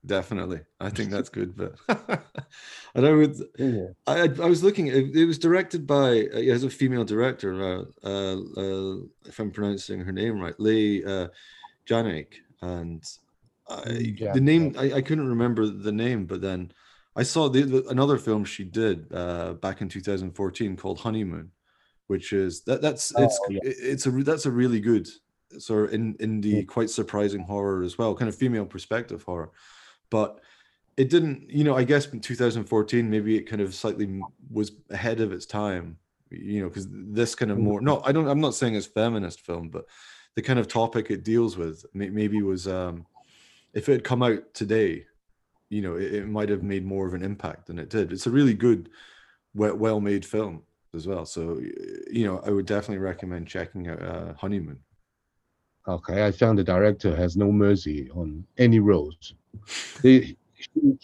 definitely 0.06 0.60
i 0.82 0.90
think 0.90 1.10
that's 1.10 1.30
good 1.30 1.56
but 1.56 1.76
and 2.94 3.06
i 3.06 3.12
would 3.12 3.36
Yeah. 3.58 3.88
I, 4.06 4.24
I 4.24 4.48
was 4.48 4.64
looking. 4.64 4.88
It, 4.88 5.16
it 5.16 5.26
was 5.26 5.40
directed 5.40 5.88
by 5.88 6.10
uh, 6.34 6.40
it 6.40 6.50
has 6.50 6.64
a 6.66 6.70
female 6.70 7.06
director. 7.06 7.54
Uh, 7.64 7.84
uh, 8.06 8.36
uh, 8.58 8.98
if 9.26 9.40
I'm 9.40 9.52
pronouncing 9.52 10.02
her 10.02 10.12
name 10.12 10.42
right, 10.42 10.60
Leigh 10.60 11.06
uh, 11.06 11.30
Janiak, 11.88 12.34
and 12.62 13.02
I, 13.70 13.76
Mm, 13.76 14.34
the 14.34 14.42
name. 14.42 14.76
I, 14.78 14.94
I 14.96 15.02
couldn't 15.02 15.30
remember 15.30 15.68
the 15.68 15.92
name, 15.94 16.26
but 16.26 16.42
then 16.42 16.74
I 17.16 17.24
saw 17.24 17.48
the, 17.50 17.62
the 17.64 17.88
another 17.90 18.18
film 18.18 18.44
she 18.46 18.64
did 18.64 19.12
uh, 19.14 19.54
back 19.54 19.82
in 19.82 19.90
2014 19.90 20.76
called 20.78 21.00
Honeymoon, 21.00 21.52
which 22.08 22.34
is 22.34 22.64
that 22.64 22.82
that's 22.82 23.12
it's 23.18 23.40
Oh, 23.44 23.50
yeah. 23.52 23.60
it- 23.64 23.78
it's 23.80 24.06
a 24.06 24.12
that's 24.12 24.46
a 24.46 24.52
really 24.52 24.80
good 24.80 25.08
sort 25.60 25.86
of 25.90 25.94
in 25.94 26.16
indie, 26.16 26.66
quite 26.68 26.90
surprising 26.90 27.42
horror 27.44 27.84
as 27.84 27.98
well, 27.98 28.16
kind 28.16 28.30
of 28.30 28.36
female 28.36 28.66
perspective 28.66 29.22
horror, 29.24 29.52
but 30.10 30.40
it 30.96 31.10
didn't 31.10 31.50
you 31.50 31.64
know 31.64 31.76
i 31.76 31.84
guess 31.84 32.06
in 32.14 32.20
2014 32.20 33.10
maybe 33.10 33.36
it 33.36 33.50
kind 33.50 33.64
of 33.64 33.74
slightly 33.74 34.22
was 34.52 34.72
ahead 34.92 35.20
of 35.22 35.32
its 35.32 35.48
time 35.48 35.98
you 36.30 36.62
know 36.62 36.68
because 36.70 36.88
this 36.92 37.34
kind 37.34 37.50
of 37.50 37.58
more 37.58 37.82
no 37.82 38.00
i 38.06 38.12
don't 38.12 38.28
i'm 38.28 38.40
not 38.40 38.54
saying 38.54 38.76
it's 38.76 38.86
feminist 38.86 39.42
film 39.42 39.70
but 39.70 39.86
the 40.36 40.42
kind 40.44 40.60
of 40.60 40.68
topic 40.68 41.10
it 41.10 41.24
deals 41.24 41.58
with 41.58 41.84
maybe 41.96 42.44
was 42.44 42.68
um 42.68 43.08
if 43.74 43.90
it 43.90 43.94
had 43.94 44.04
come 44.04 44.22
out 44.22 44.54
today 44.54 45.04
you 45.74 45.82
know 45.82 45.96
it, 45.96 46.14
it 46.14 46.28
might 46.28 46.50
have 46.50 46.64
made 46.64 46.86
more 46.86 47.08
of 47.08 47.14
an 47.14 47.24
impact 47.24 47.68
than 47.68 47.80
it 47.80 47.90
did 47.90 48.12
it's 48.12 48.28
a 48.28 48.32
really 48.32 48.54
good 48.54 48.90
well, 49.56 50.00
made 50.00 50.26
film 50.26 50.64
as 50.96 51.08
well 51.08 51.26
so 51.26 51.60
you 52.12 52.26
know 52.26 52.40
i 52.46 52.50
would 52.50 52.66
definitely 52.66 53.04
recommend 53.04 53.48
checking 53.48 53.88
out 53.88 54.02
uh, 54.02 54.34
honeymoon 54.34 54.80
Okay, 55.86 56.26
I 56.26 56.32
found 56.32 56.58
the 56.58 56.64
director 56.64 57.14
has 57.14 57.36
no 57.36 57.52
mercy 57.52 58.10
on 58.12 58.46
any 58.58 58.80
roles. 58.80 59.34
He, 60.02 60.38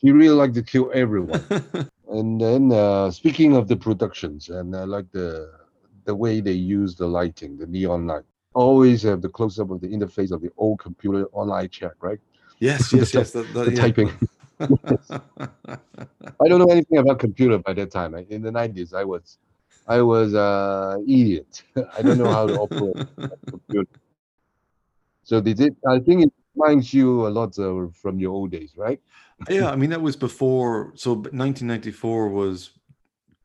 he- 0.02 0.12
really 0.12 0.30
like 0.30 0.54
to 0.54 0.64
kill 0.64 0.90
everyone. 0.94 1.44
and 2.10 2.40
then 2.40 2.72
uh, 2.72 3.12
speaking 3.12 3.58
of 3.58 3.68
the 3.68 3.76
productions, 3.76 4.48
and 4.48 4.74
I 4.74 4.86
like 4.86 5.12
the 5.12 5.52
the 6.06 6.16
way 6.16 6.40
they 6.40 6.54
use 6.54 6.96
the 6.96 7.06
lighting, 7.06 7.58
the 7.58 7.68
neon 7.68 8.08
light. 8.08 8.24
Always 8.54 9.04
have 9.04 9.22
the 9.22 9.28
close 9.28 9.60
up 9.60 9.70
of 9.70 9.82
the 9.82 9.90
interface 9.90 10.32
of 10.32 10.42
the 10.42 10.50
old 10.56 10.80
computer 10.80 11.26
online 11.34 11.70
chat, 11.70 11.92
right? 12.00 12.20
yes 12.60 12.94
yes 12.94 13.14
yes 13.14 13.32
that, 13.32 13.54
that, 13.54 13.66
the 13.66 13.72
yeah. 13.72 13.82
typing. 13.82 14.12
I 14.60 16.48
don't 16.48 16.60
know 16.60 16.72
anything 16.72 16.98
about 16.98 17.20
computer 17.20 17.58
by 17.58 17.74
that 17.74 17.92
time. 17.92 18.14
In 18.16 18.42
the 18.42 18.52
nineties, 18.52 18.94
I 18.94 19.04
was 19.04 19.38
I 19.88 20.02
was 20.02 20.34
uh 20.34 20.98
idiot. 21.04 21.64
I 21.98 22.02
don't 22.02 22.18
know 22.18 22.32
how 22.32 22.48
to 22.48 22.54
operate 22.54 22.98
computer. 23.50 23.90
So 25.24 25.42
did. 25.42 25.76
I 25.88 26.00
think 26.00 26.24
it 26.24 26.34
reminds 26.56 26.94
you 26.94 27.28
a 27.28 27.30
lot 27.30 27.56
from 27.94 28.20
your 28.20 28.32
old 28.32 28.52
days, 28.52 28.74
right? 28.76 29.00
yeah 29.50 29.70
i 29.70 29.76
mean 29.76 29.90
that 29.90 30.02
was 30.02 30.16
before 30.16 30.92
so 30.96 31.14
1994 31.14 32.30
was 32.30 32.72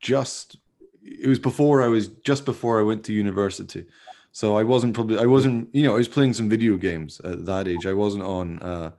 just 0.01 0.57
it 1.03 1.29
was 1.29 1.39
before 1.39 1.83
i 1.83 1.87
was 1.87 2.09
just 2.25 2.45
before 2.45 2.81
i 2.81 2.83
went 2.83 3.05
to 3.05 3.13
university 3.13 3.87
so 4.33 4.57
i 4.57 4.63
wasn't 4.63 4.93
probably 4.93 5.19
i 5.19 5.27
wasn't 5.27 5.73
you 5.73 5.85
know 5.85 5.95
i 5.95 5.99
was 5.99 6.09
playing 6.09 6.33
some 6.33 6.49
video 6.49 6.77
games 6.77 7.21
at 7.21 7.45
that 7.47 7.69
age 7.69 7.87
i 7.87 7.93
wasn't 7.93 8.23
on 8.23 8.59
uh 8.61 8.91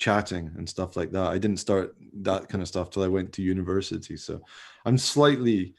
chatting 0.00 0.50
and 0.56 0.68
stuff 0.68 0.96
like 0.96 1.12
that 1.12 1.28
i 1.28 1.38
didn't 1.38 1.58
start 1.58 1.94
that 2.12 2.48
kind 2.48 2.62
of 2.62 2.68
stuff 2.68 2.90
till 2.90 3.04
i 3.04 3.08
went 3.08 3.32
to 3.32 3.42
university 3.42 4.16
so 4.16 4.40
i'm 4.84 4.98
slightly 4.98 5.74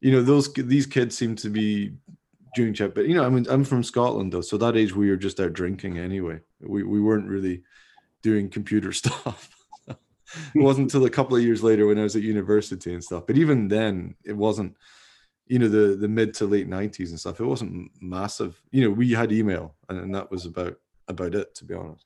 you 0.00 0.10
know 0.10 0.22
those 0.22 0.52
these 0.54 0.86
kids 0.86 1.16
seem 1.16 1.36
to 1.36 1.48
be 1.48 1.92
doing 2.56 2.72
chat 2.72 2.94
but 2.94 3.06
you 3.06 3.14
know 3.14 3.24
i 3.24 3.28
mean 3.28 3.46
i'm 3.48 3.64
from 3.64 3.84
scotland 3.84 4.32
though 4.32 4.40
so 4.40 4.56
that 4.56 4.76
age 4.76 4.96
we 4.96 5.10
were 5.10 5.16
just 5.16 5.38
out 5.38 5.52
drinking 5.52 5.98
anyway 5.98 6.40
we, 6.60 6.82
we 6.82 7.00
weren't 7.00 7.28
really 7.28 7.62
doing 8.22 8.48
computer 8.48 8.92
stuff 8.92 9.56
it 10.54 10.60
wasn't 10.60 10.92
until 10.92 11.06
a 11.06 11.10
couple 11.10 11.36
of 11.36 11.42
years 11.42 11.62
later 11.62 11.86
when 11.86 11.98
I 11.98 12.02
was 12.02 12.16
at 12.16 12.22
university 12.22 12.92
and 12.92 13.02
stuff. 13.02 13.26
But 13.26 13.38
even 13.38 13.68
then, 13.68 14.14
it 14.24 14.32
wasn't, 14.32 14.76
you 15.46 15.58
know, 15.58 15.68
the 15.68 15.96
the 15.96 16.08
mid 16.08 16.34
to 16.34 16.46
late 16.46 16.68
nineties 16.68 17.10
and 17.10 17.20
stuff. 17.20 17.40
It 17.40 17.44
wasn't 17.44 17.90
massive. 18.00 18.60
You 18.70 18.82
know, 18.82 18.90
we 18.90 19.12
had 19.12 19.32
email, 19.32 19.76
and, 19.88 19.98
and 19.98 20.14
that 20.14 20.30
was 20.30 20.46
about 20.46 20.76
about 21.08 21.34
it, 21.34 21.54
to 21.56 21.64
be 21.64 21.74
honest. 21.74 22.04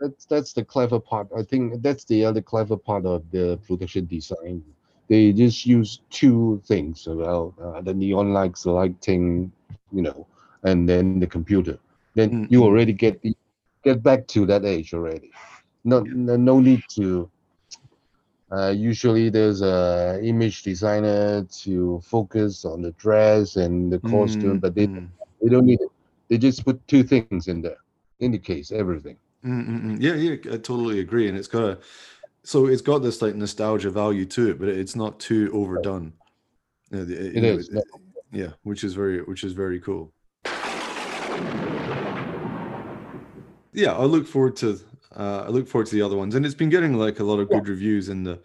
That's 0.00 0.24
that's 0.26 0.52
the 0.52 0.64
clever 0.64 0.98
part. 1.00 1.28
I 1.36 1.42
think 1.42 1.82
that's 1.82 2.04
the 2.04 2.24
other 2.24 2.40
clever 2.42 2.76
part 2.76 3.06
of 3.06 3.30
the 3.30 3.58
production 3.66 4.06
design. 4.06 4.62
They 5.08 5.32
just 5.32 5.66
use 5.66 6.00
two 6.10 6.60
things 6.66 7.06
about 7.06 7.54
uh, 7.62 7.80
the 7.82 7.94
neon 7.94 8.32
lights, 8.32 8.64
the 8.64 8.72
lighting, 8.72 9.52
you 9.92 10.02
know, 10.02 10.26
and 10.64 10.88
then 10.88 11.12
the 11.12 11.18
computer. 11.18 11.70
Then 12.14 12.30
Mm, 12.30 12.48
you 12.48 12.62
already 12.64 12.92
get 12.92 13.20
the, 13.22 13.34
get 13.84 14.02
back 14.02 14.26
to 14.28 14.46
that 14.46 14.64
age 14.64 14.92
already. 14.94 15.30
No, 15.84 16.00
no, 16.00 16.36
no 16.36 16.60
need 16.60 16.82
to. 16.96 17.28
Uh, 18.52 18.70
usually, 18.70 19.28
there's 19.30 19.62
a 19.62 20.20
image 20.22 20.62
designer 20.62 21.44
to 21.62 22.00
focus 22.02 22.64
on 22.64 22.82
the 22.82 22.92
dress 22.92 23.56
and 23.56 23.92
the 23.92 23.98
costume, 24.00 24.58
Mm, 24.58 24.60
but 24.60 24.74
they 24.74 24.88
mm, 24.88 25.08
they 25.42 25.48
don't 25.48 25.66
need 25.66 25.80
it. 25.80 25.90
They 26.28 26.38
just 26.38 26.64
put 26.64 26.86
two 26.88 27.02
things 27.04 27.40
in 27.48 27.62
there, 27.62 27.78
indicates 28.20 28.72
everything. 28.72 29.16
Mm, 29.46 29.68
mm, 29.68 29.82
mm. 29.84 29.96
Yeah, 30.00 30.14
yeah, 30.14 30.54
I 30.54 30.56
totally 30.56 31.00
agree. 31.00 31.28
And 31.28 31.38
it's 31.38 31.48
got 31.48 31.64
a, 31.64 31.78
so 32.42 32.66
it's 32.66 32.82
got 32.82 32.98
this 32.98 33.22
like 33.22 33.34
nostalgia 33.34 33.90
value 33.90 34.24
to 34.26 34.50
it, 34.50 34.58
but 34.58 34.68
it's 34.68 34.96
not 34.96 35.18
too 35.20 35.50
overdone. 35.52 36.12
The- 36.90 37.06
you 37.06 37.30
It 37.34 37.40
know, 37.42 37.48
is, 37.58 37.70
no. 37.70 37.82
yeah, 38.32 38.50
which 38.62 38.84
is 38.84 38.94
very, 38.94 39.22
which 39.22 39.44
is 39.44 39.52
very 39.52 39.80
cool. 39.80 40.12
yeah, 43.72 43.92
I 43.92 44.04
look 44.04 44.26
forward 44.26 44.56
to 44.56 44.80
uh, 45.16 45.44
I 45.46 45.48
look 45.48 45.66
forward 45.68 45.86
to 45.88 45.94
the 45.94 46.02
other 46.02 46.16
ones, 46.16 46.34
and 46.34 46.44
it's 46.44 46.54
been 46.54 46.68
getting 46.68 46.94
like 46.94 47.20
a 47.20 47.24
lot 47.24 47.38
of 47.40 47.48
good 47.50 47.68
reviews 47.68 48.08
in 48.08 48.22
the 48.24 48.40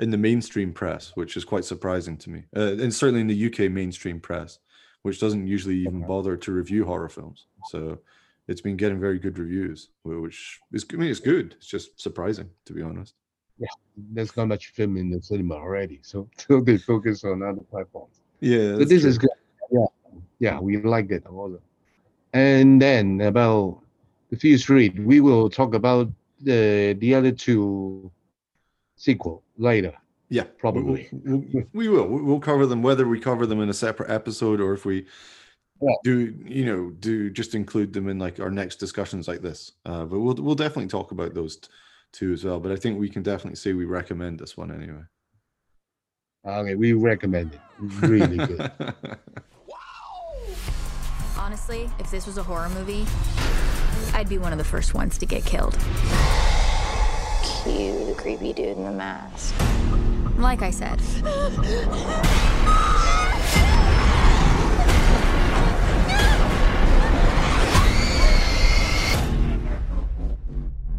in 0.00 0.10
the 0.10 0.18
mainstream 0.18 0.72
press, 0.72 1.12
which 1.16 1.36
is 1.36 1.44
quite 1.44 1.64
surprising 1.64 2.16
to 2.18 2.30
me, 2.30 2.44
uh, 2.56 2.72
and 2.72 2.92
certainly 2.94 3.20
in 3.20 3.26
the 3.26 3.46
UK 3.46 3.70
mainstream 3.70 4.20
press, 4.20 4.58
which 5.02 5.20
doesn't 5.20 5.46
usually 5.46 5.76
even 5.78 6.02
bother 6.06 6.36
to 6.36 6.52
review 6.52 6.84
horror 6.84 7.08
films. 7.08 7.46
So 7.62 7.98
it's 8.48 8.60
been 8.60 8.76
getting 8.76 9.00
very 9.00 9.18
good 9.18 9.38
reviews, 9.38 9.90
which 10.04 10.60
is 10.72 10.84
I 10.92 10.96
mean 10.96 11.10
it's 11.10 11.20
good. 11.20 11.54
It's 11.58 11.66
just 11.66 12.00
surprising 12.00 12.50
to 12.66 12.72
be 12.72 12.82
honest. 12.82 13.14
Yeah, 13.58 13.68
there's 13.96 14.36
not 14.36 14.48
much 14.48 14.68
film 14.68 14.96
in 14.96 15.10
the 15.10 15.22
cinema 15.22 15.54
already, 15.54 16.00
so, 16.02 16.28
so 16.36 16.60
they 16.60 16.76
focus 16.76 17.24
on 17.24 17.42
other 17.42 17.62
platforms. 17.70 18.20
Yeah, 18.40 18.76
So 18.76 18.84
this 18.84 19.00
true. 19.00 19.10
is 19.10 19.18
good. 19.18 19.30
Yeah, 19.70 19.86
yeah, 20.38 20.60
we 20.60 20.76
like 20.82 21.10
it 21.10 21.26
also. 21.26 21.60
And 22.34 22.80
then 22.82 23.20
about 23.22 23.80
the 24.30 24.36
Fear 24.36 24.58
Street, 24.58 24.98
we 25.00 25.20
will 25.20 25.48
talk 25.48 25.74
about 25.74 26.10
the 26.40 26.94
the 27.00 27.14
other 27.14 27.32
two 27.32 28.10
sequel 28.96 29.42
later. 29.56 29.94
Yeah, 30.28 30.42
Probably. 30.58 31.08
We'll, 31.12 31.44
we'll, 31.52 31.64
we 31.72 31.88
will. 31.88 32.06
We'll 32.08 32.40
cover 32.40 32.66
them 32.66 32.82
whether 32.82 33.06
we 33.06 33.20
cover 33.20 33.46
them 33.46 33.60
in 33.60 33.68
a 33.68 33.74
separate 33.74 34.10
episode 34.10 34.60
or 34.60 34.74
if 34.74 34.84
we 34.84 35.06
Yeah. 35.80 35.94
do, 36.04 36.34
you 36.44 36.64
know, 36.64 36.90
do 36.90 37.30
just 37.30 37.54
include 37.54 37.92
them 37.92 38.08
in 38.08 38.18
like 38.18 38.40
our 38.40 38.50
next 38.50 38.76
discussions 38.76 39.28
like 39.28 39.42
this. 39.42 39.72
Uh, 39.84 40.04
but 40.04 40.20
we'll 40.20 40.34
we'll 40.34 40.54
definitely 40.54 40.88
talk 40.88 41.10
about 41.10 41.34
those 41.34 41.56
t- 41.56 41.68
two 42.12 42.32
as 42.32 42.44
well. 42.44 42.60
But 42.60 42.72
I 42.72 42.76
think 42.76 42.98
we 42.98 43.10
can 43.10 43.22
definitely 43.22 43.56
say 43.56 43.72
we 43.74 43.84
recommend 43.84 44.38
this 44.38 44.56
one 44.56 44.70
anyway. 44.72 45.02
Okay, 46.46 46.74
we 46.76 46.92
recommend 46.92 47.54
it. 47.54 47.60
Really 47.78 48.36
good. 48.36 48.70
Honestly, 51.36 51.90
if 51.98 52.10
this 52.10 52.26
was 52.26 52.38
a 52.38 52.42
horror 52.42 52.68
movie, 52.70 53.04
I'd 54.14 54.28
be 54.28 54.38
one 54.38 54.52
of 54.52 54.58
the 54.58 54.64
first 54.64 54.94
ones 54.94 55.18
to 55.18 55.26
get 55.26 55.44
killed. 55.44 55.74
Cue 57.62 58.04
the 58.06 58.14
creepy 58.16 58.52
dude 58.52 58.76
in 58.76 58.84
the 58.84 58.92
mask. 58.92 59.54
Like 60.38 60.62
I 60.62 60.70
said. 60.70 61.00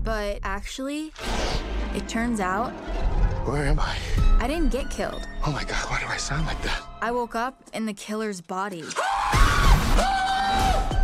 But 0.08 0.40
actually, 0.44 1.12
it 1.94 2.08
turns 2.08 2.40
out 2.40 2.72
Where 3.46 3.66
am 3.66 3.78
I? 3.78 3.98
I 4.40 4.48
didn't 4.48 4.70
get 4.70 4.90
killed. 4.90 5.28
Oh 5.46 5.52
my 5.52 5.66
god, 5.66 5.84
why 5.90 6.00
do 6.00 6.06
I 6.08 6.16
sound 6.16 6.48
like 6.48 6.62
that? 6.62 6.82
I 7.02 7.12
woke 7.12 7.36
up 7.36 7.62
in 7.74 7.86
the 7.86 7.92
killer's 7.94 8.40
body. 8.40 8.84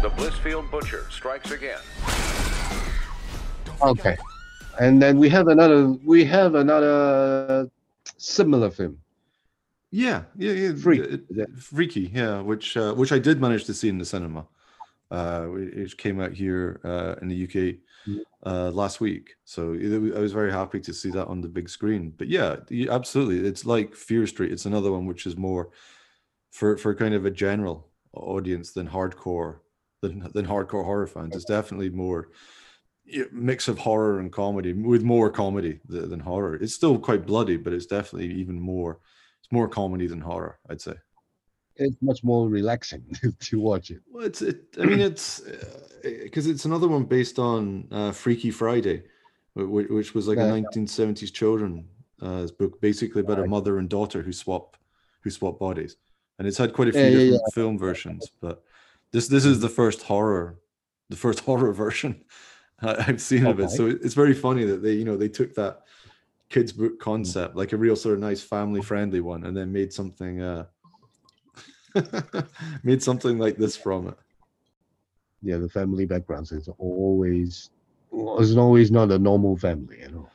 The 0.04 0.10
Blissfield 0.16 0.72
Butcher 0.72 1.06
strikes 1.12 1.52
again. 1.52 1.82
Okay, 3.82 4.16
and 4.80 5.02
then 5.02 5.20
we 5.20 5.28
have 5.28 5.50
another. 5.50 5.90
We 6.06 6.24
have 6.24 6.56
another 6.56 7.70
similar 8.16 8.70
film. 8.70 9.00
yeah, 9.92 10.24
yeah, 10.38 10.54
yeah. 10.54 10.76
Freak. 10.76 11.04
Freaky, 11.60 12.10
yeah, 12.14 12.40
which 12.40 12.78
uh, 12.78 12.94
which 12.94 13.12
I 13.12 13.20
did 13.20 13.42
manage 13.42 13.66
to 13.66 13.74
see 13.74 13.90
in 13.90 13.98
the 13.98 14.06
cinema, 14.06 14.48
uh, 15.12 15.42
which 15.48 15.98
came 15.98 16.22
out 16.22 16.32
here 16.32 16.80
uh, 16.86 17.16
in 17.22 17.28
the 17.28 17.44
UK 17.44 17.83
uh, 18.46 18.72
last 18.72 19.00
week. 19.00 19.36
So 19.46 19.74
it 19.74 20.16
I 20.16 20.20
was 20.20 20.34
very 20.34 20.52
happy 20.52 20.80
to 20.82 20.94
see 20.94 21.10
that 21.12 21.28
on 21.28 21.42
the 21.42 21.48
big 21.48 21.70
screen. 21.70 22.14
But 22.18 22.28
yeah, 22.28 22.58
absolutely, 22.90 23.48
it's 23.48 23.66
like 23.66 23.96
Fear 23.96 24.28
Street. 24.28 24.52
It's 24.52 24.66
another 24.66 24.92
one 24.92 25.06
which 25.06 25.26
is 25.26 25.38
more 25.38 25.72
for 26.52 26.78
for 26.78 26.94
kind 26.96 27.14
of 27.14 27.26
a 27.26 27.32
general 27.32 27.90
audience 28.14 28.74
than 28.74 28.88
hardcore 28.88 29.60
than 30.02 30.30
than 30.34 30.46
hardcore 30.46 30.86
horror 30.86 31.08
fans. 31.08 31.36
It's 31.36 31.46
definitely 31.46 31.90
more 31.90 32.30
mix 33.32 33.68
of 33.68 33.78
horror 33.80 34.20
and 34.20 34.32
comedy 34.32 34.74
with 34.74 35.04
more 35.04 35.30
comedy 35.30 35.80
th- 35.90 36.10
than 36.10 36.20
horror. 36.20 36.56
It's 36.56 36.74
still 36.74 36.98
quite 36.98 37.26
bloody, 37.26 37.58
but 37.58 37.74
it's 37.74 37.86
definitely 37.86 38.34
even 38.36 38.60
more. 38.60 39.00
It's 39.42 39.52
more 39.52 39.68
comedy 39.68 40.08
than 40.08 40.22
horror, 40.22 40.60
I'd 40.70 40.82
say. 40.82 40.94
It's 41.76 42.02
much 42.02 42.24
more 42.24 42.48
relaxing 42.50 43.04
to 43.40 43.60
watch 43.60 43.92
it. 43.92 44.02
Well, 44.12 44.26
it's 44.26 44.42
it. 44.42 44.76
I 44.80 44.86
mean, 44.86 45.00
it's 45.00 45.42
because 46.04 46.48
it's 46.48 46.66
another 46.66 46.88
one 46.88 47.06
based 47.06 47.40
on 47.40 47.88
uh, 47.92 48.12
Freaky 48.12 48.52
Friday, 48.52 49.04
which, 49.56 49.90
which 49.90 50.14
was 50.14 50.28
like 50.28 50.38
Yeah. 50.38 50.44
a 50.44 50.48
1970s 50.48 51.32
children 51.32 51.88
uh, 52.22 52.48
book, 52.60 52.80
basically 52.82 53.22
about 53.22 53.40
a 53.40 53.44
mother 53.44 53.80
and 53.80 53.90
daughter 53.90 54.22
who 54.22 54.32
swap 54.34 54.78
who 55.24 55.30
swap 55.30 55.58
bodies, 55.60 55.98
and 56.38 56.48
it's 56.48 56.58
had 56.58 56.74
quite 56.74 56.90
a 56.90 56.94
few 56.94 57.10
Yeah, 57.10 57.20
yeah, 57.20 57.38
different 57.38 57.54
film 57.54 57.78
versions. 57.80 58.32
But 58.42 58.64
this 59.12 59.28
this 59.28 59.46
is 59.46 59.60
the 59.60 59.70
first 59.70 60.04
horror, 60.04 60.60
the 61.10 61.16
first 61.16 61.40
horror 61.48 61.74
version 61.74 62.24
I've 62.82 63.22
seen 63.22 63.46
of 63.48 63.60
it. 63.60 63.72
So 63.72 63.88
it's 63.88 64.14
very 64.16 64.34
funny 64.34 64.66
that 64.66 64.84
they 64.84 64.94
you 64.94 65.06
know 65.06 65.18
they 65.18 65.30
took 65.30 65.56
that 65.56 65.82
kids 66.50 66.74
book 66.74 67.00
concept, 67.00 67.56
like 67.56 67.74
a 67.74 67.78
real 67.78 67.96
sort 67.96 68.16
of 68.16 68.22
nice 68.22 68.42
family 68.44 68.82
friendly 68.82 69.22
one, 69.22 69.46
and 69.46 69.56
then 69.58 69.72
made 69.72 69.94
something. 69.94 70.42
Uh, 70.42 70.66
made 72.84 73.02
something 73.04 73.38
like 73.38 73.58
this 73.58 73.76
from 73.76 74.08
it. 74.10 74.18
Yeah, 75.42 75.58
the 75.58 75.70
family 75.70 76.06
backgrounds 76.06 76.52
is 76.52 76.70
always 76.78 77.70
was 78.12 78.56
always 78.58 78.92
not 78.92 79.12
a 79.12 79.20
normal 79.20 79.58
family, 79.58 80.00
you 80.02 80.10
know. 80.12 80.30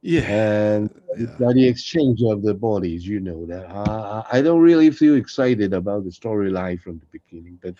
Yeah. 0.00 0.22
And 0.22 0.90
Yeah. 1.16 1.26
by 1.38 1.52
the 1.52 1.66
exchange 1.66 2.22
of 2.22 2.42
the 2.42 2.54
bodies, 2.54 3.06
you 3.06 3.20
know 3.20 3.46
that 3.46 3.66
uh, 3.70 4.24
I 4.32 4.42
don't 4.42 4.60
really 4.60 4.90
feel 4.90 5.14
excited 5.16 5.72
about 5.74 6.04
the 6.04 6.10
storyline 6.10 6.80
from 6.80 6.98
the 6.98 7.06
beginning, 7.12 7.58
but 7.62 7.74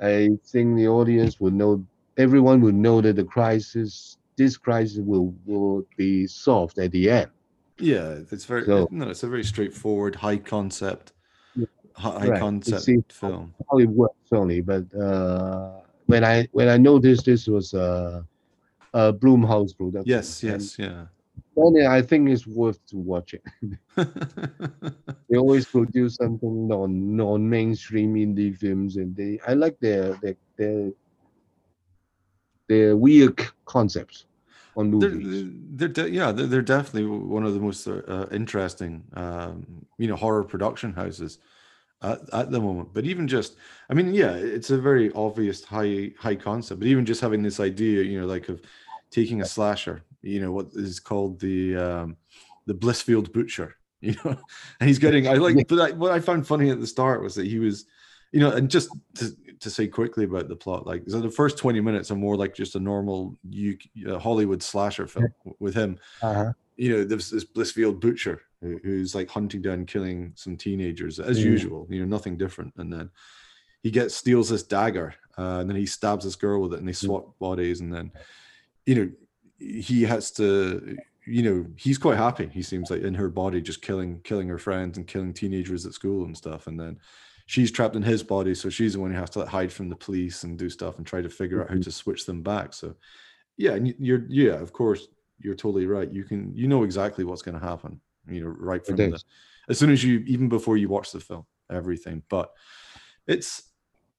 I 0.00 0.30
think 0.44 0.76
the 0.76 0.88
audience 0.88 1.40
would 1.40 1.54
know, 1.54 1.84
everyone 2.18 2.60
would 2.62 2.74
know 2.74 3.00
that 3.00 3.16
the 3.16 3.24
crisis, 3.24 4.18
this 4.36 4.56
crisis 4.58 4.98
will 4.98 5.34
will 5.46 5.86
be 5.96 6.26
solved 6.26 6.78
at 6.78 6.90
the 6.90 7.08
end. 7.08 7.30
Yeah, 7.78 8.18
it's 8.30 8.44
very 8.44 8.64
So- 8.66 8.88
no, 8.90 9.08
it's 9.10 9.22
a 9.22 9.28
very 9.28 9.44
straightforward, 9.44 10.16
high 10.16 10.38
concept, 10.38 11.12
high 11.96 12.28
Right. 12.28 12.40
concept 12.40 12.82
see, 12.82 12.98
film. 13.08 13.54
how 13.70 13.78
it 13.78 13.88
works 13.88 14.32
only. 14.32 14.60
But 14.60 14.92
uh, 14.94 15.80
when 16.06 16.24
I 16.24 16.48
when 16.52 16.68
I 16.68 16.76
noticed 16.76 17.24
this 17.26 17.46
was 17.46 17.74
a, 17.74 18.26
a 18.94 19.12
Blumhouse 19.12 19.76
production, 19.76 20.04
Yes, 20.10 20.42
yes, 20.42 20.78
yeah. 20.78 21.06
then 21.56 21.86
I 21.86 22.02
think 22.02 22.28
it's 22.28 22.46
worth 22.46 22.84
to 22.86 22.96
watch 22.96 23.34
it. 23.34 23.42
they 25.28 25.36
always 25.36 25.66
produce 25.66 26.16
something 26.16 26.68
non 26.68 27.16
non 27.16 27.48
mainstream 27.48 28.14
indie 28.14 28.56
films, 28.56 28.96
and 28.96 29.14
they 29.16 29.38
I 29.46 29.54
like 29.54 29.78
their 29.80 30.14
their 30.22 30.36
their, 30.56 30.90
their 32.68 32.96
weird 32.96 33.40
concepts 33.64 34.26
on 34.76 34.98
they're, 34.98 35.10
movies. 35.10 35.50
they're 35.74 35.88
de- 35.88 36.10
yeah, 36.10 36.32
they're, 36.32 36.46
they're 36.46 36.62
definitely 36.62 37.04
one 37.06 37.44
of 37.44 37.52
the 37.54 37.60
most 37.60 37.86
uh, 37.86 38.26
interesting, 38.32 39.04
um, 39.14 39.84
you 39.98 40.08
know, 40.08 40.16
horror 40.16 40.44
production 40.44 40.92
houses 40.94 41.38
at, 42.02 42.20
at 42.32 42.50
the 42.50 42.60
moment. 42.60 42.90
But 42.92 43.04
even 43.04 43.26
just, 43.28 43.56
I 43.88 43.94
mean, 43.94 44.12
yeah, 44.14 44.32
it's 44.32 44.70
a 44.70 44.78
very 44.78 45.12
obvious 45.12 45.64
high 45.64 46.12
high 46.18 46.36
concept. 46.36 46.80
But 46.80 46.88
even 46.88 47.06
just 47.06 47.20
having 47.20 47.42
this 47.42 47.60
idea, 47.60 48.02
you 48.02 48.20
know, 48.20 48.26
like 48.26 48.48
of 48.48 48.60
taking 49.10 49.40
a 49.40 49.46
slasher, 49.46 50.02
you 50.22 50.40
know, 50.40 50.52
what 50.52 50.68
is 50.74 51.00
called 51.00 51.40
the 51.40 51.76
um, 51.76 52.16
the 52.66 52.74
Blissfield 52.74 53.32
Butcher, 53.32 53.76
you 54.00 54.14
know, 54.24 54.36
and 54.80 54.88
he's 54.88 54.98
getting. 54.98 55.28
I 55.28 55.34
like, 55.34 55.68
but 55.68 55.80
I, 55.80 55.90
what 55.92 56.12
I 56.12 56.20
found 56.20 56.46
funny 56.46 56.70
at 56.70 56.80
the 56.80 56.86
start 56.86 57.22
was 57.22 57.34
that 57.36 57.46
he 57.46 57.58
was, 57.58 57.86
you 58.32 58.40
know, 58.40 58.50
and 58.50 58.70
just 58.70 58.88
to, 59.16 59.36
to 59.60 59.70
say 59.70 59.86
quickly 59.86 60.24
about 60.24 60.48
the 60.48 60.56
plot, 60.56 60.86
like 60.86 61.04
so 61.06 61.20
the 61.20 61.30
first 61.30 61.58
twenty 61.58 61.80
minutes 61.80 62.10
are 62.10 62.16
more 62.16 62.36
like 62.36 62.54
just 62.54 62.74
a 62.74 62.80
normal 62.80 63.36
U- 63.50 63.78
uh, 64.08 64.18
Hollywood 64.18 64.62
slasher 64.62 65.06
film 65.06 65.28
with 65.60 65.74
him 65.74 65.98
Uh-huh. 66.22 66.52
you 66.76 66.90
know, 66.90 67.04
there's 67.04 67.30
this 67.30 67.44
Blissfield 67.44 68.00
butcher 68.00 68.42
who, 68.62 68.78
who's 68.82 69.14
like 69.14 69.28
hunting 69.28 69.60
down, 69.60 69.84
killing 69.84 70.32
some 70.36 70.56
teenagers 70.56 71.20
as 71.20 71.38
Mm. 71.38 71.44
usual, 71.44 71.86
you 71.90 72.00
know, 72.00 72.06
nothing 72.06 72.36
different. 72.36 72.72
And 72.76 72.92
then 72.92 73.10
he 73.82 73.90
gets 73.90 74.14
steals 74.14 74.48
this 74.48 74.62
dagger, 74.62 75.14
uh, 75.36 75.58
and 75.60 75.68
then 75.68 75.76
he 75.76 75.86
stabs 75.86 76.24
this 76.24 76.36
girl 76.36 76.62
with 76.62 76.74
it, 76.74 76.78
and 76.78 76.88
they 76.88 76.92
swap 76.92 77.38
bodies. 77.38 77.80
And 77.80 77.92
then, 77.92 78.12
you 78.86 78.94
know, 78.94 79.10
he 79.58 80.02
has 80.04 80.30
to, 80.32 80.96
you 81.26 81.42
know, 81.42 81.66
he's 81.76 81.98
quite 81.98 82.16
happy. 82.16 82.48
He 82.52 82.62
seems 82.62 82.90
like 82.90 83.02
in 83.02 83.14
her 83.14 83.28
body, 83.28 83.60
just 83.60 83.82
killing, 83.82 84.20
killing 84.22 84.48
her 84.48 84.58
friends 84.58 84.98
and 84.98 85.06
killing 85.06 85.32
teenagers 85.32 85.84
at 85.84 85.94
school 85.94 86.24
and 86.24 86.36
stuff. 86.36 86.66
And 86.66 86.78
then 86.78 86.98
she's 87.46 87.72
trapped 87.72 87.96
in 87.96 88.02
his 88.02 88.22
body, 88.22 88.54
so 88.54 88.70
she's 88.70 88.92
the 88.94 89.00
one 89.00 89.12
who 89.12 89.18
has 89.18 89.30
to 89.30 89.40
like, 89.40 89.48
hide 89.48 89.72
from 89.72 89.88
the 89.88 89.96
police 89.96 90.44
and 90.44 90.58
do 90.58 90.70
stuff 90.70 90.98
and 90.98 91.06
try 91.06 91.20
to 91.20 91.28
figure 91.28 91.62
out 91.62 91.70
how 91.70 91.80
to 91.80 91.92
switch 91.92 92.24
them 92.24 92.42
back. 92.42 92.72
So, 92.72 92.94
yeah, 93.56 93.72
and 93.72 93.94
you're, 93.98 94.24
yeah, 94.28 94.54
of 94.54 94.72
course, 94.72 95.08
you're 95.38 95.56
totally 95.56 95.86
right. 95.86 96.10
You 96.10 96.24
can, 96.24 96.52
you 96.54 96.68
know 96.68 96.84
exactly 96.84 97.24
what's 97.24 97.42
going 97.42 97.58
to 97.58 97.66
happen. 97.66 98.00
You 98.28 98.42
know, 98.42 98.48
right 98.48 98.84
from 98.86 98.96
the, 98.96 99.22
as 99.68 99.78
soon 99.78 99.90
as 99.90 100.02
you, 100.04 100.20
even 100.26 100.48
before 100.48 100.76
you 100.76 100.88
watch 100.88 101.12
the 101.12 101.20
film, 101.20 101.44
everything. 101.70 102.22
But 102.28 102.52
it's, 103.26 103.64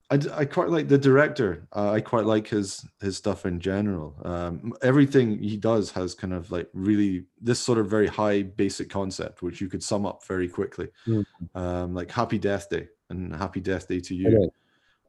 I, 0.10 0.20
I 0.34 0.46
quite 0.46 0.70
like 0.70 0.88
the 0.90 0.98
director. 0.98 1.68
Uh, 1.76 1.92
I 1.92 2.02
quite 2.02 2.26
like 2.26 2.48
his 2.48 2.86
his 3.02 3.18
stuff 3.18 3.46
in 3.46 3.60
general. 3.60 4.16
Um, 4.26 4.74
everything 4.82 5.40
he 5.40 5.58
does 5.58 5.92
has 5.92 6.14
kind 6.14 6.34
of 6.34 6.52
like 6.52 6.70
really 6.74 7.26
this 7.42 7.60
sort 7.60 7.78
of 7.78 7.90
very 7.90 8.08
high 8.08 8.44
basic 8.44 8.90
concept, 8.90 9.42
which 9.42 9.62
you 9.62 9.70
could 9.70 9.84
sum 9.84 10.06
up 10.06 10.26
very 10.28 10.50
quickly, 10.50 10.90
Mhm. 11.08 11.26
um, 11.56 11.94
like 11.96 12.12
Happy 12.12 12.38
Death 12.38 12.70
Day 12.70 12.90
and 13.10 13.34
Happy 13.36 13.62
Death 13.62 13.88
Day 13.88 14.00
to 14.02 14.16
You 14.16 14.30
know. 14.32 14.54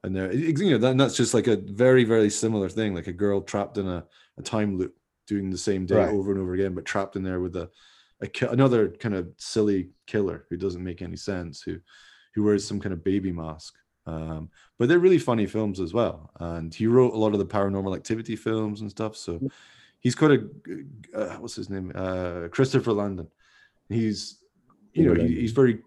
and 0.05 0.15
there 0.15 0.33
you 0.33 0.71
know 0.71 0.79
that, 0.79 0.97
that's 0.99 1.17
just 1.17 1.35
like 1.35 1.47
a 1.49 1.57
very 1.57 2.05
very 2.05 2.31
similar 2.31 2.69
thing 2.69 2.95
like 2.95 3.07
a 3.07 3.13
girl 3.13 3.41
trapped 3.41 3.79
in 3.79 3.89
a, 3.89 4.05
a 4.39 4.43
time 4.43 4.77
loop 4.77 4.95
doing 5.27 5.51
the 5.51 5.59
same 5.59 5.87
day 5.87 5.95
Right. 5.97 6.09
over 6.09 6.31
and 6.33 6.41
over 6.41 6.55
again 6.55 6.75
but 6.75 6.85
trapped 6.85 7.17
in 7.17 7.23
there 7.23 7.41
with 7.41 7.57
a 7.57 7.71
ki- 8.33 8.47
another 8.51 8.89
kind 8.89 9.15
of 9.15 9.29
silly 9.37 9.91
killer 10.07 10.47
who 10.51 10.57
doesn't 10.57 10.83
make 10.83 11.03
any 11.03 11.17
sense 11.17 11.63
who 11.63 11.79
who 12.35 12.43
wears 12.43 12.67
some 12.67 12.81
kind 12.81 12.93
of 12.93 13.05
baby 13.05 13.33
mask 13.33 13.75
um, 14.07 14.51
but 14.79 14.89
they're 14.89 14.99
really 14.99 15.19
funny 15.19 15.47
films 15.47 15.81
as 15.81 15.95
well. 15.95 16.31
And 16.39 16.75
he 16.75 16.87
wrote 16.87 17.15
a 17.15 17.17
lot 17.17 17.33
of 17.33 17.39
the 17.39 17.47
paranormal 17.47 17.97
activity 17.97 18.37
films 18.37 18.83
and 18.83 18.91
stuff 18.91 19.17
so 19.17 19.41
he's 20.01 20.15
quite 20.15 20.33
a 20.33 21.19
uh, 21.19 21.37
what's 21.37 21.57
his 21.57 21.71
name? 21.71 21.91
Uh, 21.95 22.49
christopher 22.49 22.93
landon. 22.93 23.29
He's 23.89 24.45
you 24.93 25.07
know 25.07 25.21
he, 25.21 25.41
he's 25.41 25.53
very 25.53 25.81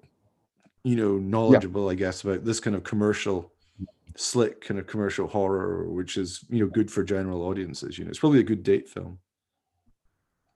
you 0.83 0.95
know 0.95 1.17
knowledgeable 1.17 1.89
i 1.89 1.95
guess 1.95 2.23
about 2.23 2.45
this 2.45 2.59
kind 2.59 2.75
of 2.75 2.83
commercial 2.83 3.51
slick 4.15 4.61
kind 4.61 4.79
of 4.79 4.87
commercial 4.87 5.27
horror 5.27 5.89
which 5.89 6.17
is 6.17 6.43
you 6.49 6.59
know 6.59 6.69
good 6.69 6.91
for 6.91 7.03
general 7.03 7.43
audiences 7.43 7.97
you 7.97 8.03
know 8.03 8.09
it's 8.09 8.19
probably 8.19 8.39
a 8.39 8.43
good 8.43 8.63
date 8.63 8.87
film 8.89 9.17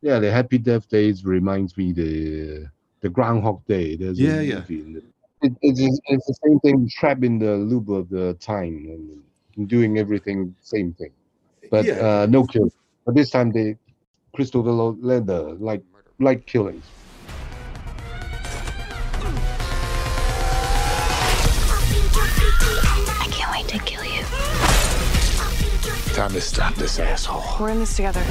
Yeah, 0.01 0.19
the 0.19 0.31
Happy 0.31 0.57
Death 0.57 0.89
Days 0.89 1.23
reminds 1.25 1.77
me 1.77 1.91
the 1.91 2.67
the 3.01 3.09
Groundhog 3.09 3.65
Day. 3.65 3.95
There's 3.95 4.19
a 4.19 4.23
Yeah, 4.23 4.41
yeah. 4.41 4.63
in 4.69 4.97
it. 4.97 5.03
It, 5.43 5.53
it's, 5.63 5.99
it's 6.05 6.25
the 6.27 6.35
same 6.45 6.59
thing, 6.59 6.87
trapped 6.89 7.23
in 7.23 7.39
the 7.39 7.55
loop 7.57 7.89
of 7.89 8.09
the 8.09 8.35
time 8.35 8.85
and, 8.89 9.23
and 9.57 9.67
doing 9.67 9.97
everything 9.97 10.55
same 10.61 10.93
thing, 10.93 11.11
but 11.71 11.85
Yeah. 11.85 11.93
uh, 12.21 12.27
no 12.29 12.43
kill. 12.45 12.71
But 13.05 13.15
this 13.15 13.31
time 13.31 13.51
they 13.51 13.77
Christopher 14.33 14.71
Lo- 14.71 14.97
Landon 15.01 15.59
like 15.59 15.83
like 16.19 16.45
killings. 16.45 16.85
I 23.13 23.27
can't 23.31 23.51
wait 23.51 23.67
to 23.69 23.79
kill 23.85 24.03
you. 24.03 24.23
Time 26.15 26.31
to 26.33 26.41
stop 26.41 26.75
this 26.75 26.99
asshole. 26.99 27.43
We're 27.59 27.69
in 27.71 27.79
this 27.79 27.95
together. 27.95 28.23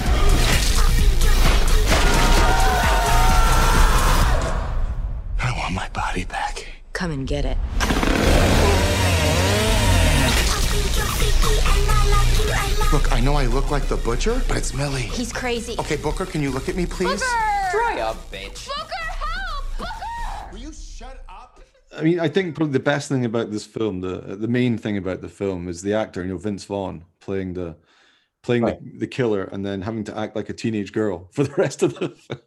Want 5.74 5.92
my 5.94 6.00
body 6.00 6.24
back. 6.24 6.66
Come 6.92 7.10
and 7.10 7.26
get 7.26 7.44
it. 7.44 7.56
Look, 12.92 13.12
I 13.12 13.20
know 13.20 13.34
I 13.34 13.46
look 13.46 13.70
like 13.70 13.84
the 13.84 13.96
butcher, 13.96 14.42
but 14.48 14.56
it's 14.56 14.74
Millie. 14.74 15.02
He's 15.02 15.32
crazy. 15.32 15.76
Okay, 15.78 15.96
Booker, 15.96 16.26
can 16.26 16.42
you 16.42 16.50
look 16.50 16.68
at 16.68 16.74
me, 16.74 16.86
please? 16.86 17.20
Booker! 17.20 17.70
Dry 17.70 18.00
up, 18.00 18.16
bitch. 18.32 18.66
Booker, 18.66 19.04
help! 19.04 19.78
Booker! 19.78 20.52
Will 20.52 20.58
you 20.58 20.72
shut 20.72 21.24
up? 21.28 21.60
i 21.92 22.02
mean 22.02 22.20
i 22.20 22.28
think 22.28 22.54
probably 22.54 22.72
the 22.72 22.78
best 22.78 23.08
thing 23.08 23.24
about 23.24 23.50
this 23.50 23.66
film 23.66 24.00
the 24.00 24.36
the 24.36 24.46
main 24.46 24.78
thing 24.78 24.96
about 24.96 25.20
the 25.20 25.28
film 25.28 25.66
is 25.66 25.82
the 25.82 25.92
actor 25.92 26.22
you 26.22 26.28
know 26.28 26.38
vince 26.38 26.64
vaughn 26.64 27.04
playing 27.18 27.52
the 27.54 27.74
playing 28.42 28.62
Right. 28.64 28.78
the, 28.92 28.98
the 29.00 29.06
killer 29.06 29.44
and 29.44 29.64
then 29.64 29.82
having 29.82 30.04
to 30.04 30.16
act 30.18 30.34
like 30.36 30.48
a 30.48 30.52
teenage 30.54 30.92
girl 30.92 31.28
for 31.32 31.44
the 31.44 31.54
rest 31.56 31.82
of 31.82 31.94
the 31.98 32.08
film 32.10 32.40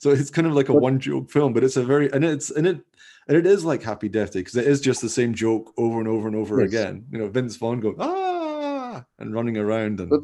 so 0.00 0.10
it's 0.10 0.30
kind 0.30 0.46
of 0.46 0.54
like 0.54 0.68
a 0.68 0.74
one 0.74 0.98
joke 0.98 1.30
film 1.30 1.52
but 1.52 1.64
it's 1.64 1.76
a 1.76 1.84
very 1.84 2.10
and 2.12 2.24
it's 2.24 2.50
and 2.50 2.66
it 2.66 2.80
and 3.28 3.36
it 3.36 3.46
is 3.46 3.64
like 3.64 3.82
happy 3.82 4.08
death 4.08 4.32
day 4.32 4.40
because 4.40 4.56
it 4.56 4.66
is 4.66 4.80
just 4.80 5.00
the 5.00 5.08
same 5.08 5.32
joke 5.34 5.72
over 5.78 6.00
and 6.00 6.08
over 6.08 6.26
and 6.28 6.36
over 6.36 6.60
Yes. 6.60 6.68
again 6.70 7.04
you 7.10 7.18
know 7.18 7.28
vince 7.28 7.56
vaughn 7.56 7.80
going 7.80 7.96
ah 7.98 9.04
and 9.18 9.34
running 9.34 9.56
around 9.56 10.00
and 10.00 10.10
But 10.10 10.22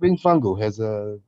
Vince 0.00 0.22
Fungo 0.22 0.60
has 0.60 0.80
a 0.80 1.18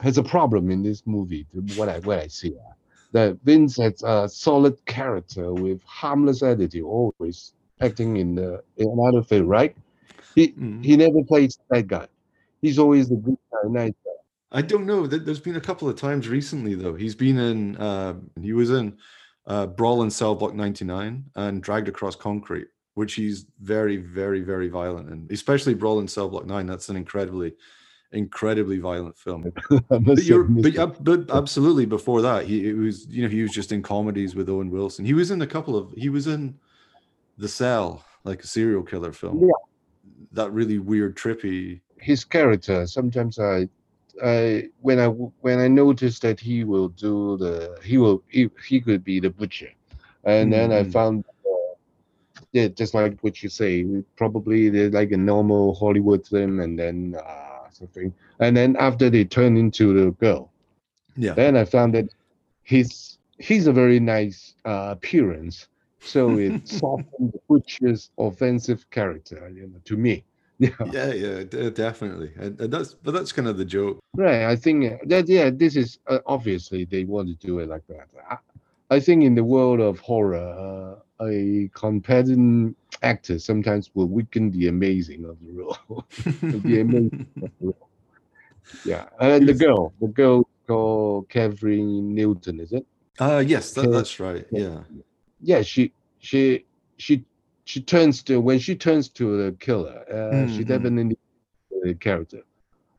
has 0.00 0.18
a 0.18 0.22
problem 0.22 0.70
in 0.70 0.82
this 0.82 1.02
movie. 1.06 1.46
What 1.74 1.88
I 1.88 1.98
what 2.00 2.18
I 2.18 2.26
see, 2.28 2.50
uh, 2.56 2.72
that 3.12 3.38
Vince 3.44 3.76
has 3.78 4.02
a 4.02 4.28
solid 4.28 4.74
character 4.86 5.52
with 5.54 5.80
harmless 5.84 6.42
attitude, 6.42 6.84
always 6.84 7.52
acting 7.80 8.16
in 8.16 8.34
the 8.34 8.62
in 8.76 8.88
another 8.90 9.22
film, 9.22 9.46
right? 9.46 9.74
He 10.34 10.48
Mhm. 10.52 10.84
he 10.84 10.96
never 10.96 11.22
plays 11.24 11.58
that 11.70 11.86
guy. 11.86 12.06
He's 12.62 12.78
always 12.78 13.10
a 13.10 13.16
good 13.16 13.36
guy, 13.52 13.68
nice 13.68 13.92
guy. 14.04 14.10
I 14.52 14.62
don't 14.62 14.86
know. 14.86 15.06
There- 15.06 15.18
There's 15.18 15.40
been 15.40 15.56
a 15.56 15.60
couple 15.60 15.88
of 15.88 15.96
times 15.96 16.28
recently 16.28 16.74
though. 16.74 16.94
He's 16.94 17.14
been 17.14 17.38
in. 17.38 17.76
Uh, 17.76 18.14
he 18.40 18.52
was 18.52 18.70
in 18.70 18.96
uh, 19.46 19.66
Brawl 19.66 20.02
in 20.02 20.10
Cell 20.10 20.34
Block 20.34 20.54
99 20.54 21.24
and 21.34 21.62
Dragged 21.62 21.88
Across 21.88 22.16
Concrete, 22.16 22.68
which 22.94 23.14
he's 23.14 23.46
very, 23.60 23.96
very, 23.96 24.40
very 24.42 24.68
violent 24.68 25.10
in. 25.10 25.26
Especially 25.30 25.74
Brawl 25.74 25.98
in 26.00 26.06
Cell 26.08 26.28
Block 26.28 26.46
9. 26.46 26.66
That's 26.66 26.88
an 26.90 26.96
incredibly, 26.96 27.54
incredibly 28.12 28.78
violent 28.78 29.16
film. 29.16 29.52
But 29.88 30.22
you're, 30.22 30.44
but, 30.44 31.02
but 31.02 31.30
absolutely 31.30 31.86
before 31.86 32.22
that, 32.22 32.46
he 32.46 32.68
it 32.68 32.76
was 32.76 33.06
you 33.08 33.22
know 33.22 33.28
he 33.28 33.42
was 33.42 33.50
just 33.52 33.72
in 33.72 33.82
comedies 33.82 34.34
with 34.36 34.48
Owen 34.48 34.70
Wilson. 34.70 35.04
He 35.04 35.14
was 35.14 35.30
in 35.32 35.42
a 35.42 35.46
couple 35.46 35.76
of. 35.76 35.92
He 35.96 36.10
was 36.10 36.26
in 36.28 36.58
The 37.38 37.48
Cell, 37.48 38.04
like 38.24 38.44
a 38.44 38.46
serial 38.46 38.82
killer 38.84 39.12
film. 39.12 39.42
Yeah. 39.42 39.50
That 40.32 40.50
really 40.52 40.78
weird, 40.78 41.16
trippy. 41.16 41.80
His 42.02 42.24
character. 42.24 42.86
Sometimes 42.86 43.38
I 43.38 43.68
I 44.24 44.68
when 44.82 44.98
I 45.00 45.08
when 45.08 45.58
I 45.60 45.68
noticed 45.68 46.22
that 46.22 46.40
he 46.40 46.64
will 46.64 46.88
do 46.88 47.36
the 47.38 47.78
he 47.84 47.98
will 47.98 48.22
he, 48.28 48.50
he 48.68 48.80
could 48.80 49.04
be 49.04 49.20
the 49.20 49.30
butcher, 49.30 49.70
and 50.24 50.52
then 50.52 50.72
I 50.72 50.82
Mhm. 50.82 50.96
found 50.96 51.24
uh, 51.46 51.74
yeah 52.52 52.68
just 52.68 52.94
like 52.94 53.18
what 53.20 53.42
you 53.42 53.48
say 53.50 53.84
probably 54.16 54.68
they're 54.70 54.90
like 54.90 55.12
a 55.12 55.16
normal 55.16 55.74
Hollywood 55.74 56.26
film 56.26 56.60
and 56.60 56.78
then 56.78 57.16
uh, 57.24 57.68
something. 57.70 58.12
And 58.40 58.56
then 58.56 58.76
after 58.78 59.10
they 59.10 59.24
turn 59.24 59.56
into 59.56 59.92
the 59.94 60.10
girl 60.12 60.50
Yeah. 61.16 61.36
then 61.36 61.56
I 61.56 61.64
found 61.64 61.94
that 61.94 62.06
he's 62.62 63.18
he's 63.38 63.66
a 63.66 63.72
very 63.72 64.00
nice 64.00 64.54
uh, 64.64 64.88
appearance. 64.96 65.68
So 66.02 66.36
it 66.36 66.56
softened 66.64 67.32
the 67.32 67.40
butcher's 67.48 68.10
offensive 68.18 68.90
character 68.90 69.50
you 69.54 69.68
know 69.68 69.80
to 69.84 69.96
me 69.96 70.24
yeah 70.62 70.92
Yeah, 70.92 71.12
yeah, 71.12 71.42
d- 71.42 71.70
definitely. 71.70 72.30
And, 72.36 72.60
and 72.60 72.72
that's 72.72 72.94
but 72.94 73.12
that's 73.14 73.32
kind 73.32 73.48
of 73.48 73.56
the 73.56 73.64
joke. 73.64 73.98
Right. 74.14 74.44
I 74.44 74.56
think 74.56 74.92
uh, 74.92 74.96
that 75.06 75.28
yeah, 75.28 75.50
this 75.50 75.74
is 75.76 75.98
uh, 76.06 76.18
obviously 76.26 76.84
they 76.84 77.04
want 77.04 77.28
to 77.28 77.46
do 77.46 77.58
it 77.58 77.68
like 77.68 77.86
that. 77.88 78.08
I, 78.30 78.36
I 78.96 79.00
think 79.00 79.24
in 79.24 79.34
the 79.34 79.44
world 79.44 79.80
of 79.80 79.98
horror, 79.98 80.48
uh, 80.68 81.24
a 81.24 81.68
competent 81.72 82.76
actor 83.02 83.38
sometimes 83.38 83.90
will 83.94 84.08
weaken 84.08 84.50
the 84.50 84.68
amazing 84.68 85.24
of 85.24 85.36
the 85.44 85.52
role. 85.52 86.04
the 86.62 86.80
amazing 86.80 87.26
the 87.36 87.50
role. 87.60 87.88
Yeah, 88.84 89.06
and 89.18 89.48
the 89.48 89.54
girl, 89.54 89.92
the 90.00 90.08
girl 90.08 90.48
called 90.66 91.28
Kathryn 91.28 92.14
Newton, 92.18 92.60
is 92.60 92.72
it? 92.72 92.86
Uh 93.18 93.42
yes, 93.44 93.72
that, 93.72 93.90
that's 93.90 94.20
right. 94.20 94.46
Yeah. 94.52 94.80
Yeah, 95.40 95.62
she 95.62 95.92
she 96.18 96.64
she 96.98 97.24
she 97.64 97.80
turns 97.80 98.22
to 98.24 98.40
when 98.40 98.58
she 98.58 98.74
turns 98.74 99.08
to 99.18 99.24
the 99.44 99.52
killer. 99.66 100.04
Uh, 100.10 100.46
She 100.48 100.62
Mhm. 100.64 100.66
definitely 100.68 101.16
the 101.82 101.94
character, 101.94 102.42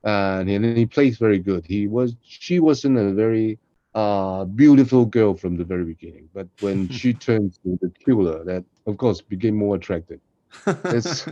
and 0.04 0.50
he, 0.50 0.56
and 0.56 0.78
he 0.78 0.86
plays 0.86 1.18
very 1.18 1.40
good. 1.40 1.66
He 1.66 1.88
was 1.88 2.16
she 2.22 2.60
wasn't 2.60 2.98
a 2.98 3.14
very 3.14 3.60
uh 3.96 4.46
beautiful 4.46 5.06
girl 5.06 5.34
from 5.36 5.56
the 5.58 5.64
very 5.64 5.86
beginning, 5.86 6.28
but 6.34 6.48
when 6.62 6.78
she 7.00 7.14
turns 7.14 7.60
to 7.64 7.78
the 7.82 7.90
killer, 8.06 8.44
that 8.44 8.64
of 8.88 8.98
course 8.98 9.22
became 9.22 9.56
more 9.56 9.76
attractive. 9.76 10.20
It's- 10.98 11.28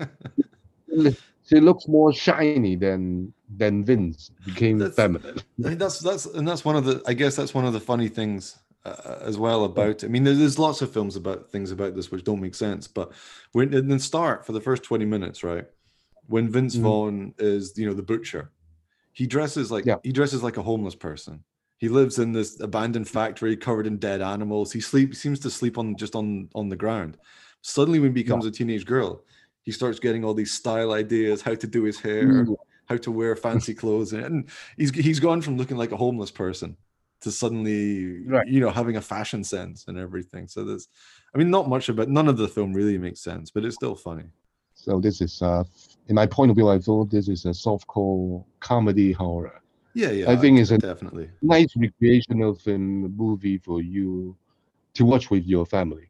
She 1.44 1.60
looks 1.60 1.88
more 1.88 2.14
shiny 2.14 2.76
than 2.76 3.34
than 3.58 3.84
Vince 3.84 4.32
became 4.46 4.78
That's- 4.78 4.96
feminine. 4.96 5.38
That's 5.58 6.00
that's 6.00 6.26
and 6.38 6.48
that's 6.48 6.64
one 6.64 6.76
of 6.78 6.86
the 6.86 7.02
I 7.08 7.14
guess 7.14 7.36
that's 7.36 7.54
one 7.54 7.66
of 7.66 7.74
the 7.74 7.80
funny 7.80 8.08
things 8.10 8.58
uh, 8.86 9.18
as 9.22 9.38
well 9.38 9.66
about. 9.66 10.04
I 10.04 10.08
mean, 10.08 10.24
there's, 10.24 10.40
there's 10.40 10.60
lots 10.60 10.82
of 10.82 10.92
films 10.92 11.16
about 11.16 11.50
things 11.52 11.72
about 11.72 11.96
this 11.96 12.12
which 12.12 12.24
don't 12.24 12.42
make 12.42 12.56
sense, 12.56 12.88
but 12.88 13.12
when 13.52 13.74
in 13.74 13.88
the 13.88 14.00
start 14.00 14.46
for 14.46 14.52
the 14.54 14.62
first 14.62 14.84
twenty 14.84 15.06
minutes, 15.06 15.44
right, 15.44 15.66
when 16.28 16.50
Vince 16.50 16.76
Mhm. 16.76 16.82
Vaughn 16.82 17.34
is 17.38 17.78
you 17.78 17.86
know 17.86 17.94
the 17.94 18.02
butcher, 18.04 18.52
he 19.14 19.28
dresses 19.28 19.72
like 19.72 19.86
Yeah. 19.86 19.98
he 20.04 20.12
dresses 20.12 20.44
like 20.44 20.58
a 20.58 20.64
homeless 20.64 20.96
person. 20.96 21.44
He 21.78 21.90
lives 21.90 22.20
in 22.20 22.32
this 22.32 22.60
abandoned 22.60 23.08
factory 23.10 23.58
covered 23.58 23.88
in 23.88 23.98
dead 23.98 24.22
animals. 24.22 24.72
He 24.72 24.82
sleep 24.82 25.16
seems 25.16 25.40
to 25.40 25.50
sleep 25.50 25.78
on 25.78 25.96
just 25.96 26.16
on 26.16 26.50
on 26.56 26.70
the 26.70 26.76
ground. 26.76 27.18
Suddenly, 27.62 28.00
when 28.00 28.10
he 28.12 28.24
becomes 28.24 28.46
a 28.46 28.52
teenage 28.52 28.86
girl, 28.86 29.24
he 29.64 29.72
starts 29.72 30.00
getting 30.00 30.24
all 30.24 30.34
these 30.34 30.54
style 30.54 30.92
ideas, 30.94 31.42
how 31.42 31.54
to 31.56 31.68
do 31.68 31.84
his 31.84 32.00
hair, 32.00 32.28
Mm. 32.46 32.56
how 32.86 32.98
to 32.98 33.12
wear 33.12 33.36
fancy 33.36 33.74
clothes, 33.76 34.14
and 34.14 34.50
he's 34.78 34.90
he's 34.92 35.20
gone 35.20 35.42
from 35.42 35.58
looking 35.58 35.78
like 35.78 35.92
a 35.92 35.98
homeless 35.98 36.32
person 36.32 36.76
to 37.22 37.32
suddenly 37.32 38.26
Right. 38.28 38.48
you 38.48 38.60
know 38.60 38.70
having 38.70 38.98
a 38.98 39.02
fashion 39.02 39.44
sense 39.44 39.86
and 39.88 39.98
everything. 39.98 40.48
So 40.48 40.64
there's, 40.64 40.88
I 41.34 41.38
mean, 41.38 41.50
not 41.50 41.70
much 41.70 41.90
about 41.90 42.10
none 42.10 42.28
of 42.28 42.38
the 42.38 42.48
film 42.48 42.74
really 42.74 42.98
makes 42.98 43.22
sense, 43.22 43.52
but 43.52 43.66
it's 43.66 43.76
still 43.76 43.96
funny. 43.96 44.26
So 44.74 45.00
this 45.00 45.22
is 45.22 45.42
uh 45.42 45.64
in 46.08 46.16
my 46.16 46.26
point 46.26 46.52
of 46.52 46.58
view, 46.58 46.70
I 46.70 46.80
thought 46.80 47.10
this 47.10 47.28
is 47.30 47.46
a 47.46 47.50
softcore 47.50 48.44
comedy 48.60 49.12
horror. 49.12 49.62
Yeah, 49.94 50.12
yeah, 50.12 50.32
I 50.32 50.36
think 50.36 50.60
it's 50.60 50.72
a 50.72 50.78
definitely. 50.78 51.30
nice 51.42 51.76
recreational 51.76 52.56
film 52.56 53.16
movie 53.16 53.58
for 53.58 53.82
you 53.82 54.36
to 54.94 55.06
watch 55.06 55.30
with 55.30 55.46
your 55.46 55.66
family. 55.66 56.10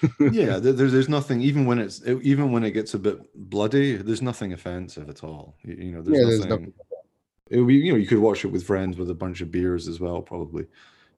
yeah, 0.32 0.58
there, 0.58 0.72
there's 0.72 0.92
there's 0.92 1.08
nothing 1.08 1.42
even 1.42 1.66
when 1.66 1.78
it's 1.78 2.00
even 2.06 2.50
when 2.52 2.64
it 2.64 2.70
gets 2.70 2.94
a 2.94 2.98
bit 2.98 3.18
bloody. 3.50 3.96
There's 3.96 4.22
nothing 4.22 4.52
offensive 4.52 5.08
at 5.10 5.22
all. 5.22 5.56
You, 5.62 5.74
you 5.74 5.92
know, 5.92 6.02
there's 6.02 6.18
Yeah, 6.18 6.24
there's 6.24 6.46
nothing. 6.46 6.72
It 7.50 7.58
would 7.58 7.68
be, 7.68 7.74
you 7.74 7.92
know, 7.92 7.98
you 7.98 8.06
could 8.06 8.18
watch 8.18 8.44
it 8.44 8.48
with 8.48 8.64
friends 8.64 8.96
with 8.96 9.10
a 9.10 9.14
bunch 9.14 9.40
of 9.40 9.50
beers 9.50 9.86
as 9.88 10.00
well, 10.00 10.20
probably. 10.22 10.66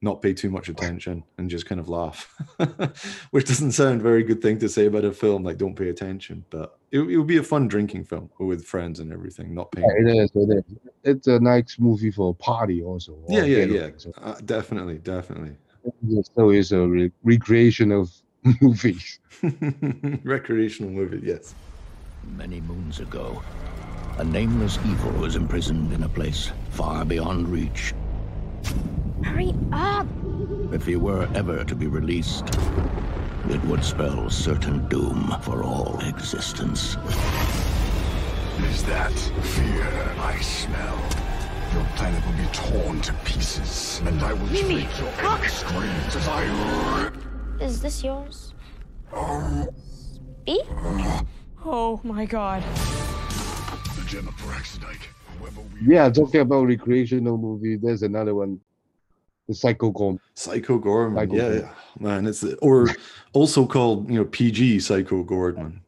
Not 0.01 0.23
pay 0.23 0.33
too 0.33 0.51
much 0.51 0.69
attention 0.69 1.25
and 1.39 1.51
just 1.51 1.67
kind 1.67 1.81
of 1.81 1.89
laugh, 1.89 2.33
which 3.33 3.47
doesn't 3.47 3.73
sound 3.73 4.01
a 4.01 4.05
very 4.05 4.23
good 4.23 4.41
thing 4.41 4.57
to 4.61 4.69
say 4.69 4.87
about 4.87 5.05
a 5.05 5.11
film. 5.11 5.43
Like, 5.43 5.57
don't 5.57 5.75
pay 5.75 5.89
attention, 5.89 6.45
but 6.51 6.79
it, 6.93 7.01
it 7.01 7.17
would 7.17 7.27
be 7.27 7.39
a 7.39 7.43
fun 7.43 7.67
drinking 7.67 8.05
film 8.05 8.31
with 8.39 8.65
friends 8.65 9.01
and 9.01 9.13
everything. 9.13 9.53
Not 9.55 9.73
paying. 9.73 9.89
Yeah, 9.89 10.13
it 10.13 10.17
is. 10.17 10.31
It 10.37 10.65
is. 10.69 10.77
It's 11.03 11.27
a 11.27 11.41
nice 11.41 11.77
movie 11.81 12.13
for 12.13 12.31
a 12.31 12.35
party 12.35 12.81
also. 12.81 13.19
Yeah, 13.29 13.43
yeah, 13.43 13.65
yeah. 13.65 13.89
So, 13.97 14.13
Uh, 14.23 14.37
definitely, 14.45 14.99
definitely. 14.99 15.57
so 16.37 16.51
it's 16.51 16.71
a 16.71 16.87
re- 16.87 17.11
recreational 17.25 18.09
movies. 18.61 19.19
Recreational 20.23 20.93
movie, 20.93 21.27
yes. 21.27 21.55
Many 22.37 22.61
moons 22.61 23.01
ago, 23.01 23.43
a 24.19 24.25
nameless 24.25 24.79
evil 24.85 25.13
was 25.13 25.37
imprisoned 25.37 25.93
in 25.93 26.03
a 26.03 26.09
place 26.09 26.51
far 26.71 27.05
beyond 27.05 27.49
reach. 27.49 27.95
Hurry 29.23 29.55
up! 29.73 30.07
If 30.73 30.87
he 30.87 30.97
were 30.97 31.29
ever 31.35 31.65
to 31.65 31.75
be 31.77 31.87
released, 31.87 32.45
it 33.49 33.63
would 33.65 33.85
spell 33.85 34.29
certain 34.29 34.87
doom 34.89 35.35
for 35.43 35.63
all 35.63 35.99
existence. 36.01 36.97
Is 38.65 38.83
that 38.85 39.13
fear 39.13 40.15
I 40.19 40.39
smell? 40.41 40.99
Your 41.75 41.85
planet 41.95 42.25
will 42.27 42.33
be 42.33 42.49
torn 42.53 43.01
to 43.03 43.13
pieces, 43.25 44.03
and 44.05 44.21
I 44.21 44.33
will 44.33 44.47
Mimi, 44.47 44.83
take 44.83 44.99
your 44.99 45.31
look! 45.31 45.45
screams 45.45 46.17
as 46.17 46.29
I 46.29 47.03
rip. 47.05 47.15
Is 47.61 47.81
this 47.81 48.03
yours? 48.03 48.53
Oh. 49.13 49.69
Speak? 50.45 50.63
Oh 51.65 52.01
my 52.03 52.25
god. 52.25 52.65
Yeah, 55.87 56.09
talking 56.11 56.41
about 56.41 56.65
recreational 56.65 57.39
movie, 57.39 57.77
there's 57.77 58.03
another 58.03 58.35
one. 58.35 58.61
The 59.49 59.55
Psycho 59.55 59.91
Gorm. 59.91 60.21
Psycho 60.35 60.79
Goreman, 60.79 61.15
Psycho 61.17 61.35
yeah, 61.37 61.43
Goreman. 61.43 61.61
yeah, 61.63 61.73
man. 62.01 62.27
It's 62.27 62.45
or 62.61 62.89
also 63.33 63.67
called 63.67 64.11
you 64.11 64.17
know 64.19 64.25
PG 64.27 64.81
Psycho 64.81 65.25
Goreman. 65.25 65.81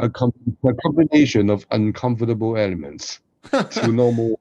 A, 0.00 0.08
com- 0.10 0.32
a 0.64 0.74
combination 0.74 1.48
of 1.48 1.64
uncomfortable 1.70 2.56
elements 2.58 3.20
to 3.50 3.88
normal. 3.92 4.38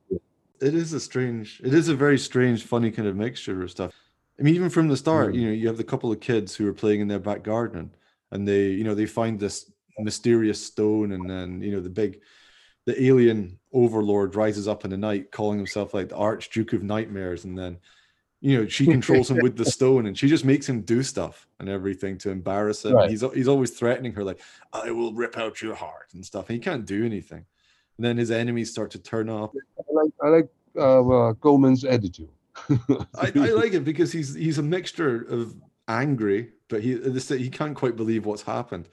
it 0.60 0.74
is 0.76 0.92
a 0.94 1.00
strange 1.00 1.62
it 1.64 1.74
is 1.74 1.88
a 1.88 1.96
very 1.96 2.18
strange 2.20 2.64
funny 2.66 2.92
kind 2.92 3.08
of 3.08 3.16
mixture 3.16 3.64
of 3.64 3.72
stuff 3.72 3.94
i 4.38 4.44
mean 4.44 4.54
even 4.56 4.70
from 4.70 4.90
the 4.90 4.98
start 4.98 5.34
Mm. 5.34 5.36
you 5.40 5.46
know 5.48 5.54
you 5.54 5.68
have 5.68 5.78
the 5.78 5.86
couple 5.86 6.12
of 6.12 6.20
kids 6.20 6.54
who 6.54 6.68
are 6.68 6.74
playing 6.74 7.00
in 7.00 7.08
their 7.08 7.18
back 7.20 7.44
garden 7.44 7.92
and 8.32 8.46
they 8.46 8.68
you 8.68 8.84
know 8.84 8.94
they 8.94 9.06
find 9.06 9.40
this 9.40 9.72
mysterious 10.00 10.64
stone 10.64 11.14
and 11.14 11.30
then 11.30 11.62
you 11.62 11.72
know 11.72 11.80
the 11.80 11.90
big 11.90 12.20
the 12.86 13.04
alien 13.04 13.60
overlord 13.74 14.36
rises 14.36 14.68
up 14.68 14.84
in 14.86 14.92
the 14.92 14.98
night 14.98 15.32
calling 15.32 15.58
himself 15.58 15.94
like 15.94 16.10
the 16.10 16.16
archduke 16.16 16.74
of 16.74 16.84
nightmares 16.84 17.46
and 17.46 17.58
then 17.58 17.78
you 18.42 18.58
know 18.58 18.68
she 18.68 18.86
controls 18.86 19.30
him 19.30 19.38
with 19.42 19.56
the 19.56 19.66
stone 19.78 20.08
and 20.08 20.18
she 20.18 20.28
just 20.28 20.44
makes 20.44 20.68
him 20.68 20.82
do 20.82 21.02
stuff 21.04 21.48
and 21.60 21.70
everything 21.70 22.18
to 22.18 22.30
embarrass 22.30 22.84
him 22.84 22.94
Right. 22.94 23.10
he's 23.10 23.24
he's 23.34 23.48
always 23.48 23.72
threatening 23.72 24.14
her 24.14 24.24
like 24.24 24.42
i 24.74 24.92
will 24.92 25.14
rip 25.14 25.38
out 25.38 25.62
your 25.62 25.76
heart 25.76 26.10
and 26.14 26.26
stuff 26.26 26.50
and 26.50 26.56
he 26.56 26.60
can't 26.62 26.86
do 26.86 27.06
anything 27.06 27.46
and 27.98 28.06
then 28.06 28.18
his 28.18 28.32
enemies 28.32 28.72
start 28.72 28.92
to 28.92 29.00
turn 29.00 29.30
up 29.30 29.54
I 29.80 29.94
like 29.94 30.12
I 30.24 30.28
like 30.30 30.50
uh, 30.78 31.02
uh, 31.02 31.34
Goldman's 31.34 31.84
attitude. 31.84 32.30
I, 32.70 33.32
I 33.36 33.52
like 33.62 33.74
it 33.74 33.84
because 33.84 34.12
he's 34.12 34.34
he's 34.34 34.58
a 34.58 34.64
mixture 34.64 35.26
of 35.30 35.54
angry, 35.88 36.52
but 36.70 36.82
he 36.82 36.94
this 36.94 37.28
he 37.30 37.50
can't 37.50 37.76
quite 37.76 37.96
believe 37.98 38.26
what's 38.26 38.44
happened. 38.44 38.88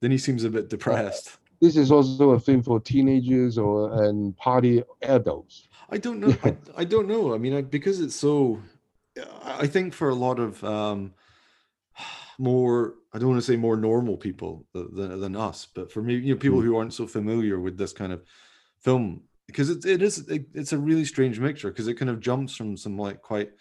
Then 0.00 0.10
he 0.12 0.18
seems 0.18 0.44
a 0.44 0.50
bit 0.50 0.68
depressed. 0.68 1.38
This 1.64 1.76
is 1.76 1.90
also 1.90 2.30
a 2.30 2.40
film 2.40 2.62
for 2.62 2.78
teenagers 2.78 3.56
or 3.56 4.04
and 4.04 4.36
party 4.36 4.82
adults. 5.02 5.68
I 5.88 5.98
don't 5.98 6.20
know. 6.20 6.36
I, 6.44 6.56
I 6.76 6.84
don't 6.84 7.08
know. 7.08 7.34
I 7.34 7.38
mean, 7.38 7.54
I, 7.54 7.62
because 7.62 8.00
it's 8.00 8.14
so. 8.14 8.60
I 9.44 9.66
think 9.66 9.94
for 9.94 10.08
a 10.08 10.14
lot 10.14 10.38
of 10.40 10.62
um, 10.64 11.14
more, 12.38 12.94
I 13.12 13.18
don't 13.18 13.28
want 13.28 13.40
to 13.40 13.46
say 13.52 13.56
more 13.56 13.76
normal 13.76 14.16
people 14.16 14.66
than, 14.72 15.20
than 15.20 15.36
us, 15.36 15.68
but 15.72 15.92
for 15.92 16.02
me, 16.02 16.16
you 16.16 16.34
know, 16.34 16.40
people 16.40 16.60
who 16.60 16.76
aren't 16.76 16.92
so 16.92 17.06
familiar 17.06 17.60
with 17.60 17.78
this 17.78 17.92
kind 17.92 18.12
of 18.12 18.24
film, 18.80 19.22
because 19.46 19.70
it, 19.70 19.86
it 19.86 20.02
is 20.02 20.18
it, 20.28 20.46
it's 20.52 20.72
a 20.72 20.78
really 20.78 21.04
strange 21.04 21.38
mixture 21.38 21.70
because 21.70 21.88
it 21.88 21.94
kind 21.94 22.10
of 22.10 22.20
jumps 22.20 22.56
from 22.56 22.76
some 22.76 22.98
like 22.98 23.22
quite 23.22 23.52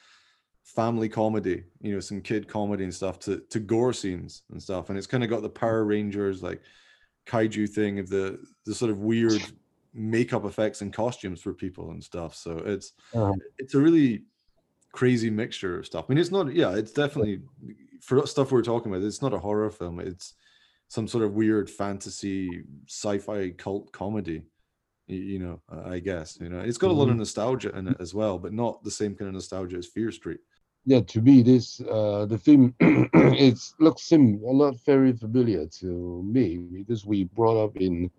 family 0.64 1.08
comedy, 1.08 1.64
you 1.82 1.94
know, 1.94 2.00
some 2.00 2.20
kid 2.20 2.48
comedy 2.48 2.84
and 2.84 2.94
stuff 2.94 3.20
to 3.20 3.44
to 3.50 3.60
gore 3.60 3.94
scenes 3.94 4.42
and 4.52 4.62
stuff, 4.62 4.90
and 4.90 4.98
it's 4.98 5.08
kind 5.08 5.24
of 5.24 5.30
got 5.30 5.42
the 5.42 5.50
Power 5.50 5.86
Rangers 5.86 6.44
like 6.44 6.62
kaiju 7.26 7.70
thing 7.70 8.00
of 8.00 8.10
the 8.10 8.44
the 8.66 8.76
sort 8.76 8.92
of 8.92 9.00
weird 9.00 9.52
makeup 9.94 10.46
effects 10.46 10.82
and 10.82 10.94
costumes 10.94 11.42
for 11.42 11.54
people 11.54 11.92
and 11.92 12.04
stuff. 12.04 12.36
So 12.36 12.58
it's 12.60 12.94
Uh, 13.14 13.34
it's 13.60 13.76
a 13.76 13.80
really 13.82 14.26
crazy 14.94 15.30
mixture 15.30 15.80
of 15.80 15.86
stuff. 15.86 16.06
I 16.08 16.14
mean, 16.14 16.20
it's 16.20 16.32
not 16.32 16.54
yeah, 16.54 16.76
it's 16.76 16.92
definitely 16.94 17.44
for 18.02 18.26
stuff 18.28 18.52
we're 18.52 18.62
talking 18.64 18.92
about. 18.94 19.06
It's 19.06 19.22
not 19.22 19.34
a 19.34 19.40
horror 19.40 19.70
film. 19.72 20.00
It's 20.00 20.36
some 20.90 21.08
sort 21.08 21.24
of 21.24 21.34
weird 21.34 21.70
fantasy 21.70 22.64
sci-fi 22.88 23.52
cult 23.52 23.92
comedy. 23.94 24.44
You 25.08 25.40
know, 25.40 25.62
I 25.70 26.00
guess 26.00 26.40
you 26.42 26.50
know 26.50 26.62
it's 26.62 26.78
got 26.78 26.92
a 26.92 26.94
lot 26.94 27.10
of 27.10 27.16
Mhm. 27.16 27.18
nostalgia 27.18 27.78
in 27.78 27.88
it 27.90 27.98
as 28.00 28.14
well, 28.14 28.40
but 28.40 28.54
not 28.54 28.84
the 28.84 28.92
same 28.92 29.16
kind 29.16 29.28
of 29.30 29.34
nostalgia 29.36 29.78
as 29.78 29.88
Fear 29.88 30.12
Street. 30.12 30.40
Yeah, 30.86 31.02
to 31.02 31.22
me, 31.22 31.42
this 31.44 31.82
uh, 31.82 32.26
the 32.26 32.38
film 32.38 32.76
it 32.80 33.60
looks 33.80 34.04
sim 34.04 34.42
a 34.48 34.52
lot 34.52 34.76
very 34.86 35.14
familiar 35.14 35.66
to 35.80 36.24
me 36.26 36.58
because 36.60 37.06
we 37.06 37.24
brought 37.26 37.58
up 37.64 37.76
in 37.78 38.10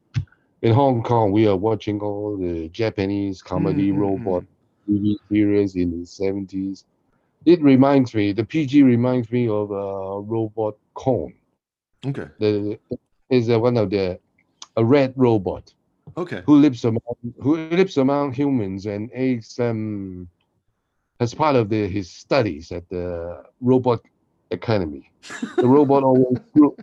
in 0.62 0.72
Hong 0.74 1.02
Kong. 1.02 1.32
We 1.32 1.46
are 1.46 1.56
watching 1.56 2.00
all 2.00 2.36
the 2.36 2.68
Japanese 2.68 3.42
comedy 3.42 3.90
Mm, 3.92 4.14
mm, 4.14 4.14
robot 4.14 4.44
TV 4.86 5.16
series 5.30 5.76
in 5.76 6.00
the 6.00 6.06
seventies. 6.06 6.84
It 7.44 7.62
reminds 7.62 8.14
me. 8.14 8.32
The 8.32 8.44
PG 8.44 8.82
reminds 8.82 9.30
me 9.30 9.48
of 9.48 9.70
uh, 9.72 10.20
Robot 10.20 10.74
Cone. 10.94 11.34
Okay. 12.06 12.28
The 12.38 12.78
is 13.30 13.50
uh, 13.50 13.58
one 13.60 13.76
of 13.76 13.90
the 13.90 14.18
a 14.76 14.84
red 14.84 15.12
robot 15.16 15.74
Okay. 16.16 16.44
who 16.46 16.56
lives 16.56 16.84
among 16.84 17.00
who 17.42 17.56
lives 17.56 17.96
among 17.98 18.32
humans 18.32 18.86
and 18.86 19.10
is 19.14 19.58
um 19.60 20.28
as 21.20 21.34
part 21.34 21.56
of 21.56 21.68
the, 21.68 21.86
his 21.88 22.10
studies 22.10 22.72
at 22.72 22.88
the 22.88 23.42
robot 23.60 24.00
academy. 24.50 25.10
The 25.56 25.66
robot 25.66 26.02
always 26.10 26.38
grew, 26.54 26.76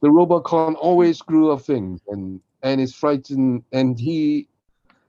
the 0.00 0.08
Robocon 0.08 0.76
always 0.76 1.20
grew 1.22 1.50
up 1.50 1.62
things 1.62 2.00
and 2.08 2.40
and 2.62 2.80
is 2.80 2.94
frightened 2.94 3.64
and 3.72 3.98
he 3.98 4.48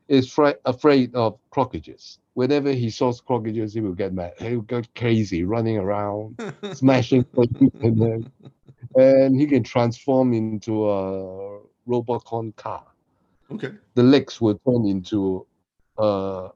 is 0.08 0.32
fri- 0.32 0.56
afraid 0.66 1.14
of 1.16 1.38
crocodiles. 1.52 2.20
Whenever 2.34 2.72
he 2.72 2.90
saw 2.90 3.12
crocodiles, 3.14 3.74
he 3.74 3.82
will 3.82 3.94
get 3.94 4.14
mad. 4.14 4.34
He 4.40 4.56
will 4.56 4.64
get 4.64 4.94
crazy, 4.96 5.44
running 5.44 5.78
around, 5.78 6.40
smashing 6.74 7.24
things, 7.36 7.72
and, 7.82 8.02
then, 8.02 8.32
and 8.96 9.40
he 9.40 9.46
can 9.46 9.64
transform 9.64 10.34
into 10.34 10.90
a 10.90 11.60
Robocon 11.88 12.56
car 12.56 12.86
Okay. 13.52 13.72
the 13.96 14.04
legs 14.04 14.40
will 14.40 14.60
turn 14.68 14.86
into 14.86 15.46
uh 15.98 16.50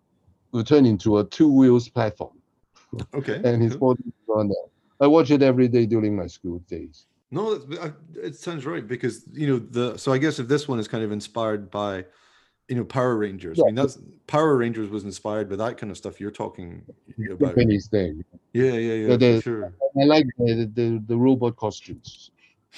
will 0.53 0.63
turn 0.63 0.85
into 0.85 1.17
a 1.17 1.23
two 1.25 1.51
wheels 1.51 1.89
platform 1.89 2.37
Okay. 3.13 3.41
and 3.43 3.61
his 3.61 3.75
cool. 3.75 3.95
body 3.95 4.13
on 4.29 4.47
there. 4.47 4.67
I 5.01 5.07
watch 5.07 5.31
it 5.31 5.41
every 5.41 5.67
day 5.67 5.85
during 5.85 6.15
my 6.15 6.27
school 6.27 6.59
days. 6.69 7.07
No, 7.31 7.59
it 8.15 8.35
sounds 8.35 8.63
right 8.65 8.87
because 8.87 9.25
you 9.33 9.47
know 9.47 9.57
the. 9.59 9.97
So 9.97 10.13
I 10.13 10.19
guess 10.19 10.37
if 10.39 10.47
this 10.47 10.67
one 10.67 10.77
is 10.79 10.87
kind 10.87 11.03
of 11.03 11.11
inspired 11.11 11.71
by, 11.71 12.05
you 12.69 12.75
know, 12.75 12.85
Power 12.85 13.17
Rangers. 13.17 13.59
I 13.59 13.65
mean, 13.65 13.75
that's 13.75 13.97
Power 14.27 14.55
Rangers 14.55 14.89
was 14.91 15.03
inspired 15.03 15.49
by 15.49 15.55
that 15.55 15.77
kind 15.79 15.89
of 15.89 15.97
stuff 15.97 16.21
you're 16.21 16.29
talking 16.29 16.83
about. 17.31 17.39
Japanese 17.55 17.87
thing. 17.87 18.23
Yeah, 18.53 18.73
yeah, 18.73 18.93
yeah, 18.93 19.07
The- 19.07 19.17
the- 19.17 19.41
sure. 19.41 19.73
I 19.99 20.03
like 20.05 20.27
the, 20.37 20.69
the 20.75 21.03
the 21.07 21.17
robot 21.17 21.55
costumes. 21.55 22.29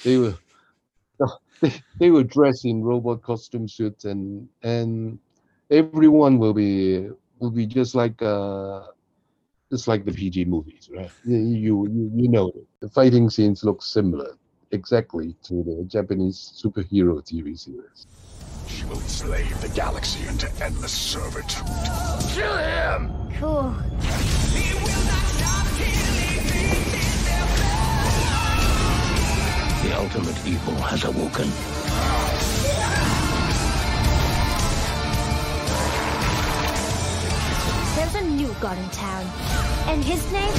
They 0.02 0.16
were 0.16 0.34
they, 1.60 1.72
they 2.00 2.10
were 2.10 2.24
dressed 2.24 2.64
in 2.64 2.82
robot 2.82 3.20
costume 3.22 3.68
suits 3.68 4.06
and 4.06 4.48
and 4.62 5.18
everyone 5.70 6.38
will 6.38 6.54
be 6.54 7.08
will 7.38 7.50
be 7.50 7.66
just 7.66 7.94
like 7.94 8.20
uh 8.22 8.82
just 9.70 9.88
like 9.88 10.04
the 10.04 10.12
PG 10.12 10.44
movies, 10.44 10.88
right? 10.94 11.10
You 11.24 11.36
you 11.38 11.88
you, 11.88 12.10
you 12.14 12.28
know 12.28 12.48
it. 12.48 12.66
the 12.80 12.88
fighting 12.88 13.28
scenes 13.30 13.64
look 13.64 13.82
similar 13.82 14.36
exactly 14.72 15.34
to 15.44 15.62
the 15.62 15.84
Japanese 15.86 16.52
superhero 16.62 17.22
TV 17.22 17.58
series. 17.58 18.06
She 18.68 18.84
will 18.84 18.98
enslave 18.98 19.60
the 19.60 19.68
galaxy 19.68 20.26
into 20.28 20.50
endless 20.62 20.92
servitude. 20.92 21.66
Kill 22.34 22.56
him! 22.56 23.12
Cool. 23.38 23.74
The 29.82 29.92
ultimate 29.96 30.46
evil 30.46 30.74
has 30.74 31.04
awoken. 31.04 32.25
There's 38.06 38.24
a 38.24 38.28
new 38.28 38.54
god 38.60 38.78
in 38.78 38.88
town, 38.90 39.24
and 39.88 40.04
his 40.04 40.30
name? 40.30 40.52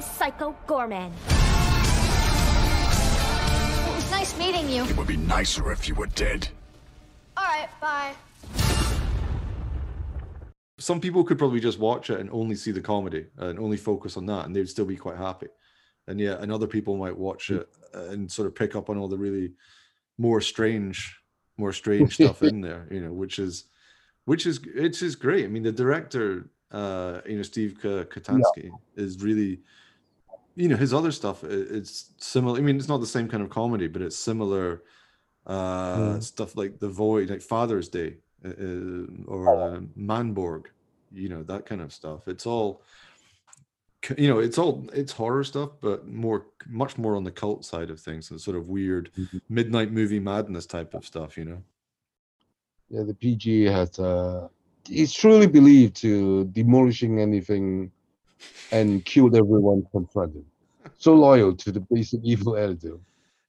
Psycho 0.00 0.56
Goreman. 0.66 1.12
It 3.86 3.94
was 3.94 4.10
nice 4.10 4.36
meeting 4.36 4.68
you. 4.68 4.82
It 4.84 4.96
would 4.96 5.06
be 5.06 5.18
nicer 5.18 5.70
if 5.70 5.86
you 5.86 5.94
were 5.94 6.08
dead. 6.08 6.48
All 7.36 7.44
right, 7.44 7.68
bye. 7.80 8.14
Some 10.78 11.00
people 11.00 11.22
could 11.22 11.38
probably 11.38 11.60
just 11.60 11.78
watch 11.78 12.10
it 12.10 12.18
and 12.18 12.28
only 12.32 12.56
see 12.56 12.72
the 12.72 12.80
comedy 12.80 13.26
and 13.36 13.60
only 13.60 13.76
focus 13.76 14.16
on 14.16 14.26
that, 14.26 14.46
and 14.46 14.56
they'd 14.56 14.68
still 14.68 14.84
be 14.84 14.96
quite 14.96 15.16
happy. 15.16 15.46
And 16.08 16.18
yeah, 16.18 16.38
and 16.40 16.50
other 16.50 16.66
people 16.66 16.96
might 16.96 17.16
watch 17.16 17.50
it 17.50 17.68
and 17.94 18.30
sort 18.30 18.48
of 18.48 18.56
pick 18.56 18.74
up 18.74 18.90
on 18.90 18.98
all 18.98 19.06
the 19.06 19.16
really 19.16 19.52
more 20.18 20.40
strange, 20.40 21.20
more 21.56 21.72
strange 21.72 22.14
stuff 22.20 22.42
in 22.42 22.62
there, 22.62 22.88
you 22.90 23.00
know, 23.00 23.12
which 23.12 23.38
is, 23.38 23.66
which 24.26 24.46
is, 24.46 24.60
it's 24.74 25.00
just 25.00 25.18
great. 25.18 25.44
I 25.44 25.48
mean, 25.48 25.62
the 25.62 25.72
director, 25.72 26.50
uh, 26.70 27.20
you 27.26 27.36
know, 27.36 27.42
Steve 27.42 27.78
Kostanski 27.80 28.70
is 28.96 29.22
really, 29.22 29.60
you 30.54 30.68
know, 30.68 30.76
his 30.76 30.92
other 30.92 31.12
stuff 31.12 31.44
it's 31.44 32.12
similar. 32.18 32.58
I 32.58 32.62
mean, 32.62 32.76
it's 32.76 32.88
not 32.88 33.00
the 33.00 33.06
same 33.06 33.28
kind 33.28 33.42
of 33.42 33.50
comedy, 33.50 33.88
but 33.88 34.02
it's 34.02 34.16
similar 34.16 34.82
uh, 35.46 35.96
Mm. 35.96 36.22
stuff 36.22 36.56
like 36.56 36.80
The 36.80 36.88
Void, 36.88 37.30
like 37.30 37.40
Father's 37.40 37.88
Day, 37.88 38.16
uh, 38.44 38.48
uh, 38.48 39.06
or 39.26 39.42
uh, 39.48 39.80
Manborg, 39.96 40.64
you 41.12 41.28
know, 41.28 41.44
that 41.44 41.66
kind 41.66 41.80
of 41.80 41.92
stuff. 41.92 42.26
It's 42.26 42.46
all, 42.46 42.82
you 44.18 44.28
know, 44.28 44.40
it's 44.40 44.58
all 44.58 44.88
it's 44.92 45.12
horror 45.12 45.44
stuff, 45.44 45.70
but 45.80 46.06
more, 46.08 46.46
much 46.66 46.98
more 46.98 47.14
on 47.14 47.22
the 47.22 47.30
cult 47.30 47.64
side 47.64 47.90
of 47.90 48.00
things, 48.00 48.30
and 48.30 48.40
sort 48.40 48.56
of 48.56 48.66
weird 48.68 49.10
midnight 49.48 49.92
movie 49.92 50.18
madness 50.20 50.66
type 50.66 50.94
of 50.94 51.04
stuff, 51.06 51.38
you 51.38 51.44
know. 51.44 51.62
Yeah, 52.90 53.02
the 53.02 53.14
PG 53.14 53.64
has 53.64 53.98
uh 53.98 54.48
he's 54.84 55.12
truly 55.12 55.46
believed 55.46 55.96
to 55.96 56.44
demolishing 56.46 57.20
anything 57.20 57.90
and 58.70 59.04
killed 59.04 59.34
everyone 59.34 59.86
confronted. 59.90 60.44
So 60.98 61.14
loyal 61.14 61.54
to 61.56 61.72
the 61.72 61.80
basic 61.80 62.20
evil 62.22 62.56
attitude. 62.56 63.00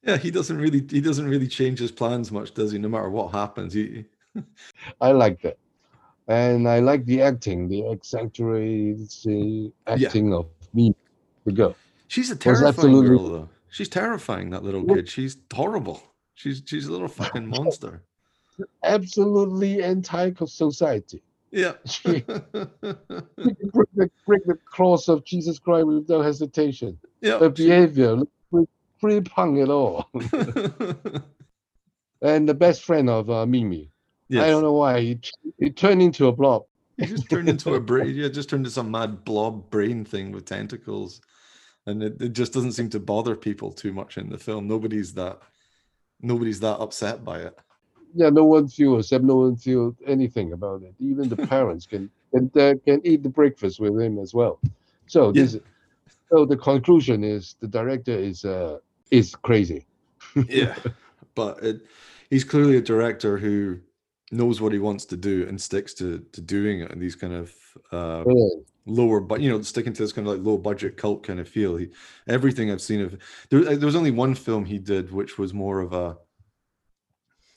Yeah, 0.04 0.18
he 0.18 0.32
doesn't 0.32 0.58
really 0.58 0.86
he 0.90 1.02
doesn't 1.02 1.28
really 1.28 1.48
change 1.48 1.80
his 1.80 1.92
plans 1.92 2.32
much, 2.32 2.54
does 2.54 2.72
he? 2.72 2.78
No 2.80 2.90
matter 2.90 3.10
what 3.10 3.32
happens, 3.32 3.74
he 3.74 4.06
I 5.02 5.12
like 5.12 5.42
that. 5.42 5.58
And 6.28 6.68
I 6.68 6.80
like 6.80 7.06
the 7.06 7.22
acting, 7.22 7.70
the 7.70 7.90
exaggerated 7.90 9.72
acting 9.88 10.34
of 10.34 10.48
me, 10.74 10.94
the 11.46 11.52
girl. 11.54 11.76
she's 12.08 12.32
a 12.32 12.36
terrifying 12.36 12.68
absolutely- 12.68 13.08
girl 13.10 13.30
though. 13.30 13.50
She's 13.70 13.90
terrifying, 13.90 14.50
that 14.52 14.64
little 14.64 14.84
kid. 14.84 15.08
She's 15.10 15.38
horrible. 15.54 16.02
She's 16.34 16.64
she's 16.66 16.88
a 16.88 16.92
little 16.92 17.08
fucking 17.10 17.46
monster. 17.56 18.02
Absolutely 18.84 19.84
anti-society. 19.84 21.22
Yeah. 21.52 21.74
She 21.86 22.22
break 22.22 22.28
the, 23.96 24.10
break 24.26 24.46
the 24.46 24.58
cross 24.66 25.08
of 25.08 25.24
Jesus 25.26 25.60
Christ 25.60 25.88
without 25.88 26.24
hesitation. 26.24 26.98
Yeah, 27.22 27.40
Her 27.40 27.50
behavior, 27.50 28.18
pretty, 28.52 28.68
pretty 29.00 29.22
punk 29.22 29.60
at 29.60 29.70
all. 29.70 30.10
and 32.22 32.50
the 32.50 32.54
best 32.54 32.84
friend 32.84 33.10
of 33.10 33.30
uh, 33.30 33.46
Mimi. 33.46 33.92
I 34.32 34.48
don't 34.48 34.62
know 34.62 34.74
why 34.74 35.00
he, 35.02 35.20
he 35.58 35.70
turned 35.70 36.02
into 36.02 36.28
a 36.28 36.32
blob. 36.32 36.64
He 36.98 37.06
just 37.06 37.30
turned 37.30 37.48
into 37.48 37.76
a 37.76 37.80
brain. 37.80 38.14
Yeah, 38.16 38.28
just 38.28 38.50
turned 38.50 38.62
into 38.62 38.72
some 38.72 38.92
mad 38.92 39.24
blob 39.24 39.70
brain 39.70 40.04
thing 40.04 40.32
with 40.32 40.46
tentacles, 40.46 41.22
and 41.86 42.04
it, 42.04 42.22
it 42.22 42.34
just 42.34 42.54
doesn't 42.54 42.74
seem 42.74 42.90
to 42.90 43.00
bother 43.00 43.36
people 43.36 43.72
too 43.72 43.94
much 43.94 44.18
in 44.18 44.30
the 44.30 44.38
film. 44.38 44.68
Nobody's 44.68 45.14
that, 45.14 45.40
nobody's 46.22 46.60
that 46.62 46.80
upset 46.80 47.24
by 47.24 47.40
it. 47.42 47.58
Yeah, 48.16 48.30
no 48.30 48.46
one 48.46 48.68
feels 48.68 49.06
except 49.06 49.24
no 49.24 49.38
one 49.38 49.56
feels 49.58 49.96
anything 50.06 50.54
about 50.54 50.82
it. 50.84 50.94
Even 51.00 51.30
the 51.30 51.38
parents 51.48 51.86
can 51.86 52.10
can, 52.34 52.52
uh, 52.56 52.74
can 52.86 53.02
eat 53.06 53.24
the 53.24 53.30
breakfast 53.30 53.80
with 53.80 54.00
him 54.00 54.20
as 54.20 54.34
well. 54.34 54.60
So 55.08 55.32
this, 55.32 55.58
so 56.30 56.46
the 56.46 56.58
conclusion 56.58 57.24
is 57.24 57.56
the 57.60 57.68
director 57.68 58.12
is 58.12 58.44
uh 58.46 58.80
is 59.12 59.36
crazy. 59.36 59.86
Yeah, 60.50 60.76
but 61.36 61.64
it, 61.64 61.82
he's 62.30 62.44
clearly 62.44 62.78
a 62.78 62.82
director 62.82 63.38
who 63.38 63.80
knows 64.32 64.60
what 64.60 64.74
he 64.74 64.80
wants 64.80 65.06
to 65.06 65.18
do 65.18 65.46
and 65.48 65.60
sticks 65.60 65.94
to 65.96 66.20
to 66.34 66.42
doing 66.42 66.82
it. 66.82 66.92
And 66.92 67.02
these 67.02 67.16
kind 67.16 67.34
of 67.34 67.54
uh, 67.92 68.24
Yeah. 68.28 68.62
lower, 68.86 69.20
but 69.20 69.42
you 69.42 69.50
know, 69.50 69.62
sticking 69.62 69.94
to 69.94 70.02
this 70.04 70.14
kind 70.14 70.28
of 70.28 70.34
like 70.36 70.46
low 70.46 70.58
budget 70.58 70.98
cult 70.98 71.24
kind 71.24 71.40
of 71.40 71.48
feel. 71.48 71.78
He 71.78 71.90
everything 72.28 72.72
I've 72.72 72.82
seen 72.82 73.02
of 73.02 73.18
there, 73.50 73.64
there 73.76 73.86
was 73.86 73.96
only 73.96 74.12
one 74.12 74.36
film 74.36 74.66
he 74.66 74.80
did 74.80 75.12
which 75.12 75.38
was 75.38 75.54
more 75.54 75.80
of 75.82 75.94
a, 75.94 76.18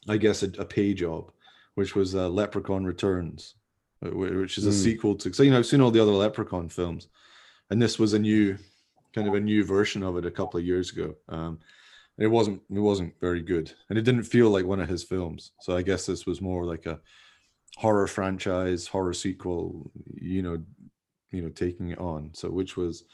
I 0.09 0.17
guess, 0.17 0.43
a, 0.43 0.47
a 0.59 0.65
pay 0.65 0.95
job, 0.95 1.31
which 1.75 1.95
was 1.95 2.15
uh, 2.15 2.29
Leprechaun 2.29 2.85
Returns, 2.85 3.55
wh- 4.03 4.09
wh- 4.09 4.37
which 4.41 4.59
is 4.59 4.67
a 4.67 4.71
Mm. 4.71 4.83
sequel 4.83 5.15
to. 5.17 5.33
So 5.33 5.43
you 5.43 5.51
know, 5.51 5.59
I've 5.59 5.67
seen 5.67 5.81
all 5.81 5.91
the 5.91 6.03
other 6.03 6.13
Leprechaun 6.13 6.69
films, 6.69 7.09
and 7.71 7.81
this 7.81 7.99
was 7.99 8.15
a 8.15 8.19
new, 8.19 8.57
kind 9.15 9.29
of 9.29 9.35
a 9.35 9.41
new 9.41 9.65
version 9.65 10.03
of 10.03 10.17
it 10.17 10.27
a 10.27 10.31
couple 10.31 10.59
of 10.59 10.67
years 10.67 10.91
ago. 10.93 11.15
Um, 11.29 11.59
and 12.19 12.25
it 12.27 12.29
wasn't 12.29 12.61
it 12.71 12.79
wasn't 12.81 13.15
very 13.21 13.43
good, 13.43 13.73
and 13.89 13.99
it 13.99 14.03
didn't 14.03 14.25
feel 14.25 14.51
like 14.51 14.65
one 14.67 14.81
of 14.81 14.89
his 14.89 15.05
films. 15.05 15.53
So 15.61 15.77
I 15.77 15.83
guess 15.83 16.07
this 16.07 16.27
was 16.27 16.41
more 16.41 16.65
like 16.65 16.87
a 16.87 17.01
horror 17.77 18.07
franchise, 18.07 18.87
horror 18.87 19.15
sequel. 19.15 19.91
You 20.15 20.43
know, 20.43 20.59
you 21.31 21.43
know, 21.43 21.49
taking 21.51 21.89
it 21.91 21.99
on. 21.99 22.31
So 22.35 22.51
which 22.51 22.77
was 22.77 23.05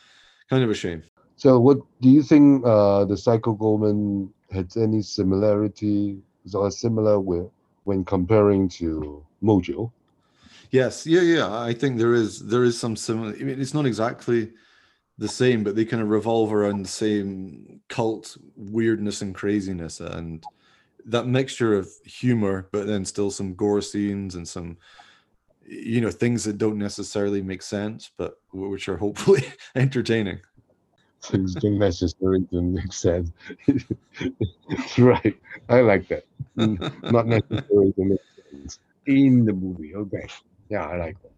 kind 0.51 0.63
of 0.65 0.71
a 0.71 0.75
shame. 0.75 1.03
So, 1.39 1.61
what 1.61 1.79
do 2.01 2.09
you 2.09 2.23
think 2.23 2.65
uh, 2.65 3.05
the 3.05 3.17
Psycho 3.17 3.53
Goldman 3.53 4.33
had 4.51 4.75
any 4.77 5.03
similarity 5.03 6.23
or 6.55 6.71
similar 6.71 7.19
with 7.21 7.49
when 7.85 8.05
comparing 8.05 8.69
to 8.69 9.25
Mojo? 9.43 9.91
Yes, 10.71 11.07
yeah, 11.07 11.21
yeah. 11.21 11.61
I 11.61 11.73
think 11.73 11.99
there 11.99 12.15
is 12.15 12.41
there 12.41 12.65
is 12.65 12.79
some 12.79 12.97
similar. 12.97 13.31
I 13.31 13.43
mean, 13.43 13.61
it's 13.61 13.75
not 13.75 13.87
exactly 13.87 14.53
the 15.19 15.29
same, 15.29 15.65
but 15.65 15.77
they 15.77 15.85
kind 15.85 16.03
of 16.03 16.09
revolve 16.09 16.53
around 16.53 16.83
the 16.83 16.89
same 16.89 17.81
cult 17.89 18.37
weirdness 18.57 19.23
and 19.23 19.35
craziness, 19.35 20.01
and 20.01 20.45
that 21.07 21.27
mixture 21.27 21.75
of 21.75 21.89
humor, 22.05 22.69
but 22.73 22.87
then 22.87 23.05
still 23.05 23.31
some 23.31 23.55
gore 23.55 23.81
scenes 23.81 24.35
and 24.35 24.47
some, 24.47 24.77
you 25.65 26.01
know, 26.01 26.11
things 26.11 26.43
that 26.45 26.59
don't 26.59 26.79
necessarily 26.79 27.41
make 27.41 27.63
sense, 27.63 28.11
but 28.17 28.39
which 28.53 28.89
are 28.89 28.97
hopefully 28.97 29.45
entertaining. 29.77 30.41
Things 31.23 31.55
don't 31.55 31.79
necessarily 31.79 32.47
make 32.53 32.93
sense. 32.93 33.31
right. 34.99 35.37
I 35.69 35.81
like 35.81 36.09
that. 36.09 36.25
Mm, 36.57 37.13
Not 37.13 37.27
necessarily 37.27 37.93
to 37.95 38.05
make 38.05 38.21
sense 38.51 38.79
in 39.07 39.45
the 39.45 39.53
movie. 39.53 39.95
Okay. 39.95 40.27
Yeah, 40.69 40.87
I 40.87 40.97
like 40.97 41.17
that. 41.23 41.33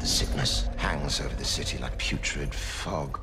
The 0.00 0.06
sickness 0.06 0.68
hangs 0.76 1.20
over 1.20 1.34
the 1.34 1.44
city 1.44 1.78
like 1.78 1.98
putrid 1.98 2.54
fog. 2.54 3.20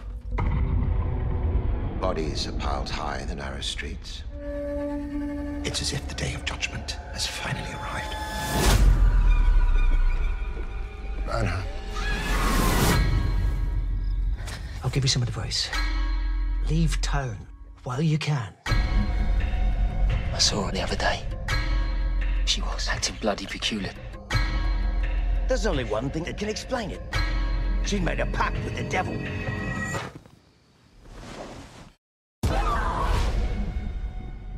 Bodies 2.01 2.47
are 2.47 2.51
piled 2.53 2.89
high 2.89 3.19
in 3.19 3.27
the 3.27 3.35
narrow 3.35 3.61
streets. 3.61 4.23
It's 5.63 5.81
as 5.81 5.93
if 5.93 6.07
the 6.07 6.15
day 6.15 6.33
of 6.35 6.45
judgment 6.45 6.91
has 7.13 7.25
finally 7.25 7.71
arrived. 7.73 8.15
Anna. 11.31 11.63
I'll 14.85 14.91
give 14.91 15.03
you 15.03 15.09
some 15.09 15.23
advice. 15.23 15.67
Leave 16.69 17.01
town 17.01 17.47
while 17.85 18.03
you 18.03 18.19
can. 18.19 18.53
I 18.67 20.37
saw 20.37 20.67
her 20.67 20.71
the 20.71 20.81
other 20.81 20.95
day. 20.95 21.25
She 22.45 22.61
was 22.61 22.87
acting 22.87 23.15
bloody 23.19 23.47
peculiar. 23.47 23.93
There's 25.47 25.65
only 25.65 25.85
one 25.85 26.11
thing 26.11 26.23
that 26.25 26.37
can 26.37 26.49
explain 26.49 26.91
it. 26.91 27.01
She 27.87 27.99
made 27.99 28.19
a 28.19 28.27
pact 28.27 28.63
with 28.63 28.75
the 28.75 28.83
devil. 28.83 29.17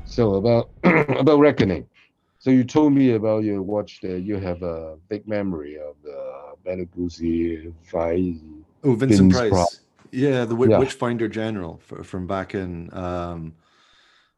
So 0.04 0.36
about 0.36 0.72
about 1.18 1.40
Reckoning. 1.40 1.88
So 2.40 2.50
you 2.50 2.66
told 2.66 2.92
me 2.92 3.12
about 3.12 3.46
your 3.46 3.62
watch 3.62 4.02
that 4.02 4.20
you 4.24 4.36
have 4.40 4.62
a 4.62 4.98
big 5.08 5.26
memory 5.26 5.78
of 5.78 5.96
uh, 6.06 6.56
the 6.66 6.86
Belaguzi 6.86 7.74
fight. 7.86 8.42
Oh, 8.84 8.94
Vincent 8.94 9.32
Vince 9.32 9.34
Price. 9.34 9.87
Yeah, 10.12 10.46
the 10.46 10.56
Yeah. 10.56 10.80
Witchfinder 10.80 11.28
General 11.28 11.78
from 12.04 12.28
back 12.28 12.56
in 12.56 12.94
um, 12.94 13.54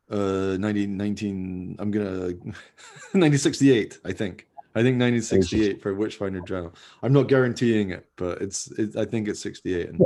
uh, 0.10 0.58
19, 0.60 0.98
19 0.98 1.76
I'm 1.80 1.92
gonna 1.92 2.10
1968, 3.14 4.00
I 4.06 4.12
think. 4.12 4.48
I 4.76 4.84
think 4.84 5.00
1968 5.00 5.82
for 5.82 5.94
Witchfinder 5.96 6.42
General. 6.42 6.74
I'm 7.02 7.12
not 7.12 7.28
guaranteeing 7.28 7.90
it, 7.90 8.06
but 8.16 8.42
it's 8.42 8.70
it, 8.72 8.96
I 8.96 9.06
think 9.06 9.28
it's 9.28 9.40
68. 9.42 9.90
And 9.90 10.02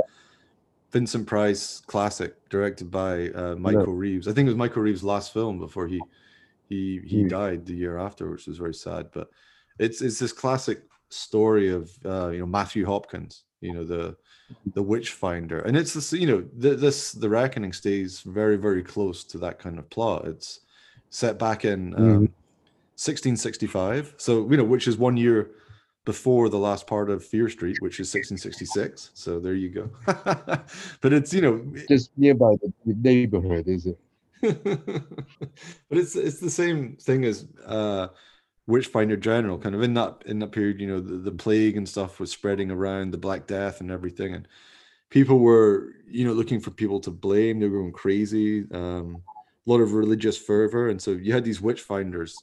Vincent 0.90 1.26
Price, 1.26 1.80
classic, 1.80 2.48
directed 2.48 2.90
by 2.90 3.28
uh, 3.30 3.56
Michael 3.56 3.92
Reeves. 3.94 4.26
I 4.26 4.32
think 4.32 4.46
it 4.46 4.50
was 4.50 4.56
Michael 4.56 4.82
Reeves' 4.82 5.04
last 5.04 5.32
film 5.32 5.58
before 5.58 5.86
he 5.86 6.00
he 6.68 7.00
he 7.04 7.22
Hmm. 7.22 7.28
died 7.28 7.66
the 7.66 7.74
year 7.74 7.98
after, 7.98 8.30
which 8.30 8.46
was 8.46 8.58
very 8.58 8.74
sad. 8.74 9.10
But 9.12 9.28
it's 9.78 10.00
it's 10.00 10.18
this 10.18 10.32
classic 10.32 10.82
story 11.10 11.70
of 11.70 11.90
uh, 12.04 12.28
you 12.30 12.38
know 12.40 12.46
Matthew 12.46 12.86
Hopkins, 12.86 13.44
you 13.60 13.74
know 13.74 13.84
the 13.84 14.16
the 14.74 14.82
witch 14.82 15.12
finder, 15.12 15.60
and 15.60 15.76
it's 15.76 15.94
this 15.94 16.12
you 16.12 16.26
know 16.26 16.42
th- 16.60 16.78
this 16.78 17.12
the 17.12 17.28
reckoning 17.28 17.72
stays 17.72 18.20
very 18.20 18.56
very 18.56 18.82
close 18.82 19.24
to 19.24 19.38
that 19.38 19.58
kind 19.58 19.78
of 19.78 19.88
plot. 19.90 20.26
It's 20.26 20.60
set 21.10 21.38
back 21.38 21.64
in 21.64 21.94
um, 21.94 22.20
1665, 22.96 24.14
so 24.16 24.48
you 24.50 24.56
know 24.56 24.64
which 24.64 24.88
is 24.88 24.96
one 24.96 25.16
year 25.16 25.50
before 26.04 26.48
the 26.48 26.58
last 26.58 26.86
part 26.86 27.08
of 27.08 27.24
Fear 27.24 27.48
Street, 27.48 27.76
which 27.80 27.98
is 27.98 28.12
1666. 28.12 29.10
So 29.14 29.40
there 29.40 29.54
you 29.54 29.70
go. 29.70 29.90
but 31.00 31.12
it's 31.12 31.32
you 31.32 31.40
know 31.40 31.64
Just 31.88 32.10
nearby 32.16 32.56
the 32.62 32.72
the 32.84 32.94
neighborhood, 32.94 33.68
is 33.68 33.86
it? 33.86 33.98
but 34.42 35.98
it's 35.98 36.16
it's 36.16 36.40
the 36.40 36.50
same 36.50 36.96
thing 36.96 37.24
as 37.24 37.46
uh 37.66 38.08
Witchfinder 38.66 39.16
General, 39.16 39.58
kind 39.58 39.74
of 39.74 39.82
in 39.82 39.94
that 39.94 40.22
in 40.26 40.38
that 40.38 40.52
period, 40.52 40.80
you 40.80 40.86
know, 40.86 41.00
the, 41.00 41.16
the 41.18 41.32
plague 41.32 41.76
and 41.76 41.88
stuff 41.88 42.18
was 42.18 42.30
spreading 42.30 42.70
around, 42.70 43.10
the 43.10 43.18
Black 43.18 43.46
Death 43.46 43.80
and 43.80 43.90
everything, 43.90 44.34
and 44.34 44.48
people 45.10 45.38
were, 45.38 45.92
you 46.08 46.24
know, 46.24 46.32
looking 46.32 46.60
for 46.60 46.70
people 46.70 47.00
to 47.00 47.10
blame. 47.10 47.60
They 47.60 47.68
were 47.68 47.80
going 47.80 47.92
crazy. 47.92 48.64
Um, 48.72 49.22
a 49.66 49.70
lot 49.70 49.80
of 49.80 49.92
religious 49.92 50.36
fervor, 50.36 50.88
and 50.88 51.00
so 51.00 51.12
you 51.12 51.32
had 51.32 51.44
these 51.44 51.60
witchfinders, 51.60 52.36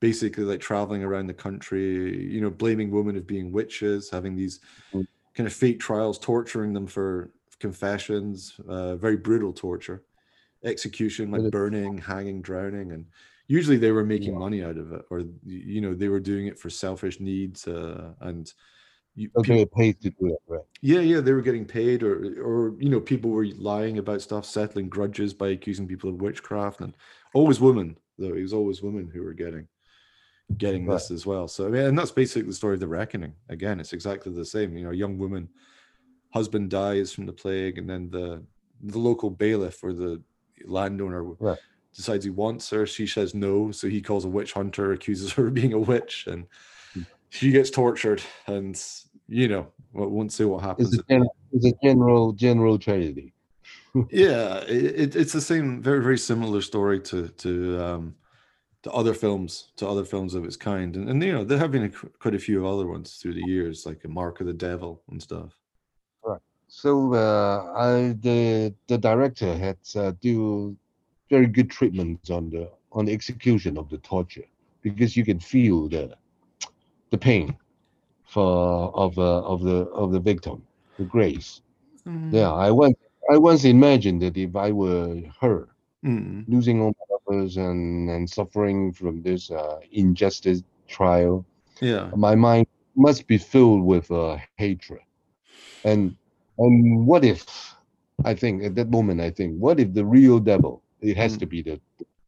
basically 0.00 0.44
like 0.44 0.60
traveling 0.60 1.04
around 1.04 1.26
the 1.26 1.34
country, 1.34 2.30
you 2.30 2.40
know, 2.40 2.50
blaming 2.50 2.90
women 2.90 3.16
of 3.16 3.26
being 3.26 3.52
witches, 3.52 4.10
having 4.10 4.36
these 4.36 4.60
kind 4.92 5.46
of 5.46 5.52
fake 5.52 5.80
trials, 5.80 6.18
torturing 6.18 6.72
them 6.72 6.86
for 6.86 7.30
confessions, 7.58 8.54
uh, 8.68 8.96
very 8.96 9.16
brutal 9.16 9.52
torture, 9.52 10.02
execution, 10.64 11.30
like 11.30 11.50
burning, 11.50 11.96
hanging, 11.98 12.42
drowning, 12.42 12.92
and 12.92 13.06
usually 13.52 13.76
they 13.76 13.92
were 13.92 14.04
making 14.04 14.34
money 14.38 14.62
out 14.64 14.78
of 14.78 14.92
it, 14.92 15.02
or 15.10 15.22
you 15.44 15.80
know, 15.82 15.94
they 15.94 16.08
were 16.08 16.20
doing 16.20 16.46
it 16.46 16.58
for 16.58 16.70
selfish 16.70 17.20
needs, 17.20 17.66
uh, 17.68 18.14
and 18.20 18.52
you, 19.14 19.30
Okay, 19.36 19.58
peop- 19.58 19.72
paid 19.72 20.00
to 20.00 20.10
do 20.10 20.28
that, 20.28 20.38
right? 20.48 20.64
yeah, 20.80 21.00
yeah, 21.00 21.20
they 21.20 21.32
were 21.32 21.42
getting 21.48 21.66
paid, 21.66 22.02
or 22.02 22.14
or 22.50 22.74
you 22.80 22.88
know, 22.88 23.00
people 23.00 23.30
were 23.30 23.46
lying 23.46 23.98
about 23.98 24.22
stuff, 24.22 24.44
settling 24.46 24.88
grudges 24.88 25.34
by 25.34 25.48
accusing 25.50 25.86
people 25.86 26.08
of 26.10 26.20
witchcraft, 26.22 26.80
and 26.80 26.96
always 27.34 27.60
women. 27.60 27.98
Though 28.18 28.34
it 28.34 28.42
was 28.42 28.52
always 28.54 28.82
women 28.82 29.08
who 29.12 29.22
were 29.22 29.34
getting 29.34 29.68
getting 30.56 30.86
this 30.86 31.10
as 31.10 31.24
well. 31.26 31.48
So 31.48 31.66
I 31.66 31.70
mean, 31.70 31.82
and 31.82 31.98
that's 31.98 32.10
basically 32.10 32.48
the 32.48 32.52
story 32.54 32.74
of 32.74 32.80
the 32.80 32.88
reckoning. 32.88 33.34
Again, 33.48 33.80
it's 33.80 33.92
exactly 33.92 34.32
the 34.32 34.44
same. 34.44 34.76
You 34.76 34.84
know, 34.84 34.90
a 34.90 35.02
young 35.04 35.18
woman, 35.18 35.48
husband 36.32 36.70
dies 36.70 37.12
from 37.12 37.26
the 37.26 37.32
plague, 37.32 37.78
and 37.78 37.88
then 37.88 38.10
the 38.10 38.44
the 38.80 38.98
local 38.98 39.30
bailiff 39.30 39.84
or 39.84 39.92
the 39.92 40.22
landowner 40.64 41.24
Right. 41.38 41.58
Decides 41.94 42.24
he 42.24 42.30
wants 42.30 42.70
her. 42.70 42.86
She 42.86 43.06
says 43.06 43.34
no, 43.34 43.70
so 43.72 43.88
he 43.88 44.00
calls 44.00 44.24
a 44.24 44.28
witch 44.28 44.52
hunter, 44.52 44.92
accuses 44.92 45.32
her 45.34 45.46
of 45.48 45.54
being 45.54 45.72
a 45.72 45.78
witch, 45.78 46.26
and 46.26 46.46
she 47.30 47.50
gets 47.50 47.70
tortured. 47.70 48.22
And 48.46 48.80
you 49.28 49.48
know, 49.48 49.66
I 49.96 50.00
won't 50.00 50.32
say 50.32 50.44
what 50.44 50.62
happens. 50.62 50.92
It's 50.92 51.02
a, 51.02 51.12
gen- 51.12 51.28
it's 51.52 51.66
a 51.66 51.72
general 51.82 52.32
general 52.32 52.78
tragedy. 52.78 53.34
yeah 54.10 54.60
it, 54.68 55.14
it's 55.14 55.34
the 55.34 55.40
same 55.40 55.82
very 55.82 56.02
very 56.02 56.16
similar 56.16 56.62
story 56.62 56.98
to 56.98 57.28
to 57.28 57.78
um 57.78 58.14
to 58.82 58.90
other 58.90 59.12
films 59.12 59.70
to 59.76 59.86
other 59.86 60.02
films 60.02 60.34
of 60.34 60.46
its 60.46 60.56
kind 60.56 60.96
and, 60.96 61.10
and 61.10 61.22
you 61.22 61.30
know 61.30 61.44
there 61.44 61.58
have 61.58 61.70
been 61.70 61.84
a, 61.84 61.90
quite 62.18 62.34
a 62.34 62.38
few 62.38 62.66
other 62.66 62.86
ones 62.86 63.16
through 63.16 63.34
the 63.34 63.44
years 63.46 63.84
like 63.84 64.02
a 64.04 64.08
mark 64.08 64.40
of 64.40 64.46
the 64.46 64.52
devil 64.54 65.02
and 65.10 65.22
stuff 65.22 65.58
Right. 66.24 66.40
So 66.68 67.14
uh, 67.14 67.72
I, 67.76 68.16
the 68.20 68.74
the 68.86 68.98
director 68.98 69.56
had 69.56 69.78
uh, 69.96 70.12
do 70.20 70.76
very 71.32 71.52
good 71.58 71.80
treatment 71.80 72.30
on 72.30 72.50
the 72.50 72.70
on 72.92 73.06
the 73.06 73.12
execution 73.12 73.78
of 73.78 73.90
the 73.90 73.98
torture 73.98 74.48
because 74.82 75.16
you 75.16 75.24
can 75.24 75.40
feel 75.40 75.88
the 75.88 76.16
the 77.10 77.18
pain 77.18 77.56
for 78.24 78.90
of 78.96 79.18
uh, 79.18 79.42
of 79.52 79.62
the 79.62 79.78
of 80.02 80.12
the 80.12 80.20
victim, 80.20 80.62
the 80.98 81.04
grace. 81.04 81.62
Yeah, 82.30 82.52
I 82.52 82.70
once 82.70 82.96
I 83.30 83.38
once 83.38 83.64
imagined 83.64 84.22
that 84.22 84.36
if 84.36 84.56
I 84.56 84.72
were 84.72 85.22
her, 85.40 85.68
Mm. 86.04 86.46
losing 86.46 86.80
all 86.80 86.92
my 87.00 87.06
lovers 87.14 87.56
and 87.56 88.10
and 88.10 88.28
suffering 88.30 88.92
from 88.92 89.22
this 89.22 89.50
uh, 89.50 89.80
injustice 89.92 90.62
trial, 90.88 91.46
yeah 91.80 92.12
my 92.14 92.34
mind 92.36 92.66
must 92.96 93.26
be 93.28 93.38
filled 93.38 93.84
with 93.84 94.10
uh, 94.10 94.36
hatred. 94.36 94.86
And 95.84 96.16
and 96.58 97.06
what 97.06 97.24
if 97.24 97.74
I 98.24 98.34
think 98.34 98.62
at 98.64 98.74
that 98.76 98.90
moment 98.90 99.20
I 99.20 99.30
think 99.30 99.58
what 99.58 99.80
if 99.80 99.92
the 99.94 100.04
real 100.04 100.38
devil 100.40 100.82
It 101.02 101.16
has 101.16 101.36
Mm. 101.36 101.40
to 101.40 101.46
be 101.46 101.62
the 101.62 101.80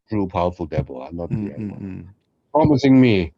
true 0.09 0.27
powerful 0.27 0.65
devil, 0.65 1.07
not 1.11 1.29
the 1.29 1.35
Mm, 1.35 1.53
other 1.55 1.63
mm, 1.63 1.71
one. 1.71 1.81
mm. 1.81 2.05
Promising 2.53 2.99
me 3.01 3.33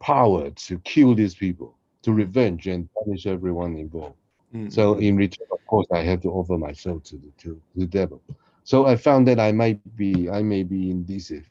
power 0.00 0.50
to 0.50 0.78
kill 0.80 1.14
these 1.14 1.34
people, 1.34 1.76
to 2.02 2.12
revenge 2.12 2.66
and 2.68 2.88
punish 2.94 3.26
everyone 3.26 3.76
involved. 3.76 4.16
Mm, 4.54 4.72
So 4.72 4.94
in 4.94 5.16
return, 5.16 5.48
of 5.52 5.64
course, 5.66 5.86
I 5.92 6.02
have 6.02 6.20
to 6.22 6.30
offer 6.30 6.56
myself 6.58 7.02
to 7.04 7.16
the 7.16 7.30
to 7.42 7.60
the 7.74 7.86
devil. 7.86 8.22
So 8.64 8.86
I 8.86 8.96
found 8.96 9.26
that 9.28 9.38
I 9.40 9.52
might 9.52 9.80
be 9.96 10.28
I 10.30 10.42
may 10.42 10.62
be 10.62 10.90
indecisive. 10.90 11.48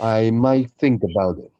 I 0.00 0.30
might 0.30 0.70
think 0.78 1.02
about 1.02 1.38
it. 1.38 1.52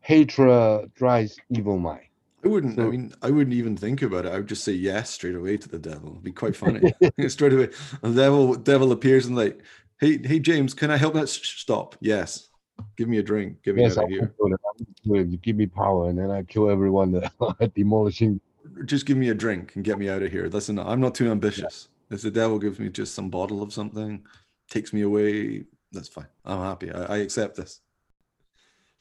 Hatred 0.00 0.92
drives 0.94 1.38
evil 1.50 1.78
mind. 1.78 2.06
I 2.44 2.48
wouldn't. 2.48 2.78
I 2.78 2.84
mean, 2.86 3.12
I 3.22 3.30
wouldn't 3.30 3.54
even 3.54 3.76
think 3.76 4.02
about 4.02 4.26
it. 4.26 4.32
I 4.32 4.36
would 4.38 4.48
just 4.48 4.64
say 4.64 4.72
yes 4.72 5.10
straight 5.10 5.36
away 5.36 5.56
to 5.58 5.68
the 5.68 5.78
devil. 5.78 6.10
It'd 6.10 6.24
be 6.24 6.32
quite 6.32 6.56
funny. 6.56 6.92
straight 7.28 7.52
away, 7.52 7.68
the 8.02 8.10
devil 8.12 8.54
devil 8.54 8.90
appears 8.90 9.26
and 9.26 9.36
like, 9.36 9.60
hey, 10.02 10.18
hey, 10.22 10.38
James, 10.38 10.74
can 10.74 10.90
I 10.90 10.96
help? 10.96 11.14
That 11.14 11.28
stop. 11.28 11.96
Yes. 12.00 12.48
Give 12.96 13.08
me 13.08 13.18
a 13.18 13.22
drink. 13.22 13.62
Get 13.62 13.76
me 13.76 13.82
Yes, 13.82 13.96
out 13.96 14.02
I 14.02 14.04
of 14.04 14.10
here. 14.10 14.18
can 14.20 14.28
do 14.28 14.48
that. 14.50 14.58
I'm 14.78 15.12
good. 15.12 15.32
You 15.32 15.38
give 15.38 15.56
me 15.56 15.66
power, 15.66 16.08
and 16.08 16.18
then 16.18 16.30
I 16.30 16.42
kill 16.42 16.68
everyone 16.68 17.12
that 17.12 17.32
are 17.40 17.66
demolishing. 17.68 18.40
Just 18.84 19.06
give 19.06 19.16
me 19.16 19.28
a 19.28 19.34
drink 19.34 19.76
and 19.76 19.84
get 19.84 19.98
me 19.98 20.08
out 20.08 20.22
of 20.22 20.30
here. 20.32 20.48
Listen, 20.48 20.78
I'm 20.78 21.00
not 21.00 21.14
too 21.14 21.30
ambitious. 21.30 21.88
If 22.10 22.22
the 22.22 22.30
devil 22.30 22.58
gives 22.58 22.78
me 22.78 22.88
just 22.88 23.14
some 23.14 23.30
bottle 23.30 23.62
of 23.62 23.72
something, 23.72 24.24
takes 24.68 24.92
me 24.92 25.02
away, 25.02 25.64
that's 25.92 26.08
fine. 26.08 26.26
I'm 26.44 26.58
happy. 26.60 26.90
I, 26.90 27.14
I 27.14 27.16
accept 27.18 27.56
this. 27.56 27.80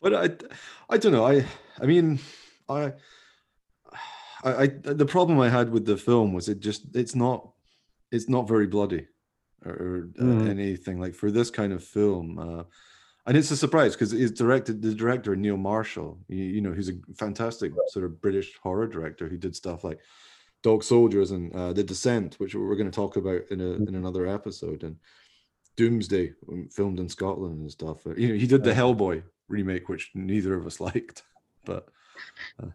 But 0.02 0.14
I, 0.14 0.30
I 0.90 0.98
don't 0.98 1.12
know. 1.12 1.26
I, 1.26 1.46
I 1.82 1.86
mean, 1.86 2.20
I, 2.70 2.94
I, 4.44 4.64
I, 4.64 4.68
the 4.68 5.06
problem 5.06 5.40
I 5.40 5.50
had 5.50 5.72
with 5.72 5.86
the 5.86 5.98
film 5.98 6.34
was 6.34 6.50
it 6.50 6.60
just, 6.60 6.96
it's 6.96 7.16
not, 7.16 7.52
it's 8.12 8.28
not 8.30 8.48
very 8.48 8.68
bloody, 8.68 9.08
or, 9.66 9.72
or 9.72 10.10
uh, 10.20 10.24
Mhm. 10.24 10.50
anything 10.50 11.00
like 11.00 11.14
for 11.16 11.32
this 11.32 11.50
kind 11.50 11.74
of 11.74 11.84
film. 11.84 12.38
Uh, 12.40 12.64
and 13.28 13.38
it's 13.38 13.52
a 13.52 13.58
surprise 13.58 13.94
because 13.94 14.14
it's 14.14 14.32
directed 14.32 14.82
the 14.82 14.94
director 14.96 15.36
Neil 15.36 15.58
Marshall. 15.58 16.20
You, 16.28 16.44
you 16.44 16.62
know, 16.62 16.74
he's 16.74 16.90
a 16.90 16.94
fantastic 17.16 17.72
sort 17.90 18.06
of 18.06 18.20
British 18.22 18.58
horror 18.58 18.88
director 18.88 19.28
who 19.30 19.38
did 19.38 19.56
stuff 19.56 19.84
like 19.84 20.00
Dog 20.64 20.84
Soldiers 20.84 21.32
and 21.32 21.54
uh, 21.56 21.74
The 21.74 21.84
Descent, 21.84 22.36
which 22.40 22.56
we're 22.56 22.76
going 22.76 22.90
to 22.90 22.96
talk 22.96 23.18
about 23.18 23.42
in 23.52 23.62
a 23.62 23.72
in 23.74 23.96
another 23.96 24.28
episode, 24.28 24.84
and 24.84 24.98
Doomsday, 25.76 26.34
um, 26.50 26.68
filmed 26.70 27.00
in 27.00 27.10
Scotland 27.10 27.62
and 27.62 27.72
stuff. 27.72 28.06
Uh, 28.06 28.16
You 28.16 28.30
know, 28.30 28.36
he 28.36 28.48
did 28.48 28.64
the 28.64 28.74
Hellboy 28.74 29.24
remake, 29.48 29.88
which 29.90 30.12
neither 30.14 30.54
of 30.56 30.66
us 30.66 30.80
liked, 30.90 31.24
but 31.66 31.90
uh, 32.62 32.72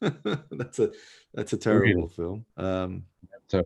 that's 0.50 0.78
a 0.78 0.90
that's 1.34 1.52
a 1.52 1.56
terrible 1.58 2.08
film. 2.08 2.44
Um, 2.56 3.04
So 3.48 3.64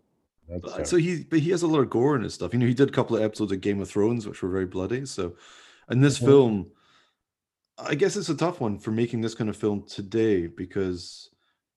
but- 0.49 0.71
uh, 0.81 0.83
so 0.85 0.97
he 0.97 1.23
but 1.23 1.39
he 1.39 1.49
has 1.51 1.63
a 1.63 1.67
lot 1.67 1.79
of 1.81 1.89
gore 1.89 2.15
in 2.15 2.23
his 2.23 2.33
stuff. 2.33 2.53
You 2.53 2.59
know, 2.59 2.65
he 2.67 2.73
did 2.73 2.89
a 2.89 2.91
couple 2.91 3.15
of 3.15 3.21
episodes 3.23 3.51
of 3.51 3.61
Game 3.61 3.81
of 3.81 3.89
Thrones, 3.89 4.27
which 4.27 4.41
were 4.41 4.49
very 4.49 4.65
bloody. 4.65 5.05
So, 5.05 5.35
and 5.89 6.03
this 6.03 6.19
film, 6.27 6.71
I 7.77 7.95
guess 7.95 8.15
it's 8.15 8.29
a 8.29 8.35
tough 8.35 8.59
one 8.59 8.79
for 8.79 8.91
making 8.91 9.21
this 9.21 9.35
kind 9.35 9.49
of 9.49 9.57
film 9.57 9.83
today 9.87 10.47
because 10.47 11.29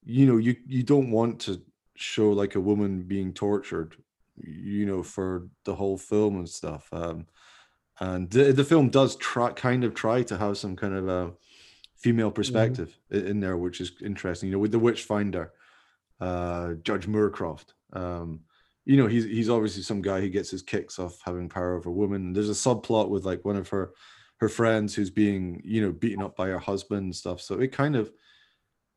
you 0.05 0.27
know 0.27 0.37
you 0.39 0.57
you 0.66 0.83
don't 0.83 1.11
want 1.11 1.41
to 1.43 1.61
show 1.95 2.31
like 2.31 2.55
a 2.55 2.61
woman 2.61 3.03
being 3.03 3.33
tortured, 3.35 3.97
you 4.43 4.87
know, 4.87 5.03
for 5.03 5.49
the 5.64 5.75
whole 5.75 5.99
film 5.99 6.37
and 6.37 6.49
stuff. 6.49 6.89
Um, 6.93 7.27
and 8.01 8.31
the, 8.31 8.53
the 8.53 8.64
film 8.64 8.89
does 8.89 9.16
try 9.16 9.51
kind 9.53 9.85
of 9.85 9.95
try 9.95 10.23
to 10.23 10.39
have 10.39 10.57
some 10.57 10.75
kind 10.77 10.95
of 10.95 11.09
a 11.09 11.33
female 11.97 12.31
perspective 12.31 12.99
i- 13.12 13.16
in 13.16 13.41
there, 13.41 13.59
which 13.59 13.79
is 13.83 13.93
interesting. 14.03 14.49
You 14.49 14.55
know, 14.55 14.59
with 14.61 14.73
the 14.73 14.79
Witchfinder, 14.79 15.53
uh, 16.21 16.75
Judge 16.83 17.07
Moorcroft. 17.07 17.75
Um, 17.93 18.41
you 18.85 18.97
know, 18.97 19.07
he's 19.07 19.24
he's 19.24 19.51
obviously 19.51 19.83
some 19.83 20.03
guy 20.03 20.20
who 20.20 20.28
gets 20.28 20.51
his 20.51 20.62
kicks 20.62 20.99
off 20.99 21.20
having 21.24 21.49
power 21.49 21.76
over 21.76 21.91
women. 21.91 22.33
There's 22.33 22.51
a 22.51 22.53
subplot 22.53 23.09
with 23.09 23.24
like 23.24 23.45
one 23.45 23.57
of 23.57 23.68
her 23.68 23.93
her 24.39 24.49
friends 24.49 24.95
who's 24.95 25.11
being 25.11 25.61
you 25.64 25.83
know 25.83 25.93
beaten 25.93 26.22
up 26.22 26.37
by 26.37 26.49
her 26.49 26.59
husband 26.59 27.03
and 27.05 27.16
stuff. 27.16 27.41
So 27.41 27.61
it 27.61 27.72
kind 27.72 27.97
of 27.97 28.11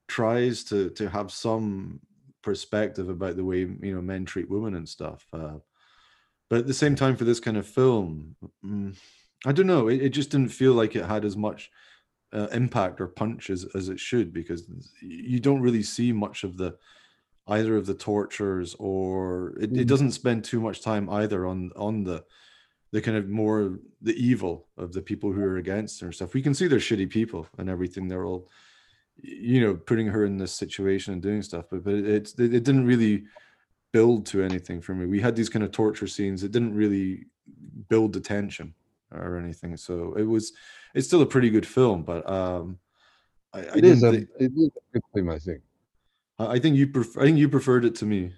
tries 0.07 0.63
to 0.65 0.89
to 0.91 1.09
have 1.09 1.31
some 1.31 1.99
perspective 2.41 3.09
about 3.09 3.35
the 3.35 3.45
way 3.45 3.59
you 3.59 3.95
know 3.95 4.01
men 4.01 4.25
treat 4.25 4.49
women 4.49 4.75
and 4.75 4.87
stuff. 4.87 5.25
Uh, 5.33 5.57
but 6.49 6.59
at 6.59 6.67
the 6.67 6.73
same 6.73 6.95
time, 6.95 7.15
for 7.15 7.23
this 7.23 7.39
kind 7.39 7.57
of 7.57 7.67
film, 7.67 8.35
mm, 8.63 8.95
I 9.45 9.51
don't 9.51 9.67
know. 9.67 9.87
It, 9.87 10.01
it 10.01 10.09
just 10.09 10.29
didn't 10.29 10.49
feel 10.51 10.73
like 10.73 10.95
it 10.95 11.05
had 11.05 11.25
as 11.25 11.35
much 11.35 11.71
uh, 12.33 12.47
impact 12.51 13.01
or 13.01 13.07
punch 13.07 13.49
as, 13.49 13.65
as 13.75 13.89
it 13.89 13.99
should 13.99 14.33
because 14.33 14.67
you 15.01 15.39
don't 15.39 15.61
really 15.61 15.83
see 15.83 16.11
much 16.11 16.43
of 16.43 16.57
the 16.57 16.75
either 17.47 17.75
of 17.75 17.85
the 17.85 17.93
tortures 17.93 18.75
or 18.79 19.53
it, 19.59 19.71
it 19.71 19.85
Mm. 19.85 19.87
doesn't 19.87 20.11
spend 20.11 20.43
too 20.43 20.59
much 20.61 20.81
time 20.81 21.09
either 21.09 21.45
on 21.45 21.71
on 21.75 22.03
the 22.03 22.23
the 22.91 23.01
kind 23.01 23.17
of 23.17 23.27
more 23.27 23.79
the 24.01 24.13
evil 24.15 24.67
of 24.77 24.93
the 24.93 25.01
people 25.01 25.31
who 25.31 25.41
are 25.41 25.57
against 25.57 25.99
her 25.99 26.07
and 26.07 26.15
stuff. 26.15 26.33
We 26.35 26.41
can 26.43 26.53
see 26.53 26.67
they're 26.67 26.77
shitty 26.79 27.09
people 27.09 27.47
and 27.57 27.69
everything. 27.69 28.07
They're 28.07 28.25
all 28.25 28.49
you 29.21 29.61
know 29.61 29.75
putting 29.75 30.07
her 30.07 30.25
in 30.25 30.37
this 30.37 30.53
situation 30.53 31.13
and 31.13 31.21
doing 31.21 31.41
stuff, 31.41 31.65
but 31.71 31.83
but 31.83 31.95
it's 31.95 32.33
it, 32.39 32.53
it 32.53 32.63
didn't 32.63 32.85
really 32.85 33.25
build 33.91 34.25
to 34.27 34.41
anything 34.43 34.81
for 34.81 34.95
me. 34.95 35.05
We 35.05 35.19
had 35.21 35.35
these 35.35 35.49
kind 35.49 35.63
of 35.65 35.71
torture 35.71 36.07
scenes. 36.07 36.43
It 36.43 36.51
didn't 36.51 36.73
really 36.75 37.25
build 37.89 38.13
the 38.13 38.19
tension 38.19 38.73
or 39.11 39.37
anything. 39.37 39.75
So 39.77 40.13
it 40.15 40.23
was 40.23 40.53
it's 40.95 41.07
still 41.07 41.21
a 41.21 41.25
pretty 41.25 41.49
good 41.49 41.65
film, 41.67 42.03
but 42.03 42.27
um 42.29 42.79
I, 43.53 43.59
I 43.59 43.61
it 43.75 43.83
is 43.85 44.01
didn't 44.01 44.15
a 44.15 44.19
thi- 44.19 44.45
it 44.45 44.51
is 44.55 44.71
a 44.77 44.93
good 44.93 45.03
film, 45.13 45.29
I 45.29 45.39
think. 45.39 45.61
I 46.47 46.59
think 46.59 46.75
you 46.75 46.87
pref- 46.87 47.17
I 47.17 47.23
think 47.23 47.37
you 47.37 47.49
preferred 47.49 47.85
it 47.85 47.95
to 47.95 48.05
me. 48.05 48.33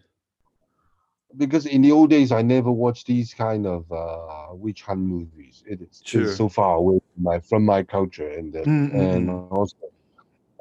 because 1.37 1.65
in 1.65 1.81
the 1.81 1.91
old 1.91 2.09
days 2.09 2.31
I 2.31 2.41
never 2.41 2.71
watched 2.71 3.07
these 3.07 3.33
kind 3.33 3.65
of 3.67 3.91
uh, 3.91 4.47
witch 4.53 4.83
hunt 4.83 5.01
movies. 5.01 5.63
It 5.67 5.81
is 5.81 6.01
Sure. 6.03 6.21
it's 6.21 6.35
so 6.37 6.47
far 6.49 6.75
away 6.77 6.99
from 7.13 7.23
my 7.23 7.39
from 7.39 7.65
my 7.65 7.83
culture 7.83 8.29
and 8.29 8.53
then, 8.53 8.65
Mm, 8.65 8.91
mm, 8.91 9.15
and 9.15 9.29
also 9.29 9.75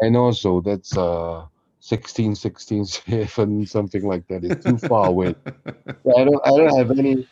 and 0.01 0.17
also 0.17 0.61
that's 0.61 0.97
uh 0.97 1.47
16 1.81 2.35
16 2.35 2.85
7 2.87 3.67
something 3.67 4.07
like 4.07 4.27
that. 4.29 4.45
It's 4.45 4.65
too 4.65 4.79
far 4.79 5.09
away. 5.09 5.37
I 6.17 6.25
don't 6.25 6.41
I 6.45 6.51
don't 6.51 6.77
have 6.77 6.91
any 6.99 7.27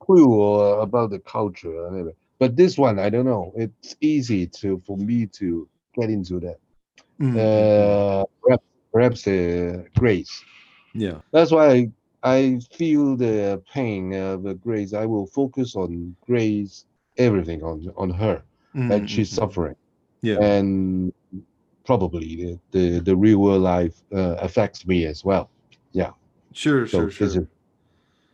clue 0.00 0.42
uh, 0.42 0.76
about 0.80 1.10
the 1.10 1.18
culture 1.20 1.86
anyway. 1.88 2.14
But 2.38 2.56
this 2.56 2.78
one 2.78 2.98
I 2.98 3.10
don't 3.10 3.26
know. 3.26 3.52
It's 3.56 3.96
easy 4.00 4.46
to 4.60 4.78
for 4.80 4.96
me 4.96 5.26
to 5.38 5.68
get 5.94 6.10
into 6.10 6.40
that. 6.40 6.58
Mm, 7.20 7.36
Uh, 7.38 8.24
perhaps 8.42 8.64
perhaps 8.92 9.26
uh, 9.26 9.82
Grace. 9.96 10.44
yeah. 10.94 11.20
That's 11.32 11.50
why 11.52 11.68
I, 11.68 11.90
I 12.22 12.60
feel 12.72 13.16
the 13.16 13.62
pain 13.72 14.14
of 14.14 14.42
the 14.42 14.54
Grace. 14.54 14.92
I 14.94 15.06
will 15.06 15.26
focus 15.26 15.74
on 15.76 16.16
Grace, 16.26 16.86
everything 17.18 17.62
on 17.62 17.92
on 17.96 18.10
her 18.10 18.42
Mm, 18.74 18.82
that 18.88 19.08
mm, 19.08 19.08
she's 19.08 19.30
mm. 19.32 19.34
suffering, 19.34 19.76
Yeah. 20.22 20.38
and 20.40 21.12
probably 21.84 22.36
the 22.36 22.58
the, 22.72 23.00
the 23.00 23.16
real 23.16 23.38
world 23.38 23.62
life 23.62 24.02
uh, 24.12 24.36
affects 24.40 24.86
me 24.86 25.06
as 25.06 25.24
well. 25.24 25.50
Yeah. 25.92 26.12
Sure, 26.52 26.86
So 26.86 27.08
sure, 27.08 27.10
sure. 27.10 27.42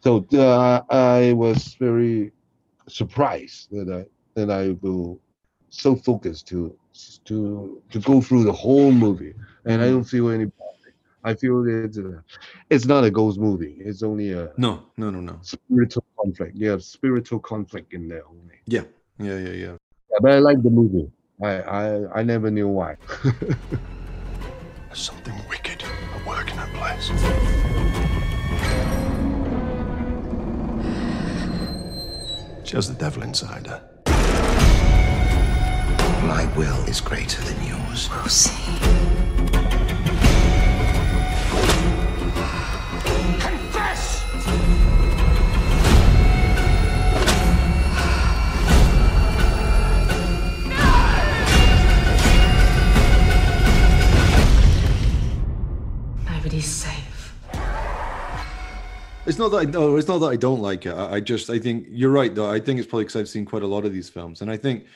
So 0.00 0.26
uh, 0.34 0.82
I 0.90 1.32
was 1.32 1.74
very 1.78 2.32
surprised 2.88 3.70
that 3.72 3.88
I 3.92 4.04
that 4.34 4.50
I 4.50 4.76
will 4.82 5.20
so 5.70 5.96
focused 5.96 6.46
to 6.48 6.76
to 7.24 7.82
to 7.90 7.98
go 8.00 8.20
through 8.20 8.44
the 8.44 8.52
whole 8.52 8.92
movie, 8.92 9.34
and 9.66 9.82
I 9.82 9.86
don't 9.86 10.04
mm. 10.04 10.08
feel 10.08 10.30
any. 10.30 10.50
I 11.24 11.34
feel 11.34 11.64
it's 11.66 11.98
a, 11.98 12.08
uh, 12.08 12.20
it's 12.70 12.86
not 12.86 13.02
a 13.02 13.10
ghost 13.10 13.38
movie. 13.38 13.76
It's 13.80 14.04
only 14.04 14.32
a 14.32 14.52
No, 14.56 14.84
no, 14.96 15.10
no, 15.10 15.20
no. 15.20 15.38
spiritual 15.42 16.04
conflict. 16.18 16.56
Yeah, 16.56 16.78
spiritual 16.78 17.40
conflict 17.40 17.92
in 17.92 18.08
there 18.08 18.22
only. 18.28 18.60
Yeah, 18.66 18.84
yeah, 19.18 19.36
yeah, 19.38 19.50
yeah. 19.50 19.76
Yeah, 20.10 20.18
but 20.20 20.30
I 20.30 20.38
like 20.38 20.62
the 20.62 20.70
movie. 20.70 21.10
I 21.42 21.60
I, 21.62 22.20
I 22.20 22.22
never 22.22 22.50
knew 22.50 22.68
why. 22.68 22.96
There's 23.22 25.00
something 25.00 25.34
wicked 25.48 25.82
at 25.82 26.26
work 26.26 26.48
in 26.48 26.56
that 26.56 26.72
place. 26.74 27.10
She 32.64 32.76
has 32.76 32.88
the 32.88 32.94
devil 32.94 33.22
inside 33.22 33.66
her. 33.66 33.82
My 36.26 36.52
will 36.56 36.84
is 36.88 37.00
greater 37.00 37.40
than 37.42 37.64
yours. 37.64 38.08
Confess! 38.08 39.55
Nobody's 56.56 56.72
safe. 56.72 57.34
It's 59.26 59.36
not 59.38 59.50
that 59.50 59.56
I 59.58 59.64
no, 59.64 59.96
it's 59.96 60.08
not 60.08 60.18
that 60.20 60.28
I 60.28 60.36
don't 60.36 60.62
like 60.62 60.86
it. 60.86 60.92
I, 60.92 61.16
I 61.16 61.20
just 61.20 61.50
I 61.50 61.58
think 61.58 61.86
you're 61.90 62.10
right 62.10 62.34
though. 62.34 62.50
I 62.50 62.58
think 62.60 62.78
it's 62.78 62.88
probably 62.88 63.04
because 63.04 63.16
I've 63.20 63.28
seen 63.28 63.44
quite 63.44 63.62
a 63.62 63.66
lot 63.66 63.84
of 63.84 63.92
these 63.92 64.08
films, 64.08 64.40
and 64.40 64.50
I 64.50 64.56
think 64.56 64.86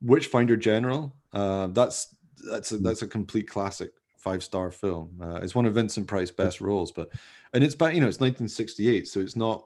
Witchfinder 0.00 0.56
General, 0.56 1.12
uh, 1.32 1.66
that's 1.68 2.14
that's 2.52 2.70
a, 2.70 2.76
that's 2.78 3.02
a 3.02 3.08
complete 3.08 3.48
classic 3.48 3.90
five 4.16 4.44
star 4.44 4.70
film. 4.70 5.10
Uh, 5.20 5.40
it's 5.42 5.56
one 5.56 5.66
of 5.66 5.74
Vincent 5.74 6.06
Price's 6.06 6.30
best 6.30 6.60
roles, 6.60 6.92
but 6.92 7.08
and 7.52 7.64
it's 7.64 7.74
back 7.74 7.94
you 7.94 8.00
know 8.00 8.06
it's 8.08 8.20
1968, 8.20 9.08
so 9.08 9.18
it's 9.18 9.34
not 9.34 9.64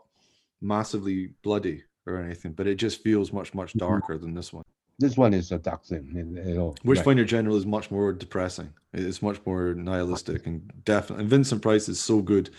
massively 0.63 1.35
bloody 1.43 1.83
or 2.07 2.17
anything, 2.17 2.53
but 2.53 2.67
it 2.67 2.77
just 2.77 3.03
feels 3.03 3.31
much 3.31 3.53
much 3.53 3.71
Mm-hmm. 3.75 3.81
darker 3.81 4.17
than 4.17 4.33
this 4.35 4.55
one. 4.55 4.65
This 5.01 5.17
one 5.17 5.33
is 5.35 5.51
a 5.51 5.59
dark 5.59 5.85
thing 5.85 6.13
in, 6.15 6.37
in 6.39 6.59
all. 6.59 6.71
right. 6.73 6.85
Witchfinder 6.85 7.25
General 7.25 7.57
is 7.57 7.67
much 7.67 7.91
more 7.91 8.13
depressing. 8.13 8.69
It's 8.93 9.23
much 9.23 9.41
more 9.47 9.75
nihilistic 9.75 10.47
and 10.47 10.71
definitely. 10.85 11.23
And 11.23 11.31
Vincent 11.31 11.63
Price 11.63 11.89
is 11.89 11.99
so 11.99 12.21
good 12.21 12.51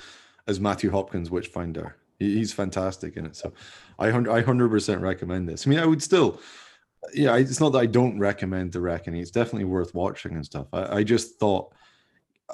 as 0.47 0.59
Matthew 0.59 0.89
Hopkins 0.91 1.29
Witchfinder. 1.29 1.95
He, 2.19 2.35
he's 2.35 2.51
fantastic 2.51 3.15
in 3.15 3.25
it. 3.27 3.35
So 3.35 3.53
I 3.99 4.07
I 4.09 4.41
hundred 4.41 4.69
percent 4.69 5.01
recommend 5.01 5.47
this. 5.47 5.65
I 5.65 5.69
mean, 5.69 5.79
I 5.79 5.85
would 5.85 6.01
still, 6.01 6.41
yeah. 7.13 7.35
It's 7.37 7.59
not 7.59 7.73
that 7.73 7.79
I 7.79 7.85
don't 7.85 8.17
recommend 8.19 8.71
The 8.71 8.81
Reckoning. 8.81 9.21
It's 9.21 9.31
definitely 9.31 9.65
worth 9.65 9.93
watching 9.93 10.33
and 10.35 10.45
stuff. 10.45 10.67
I, 10.73 10.97
I 10.97 11.03
just 11.03 11.39
thought. 11.39 11.73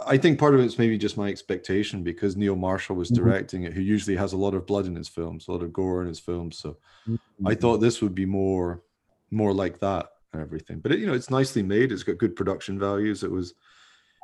I 0.06 0.16
think 0.18 0.38
part 0.38 0.54
of 0.54 0.60
it's 0.62 0.78
maybe 0.78 0.96
just 0.98 1.18
my 1.18 1.28
expectation 1.30 2.04
because 2.04 2.36
Neil 2.38 2.56
Marshall 2.56 2.96
was 2.98 3.10
Mhm. 3.10 3.16
directing 3.16 3.64
it, 3.64 3.74
who 3.74 3.82
usually 3.82 4.16
has 4.18 4.34
a 4.34 4.38
lot 4.38 4.54
of 4.54 4.68
blood 4.68 4.86
in 4.86 4.96
his 4.96 5.08
films, 5.08 5.48
a 5.48 5.52
lot 5.52 5.64
of 5.64 5.74
gore 5.74 6.02
in 6.04 6.08
his 6.08 6.20
films. 6.20 6.60
So 6.60 6.78
I 7.08 7.12
Mm-hmm. 7.12 7.54
thought 7.62 7.78
this 7.78 8.02
would 8.02 8.14
be 8.14 8.26
more 8.26 8.84
more 9.32 9.54
like 9.54 9.80
that 9.80 10.08
and 10.34 10.42
everything. 10.42 10.80
But 10.80 10.92
it, 10.94 11.00
you 11.00 11.08
know, 11.08 11.14
it's 11.14 11.30
nicely 11.30 11.64
made. 11.64 11.92
It's 11.92 12.04
got 12.04 12.18
good 12.18 12.36
production 12.36 12.80
values. 12.80 13.24
It 13.24 13.32
was 13.32 13.54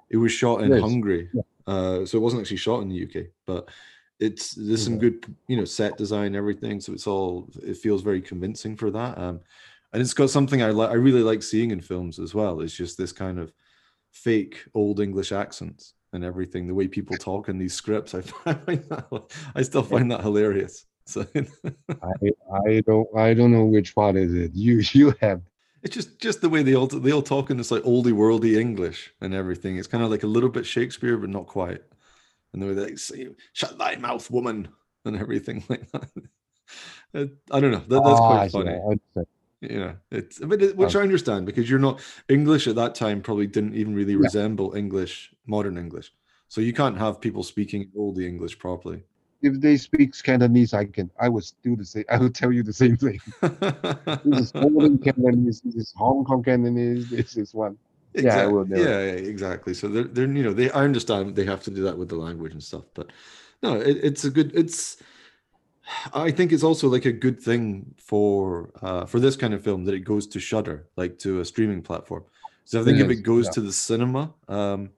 it 0.10 0.18
was 0.18 0.32
shot 0.32 0.62
in 0.62 0.72
Yes. 0.72 0.82
Hungary, 0.82 1.30
uh, 1.66 2.06
so 2.06 2.18
it 2.18 2.22
wasn't 2.22 2.42
actually 2.42 2.58
shot 2.58 2.82
in 2.82 2.90
the 2.90 3.04
UK. 3.04 3.28
But 3.46 3.70
it's 4.20 4.54
there's 4.54 4.84
some 4.84 5.00
good 5.00 5.26
you 5.48 5.58
know 5.58 5.66
set 5.66 5.98
design, 5.98 6.36
everything. 6.36 6.80
So 6.80 6.94
it's 6.94 7.08
all 7.08 7.50
it 7.64 7.78
feels 7.78 8.02
very 8.02 8.22
convincing 8.22 8.76
for 8.76 8.92
that. 8.92 9.18
Um, 9.18 9.42
and 9.92 10.02
it's 10.02 10.14
got 10.14 10.30
something 10.30 10.62
I 10.62 10.70
like. 10.70 10.90
I 10.90 10.96
really 10.96 11.24
like 11.24 11.44
seeing 11.44 11.72
in 11.72 11.82
films 11.82 12.20
as 12.20 12.34
well. 12.34 12.62
It's 12.62 12.76
just 12.76 12.98
this 12.98 13.12
kind 13.12 13.40
of 13.40 13.54
fake 14.12 14.64
old 14.74 15.00
English 15.00 15.32
accents 15.32 15.94
and 16.14 16.24
everything. 16.24 16.68
The 16.68 16.74
way 16.74 16.88
people 16.88 17.18
talk 17.18 17.50
in 17.50 17.58
these 17.58 17.74
scripts, 17.74 18.14
I 18.16 18.22
find 18.22 18.84
that 18.90 19.24
I 19.56 19.62
still 19.62 19.84
find 19.84 20.12
that 20.12 20.22
hilarious. 20.22 20.86
So. 21.06 21.26
I 22.02 22.32
I 22.68 22.82
don't 22.82 23.08
I 23.18 23.34
don't 23.34 23.52
know 23.52 23.66
which 23.66 23.96
part 23.96 24.16
is 24.16 24.34
it. 24.34 24.52
You 24.54 24.82
you 24.94 25.12
have 25.22 25.42
It's 25.82 25.94
just 25.94 26.20
just 26.20 26.42
the 26.42 26.50
way 26.50 26.64
they 26.64 26.76
all 26.76 26.88
they 26.88 27.12
all 27.12 27.22
talk 27.22 27.50
in 27.50 27.58
this 27.58 27.72
like 27.72 27.84
oldie 27.84 28.14
worldy 28.14 28.58
English 28.58 29.14
and 29.22 29.34
everything. 29.34 29.78
It's 29.78 29.88
kind 29.88 30.04
of 30.04 30.10
like 30.10 30.24
a 30.24 30.28
little 30.28 30.50
bit 30.50 30.66
Shakespeare, 30.66 31.18
but 31.18 31.30
not 31.30 31.48
quite. 31.48 31.82
And 32.54 32.62
the 32.62 32.68
way 32.68 32.74
they 32.74 32.96
say 32.96 33.28
"shut 33.54 33.78
thy 33.78 33.96
mouth, 33.98 34.30
woman" 34.32 34.70
and 35.06 35.18
everything 35.18 35.64
like 35.70 35.92
that. 35.92 36.10
Uh, 37.14 37.26
I 37.52 37.60
don't 37.60 37.72
know. 37.72 37.84
That, 37.88 38.04
that's 38.04 38.20
Ah, 38.20 38.28
quite 38.28 38.52
funny. 38.52 38.72
I 38.72 38.74
understand. 38.76 39.28
You 39.62 39.80
know, 39.80 39.96
it's 40.12 40.40
but 40.40 40.62
it, 40.62 40.76
which 40.78 40.96
I 40.96 41.02
understand 41.02 41.46
because 41.46 41.70
you're 41.70 41.80
not 41.80 42.02
English 42.30 42.68
at 42.68 42.76
that 42.76 42.96
time. 42.96 43.22
Probably 43.22 43.48
didn't 43.48 43.76
even 43.76 43.96
really 43.96 44.14
Yeah. 44.14 44.20
resemble 44.20 44.76
English, 44.76 45.34
modern 45.48 45.78
English. 45.78 46.12
So 46.50 46.62
you 46.62 46.74
can't 46.74 46.98
have 46.98 47.22
people 47.22 47.44
speaking 47.44 47.90
oldie 47.98 48.26
English 48.28 48.60
properly. 48.60 49.04
If 49.44 49.60
they 49.60 49.78
speak 49.78 50.22
Cantonese, 50.24 50.74
I 50.74 50.86
can 50.86 51.12
I 51.20 51.30
would 51.30 51.46
do 51.64 51.76
the 51.76 51.86
same. 51.86 52.06
I 52.10 52.18
would 52.18 52.34
tell 52.34 52.52
you 52.52 52.64
the 52.64 52.74
same 52.74 52.98
thing. 52.98 53.20
this 54.26 54.40
is 54.40 54.52
Golden 54.52 54.98
Cantonese. 54.98 55.62
This 55.62 55.76
is 55.76 55.94
Hong 55.96 56.24
Kong 56.24 56.44
Cantonese. 56.44 57.10
This 57.10 57.38
is 57.38 57.54
one. 57.54 57.78
Yeah, 58.16 58.42
I 58.42 58.46
will. 58.48 58.64
do 58.64 58.80
yeah, 58.80 59.06
yeah, 59.06 59.12
exactly. 59.12 59.74
So 59.74 59.88
they're, 59.88 60.04
they're, 60.04 60.32
you 60.32 60.44
know, 60.44 60.54
they, 60.54 60.70
I 60.72 60.84
understand 60.84 61.36
they 61.36 61.46
have 61.46 61.64
to 61.64 61.72
do 61.72 61.84
that 61.84 61.98
with 61.98 62.10
the 62.10 62.16
language 62.16 62.54
and 62.54 62.64
stuff, 62.64 62.84
but 62.94 63.12
no, 63.62 63.76
it, 63.76 63.98
it's 64.04 64.24
a 64.24 64.30
good, 64.30 64.56
it's, 64.56 64.98
I 66.14 66.32
think 66.32 66.52
it's 66.52 66.64
also 66.64 66.88
like 66.88 67.06
a 67.06 67.12
good 67.12 67.42
thing 67.42 67.96
for, 67.98 68.72
uh, 68.82 69.06
for 69.06 69.20
this 69.20 69.36
kind 69.36 69.54
of 69.54 69.64
film 69.64 69.86
that 69.86 69.96
it 69.96 70.02
goes 70.02 70.28
to 70.28 70.40
Shudder, 70.40 70.88
like 70.96 71.18
to 71.20 71.42
a 71.42 71.46
streaming 71.46 71.82
platform. 71.82 72.24
So 72.66 72.80
I 72.80 72.84
think 72.84 73.00
if 73.00 73.10
it 73.10 73.24
goes 73.24 73.46
yeah. 73.48 73.52
to 73.54 73.62
the 73.62 73.74
cinema, 73.74 74.34
um, 74.48 74.92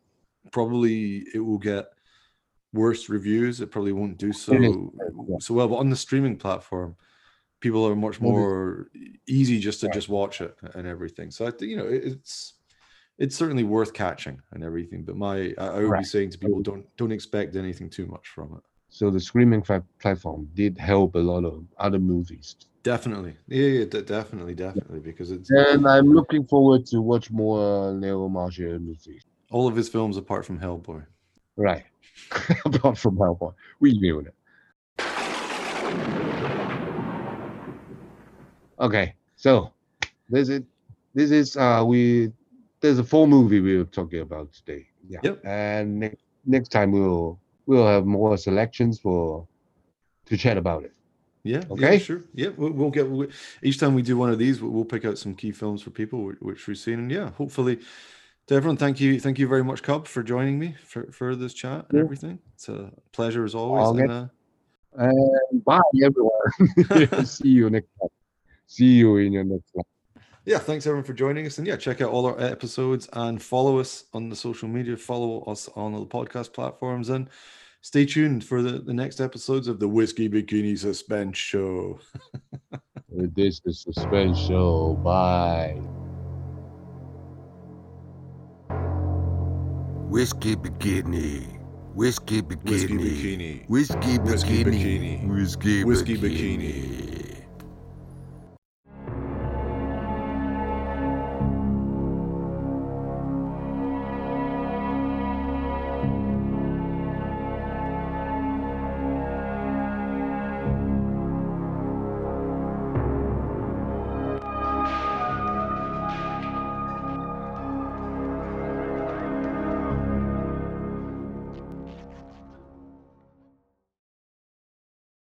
probably 0.52 1.26
it 1.34 1.39
will 1.39 1.58
get 1.58 1.88
worse 2.76 3.10
reviews. 3.10 3.62
It 3.62 3.72
probably 3.72 3.94
won't 3.94 4.18
do 4.18 4.32
so, 4.32 4.92
so 5.40 5.54
well, 5.54 5.68
but 5.68 5.78
on 5.78 5.90
the 5.90 5.96
streaming 5.96 6.38
platform, 6.38 6.96
people 7.60 7.88
are 7.88 7.96
much 7.96 8.22
more 8.22 8.90
easy 9.28 9.60
just 9.60 9.80
to 9.82 9.90
just 9.90 10.10
watch 10.10 10.42
it 10.42 10.56
and 10.76 10.88
everything. 10.88 11.32
So 11.32 11.48
I 11.48 11.52
think 11.52 11.72
you 11.72 11.78
know 11.78 11.88
it's 11.88 12.54
it's 13.18 13.36
certainly 13.36 13.64
worth 13.64 13.94
catching 13.94 14.40
and 14.52 14.64
everything. 14.64 15.04
But 15.04 15.16
my 15.16 15.54
I, 15.58 15.80
would 15.80 15.98
be 15.98 16.04
saying 16.04 16.32
to 16.32 16.38
people 16.38 16.62
don't 16.62 16.86
don't 16.98 17.12
expect 17.12 17.56
anything 17.56 17.90
too 17.90 18.06
much 18.06 18.28
from 18.28 18.54
it. 18.58 18.64
So 18.90 19.10
the 19.10 19.20
streaming 19.20 19.64
platform 20.00 20.48
did 20.54 20.78
help 20.78 21.16
a 21.16 21.20
lot 21.20 21.44
of 21.44 21.66
other 21.78 22.00
movies. 22.00 22.56
Definitely, 22.84 23.36
yeah, 23.48 23.68
yeah 23.68 23.86
de- 23.86 24.04
definitely, 24.04 24.54
definitely, 24.54 25.00
because 25.00 25.32
it's 25.32 25.50
And 25.50 25.88
I'm 25.88 26.14
looking 26.14 26.46
forward 26.46 26.86
to 26.88 27.02
watch 27.02 27.32
more 27.32 27.90
uh, 27.90 27.92
Leo 27.92 28.30
Marshall 28.30 28.78
movies. 28.80 29.24
all 29.50 29.68
of 29.68 29.76
his 29.76 29.90
films 29.90 30.18
apart 30.18 30.46
from 30.46 30.60
Hellboy. 30.60 31.04
Right. 31.58 31.86
Apart 32.66 32.97
from 32.97 33.18
Hellboy. 33.18 33.53
We 33.80 33.93
knew 33.93 34.24
that. 34.24 34.34
Okay. 38.80 39.16
So 39.36 39.72
this 40.30 40.49
is 40.49 40.62
this 41.14 41.32
is 41.32 41.58
uh 41.58 41.84
we 41.86 42.32
there's 42.82 42.99
a 42.99 43.03
full 43.03 43.28
movie 43.28 43.60
we 43.60 43.78
were 43.78 43.86
talking 43.86 44.22
about 44.22 44.51
today. 44.53 44.88
Yeah. 45.08 45.20
Yep. 45.24 45.45
And 45.45 45.99
next 45.99 46.24
next 46.45 46.70
time 46.70 46.91
we'll 46.91 47.39
we'll 47.66 47.88
have 47.88 48.06
more 48.06 48.38
selections 48.38 48.99
for 48.99 49.47
to 50.26 50.38
chat 50.38 50.58
about 50.58 50.84
it. 50.84 50.93
Yeah. 51.43 51.62
Okay. 51.70 51.93
Yeah, 51.93 51.97
sure. 51.99 52.24
Yeah. 52.34 52.49
We'll, 52.58 52.72
we'll 52.72 52.89
get 52.89 53.10
we, 53.10 53.28
each 53.62 53.80
time 53.80 53.93
we 53.93 54.01
do 54.01 54.18
one 54.18 54.32
of 54.32 54.39
these, 54.39 54.62
we'll, 54.62 54.72
we'll 54.72 54.86
pick 54.86 55.06
out 55.06 55.18
some 55.20 55.36
key 55.36 55.51
films 55.51 55.84
for 55.84 55.91
people 55.91 56.32
wh- 56.32 56.43
which 56.43 56.66
we've 56.66 56.78
seen, 56.78 56.99
and 56.99 57.12
yeah, 57.12 57.30
hopefully. 57.32 57.80
To 58.48 58.54
everyone, 58.56 58.78
thank 58.78 59.00
you, 59.00 59.20
thank 59.20 59.39
you 59.39 59.48
very 59.48 59.64
much, 59.64 59.82
Cub, 59.82 60.08
for 60.08 60.22
joining 60.22 60.60
me 60.60 60.76
for, 60.86 61.12
for 61.12 61.36
this 61.36 61.54
chat 61.54 61.88
and 61.89 61.98
Yeah. 61.98 62.04
everything. 62.04 62.39
It's 62.54 62.70
a 62.70 62.91
pleasure 63.12 63.43
as 63.43 63.56
always. 63.56 63.89
And, 64.00 64.12
uh, 64.12 64.28
bye 65.66 65.82
everyone. 66.04 67.26
See 67.26 67.50
you 67.50 67.70
next 67.70 67.88
time. 68.00 68.10
See 68.68 68.86
you 68.93 69.18
in 69.18 69.34
your 69.34 69.43
next 69.43 69.70
one. 69.74 69.86
yeah, 70.46 70.60
thanks 70.60 70.86
everyone 70.86 71.06
for 71.06 71.14
joining 71.14 71.46
us. 71.48 71.58
And 71.58 71.66
yeah, 71.66 71.76
check 71.76 72.02
out 72.02 72.12
all 72.12 72.26
our 72.28 72.39
episodes 72.39 73.10
and 73.14 73.41
follow 73.41 73.80
us 73.80 74.06
on 74.14 74.30
the 74.30 74.36
social 74.36 74.68
media, 74.68 74.96
follow 74.96 75.41
us 75.46 75.68
on 75.76 75.93
all 75.96 76.02
the 76.02 76.06
podcast 76.06 76.54
platforms, 76.54 77.10
and 77.10 77.30
stay 77.82 78.06
tuned 78.06 78.43
for 78.43 78.62
the, 78.62 78.74
the 78.80 78.93
next 78.93 79.20
episodes 79.20 79.68
of 79.68 79.80
the 79.80 79.88
Whiskey 79.88 80.30
Bikini 80.30 80.78
Suspense 80.78 81.38
Show. 81.38 82.00
This 83.18 83.62
is 83.66 83.82
Suspense 83.82 84.38
Show. 84.38 84.96
Bye. 85.02 85.80
Whiskey 90.16 90.55
bikini. 90.55 91.43
Whiskey 91.93 92.41
bikini. 92.41 92.72
Whiskey 92.72 92.97
bikini. 92.97 93.66
Whiskey 93.68 94.18
Whiskey 94.20 94.63
bikini. 94.63 94.63
bikini. 94.63 95.28
Whiskey 95.28 95.84
Whiskey 95.84 96.16
bikini. 96.16 97.35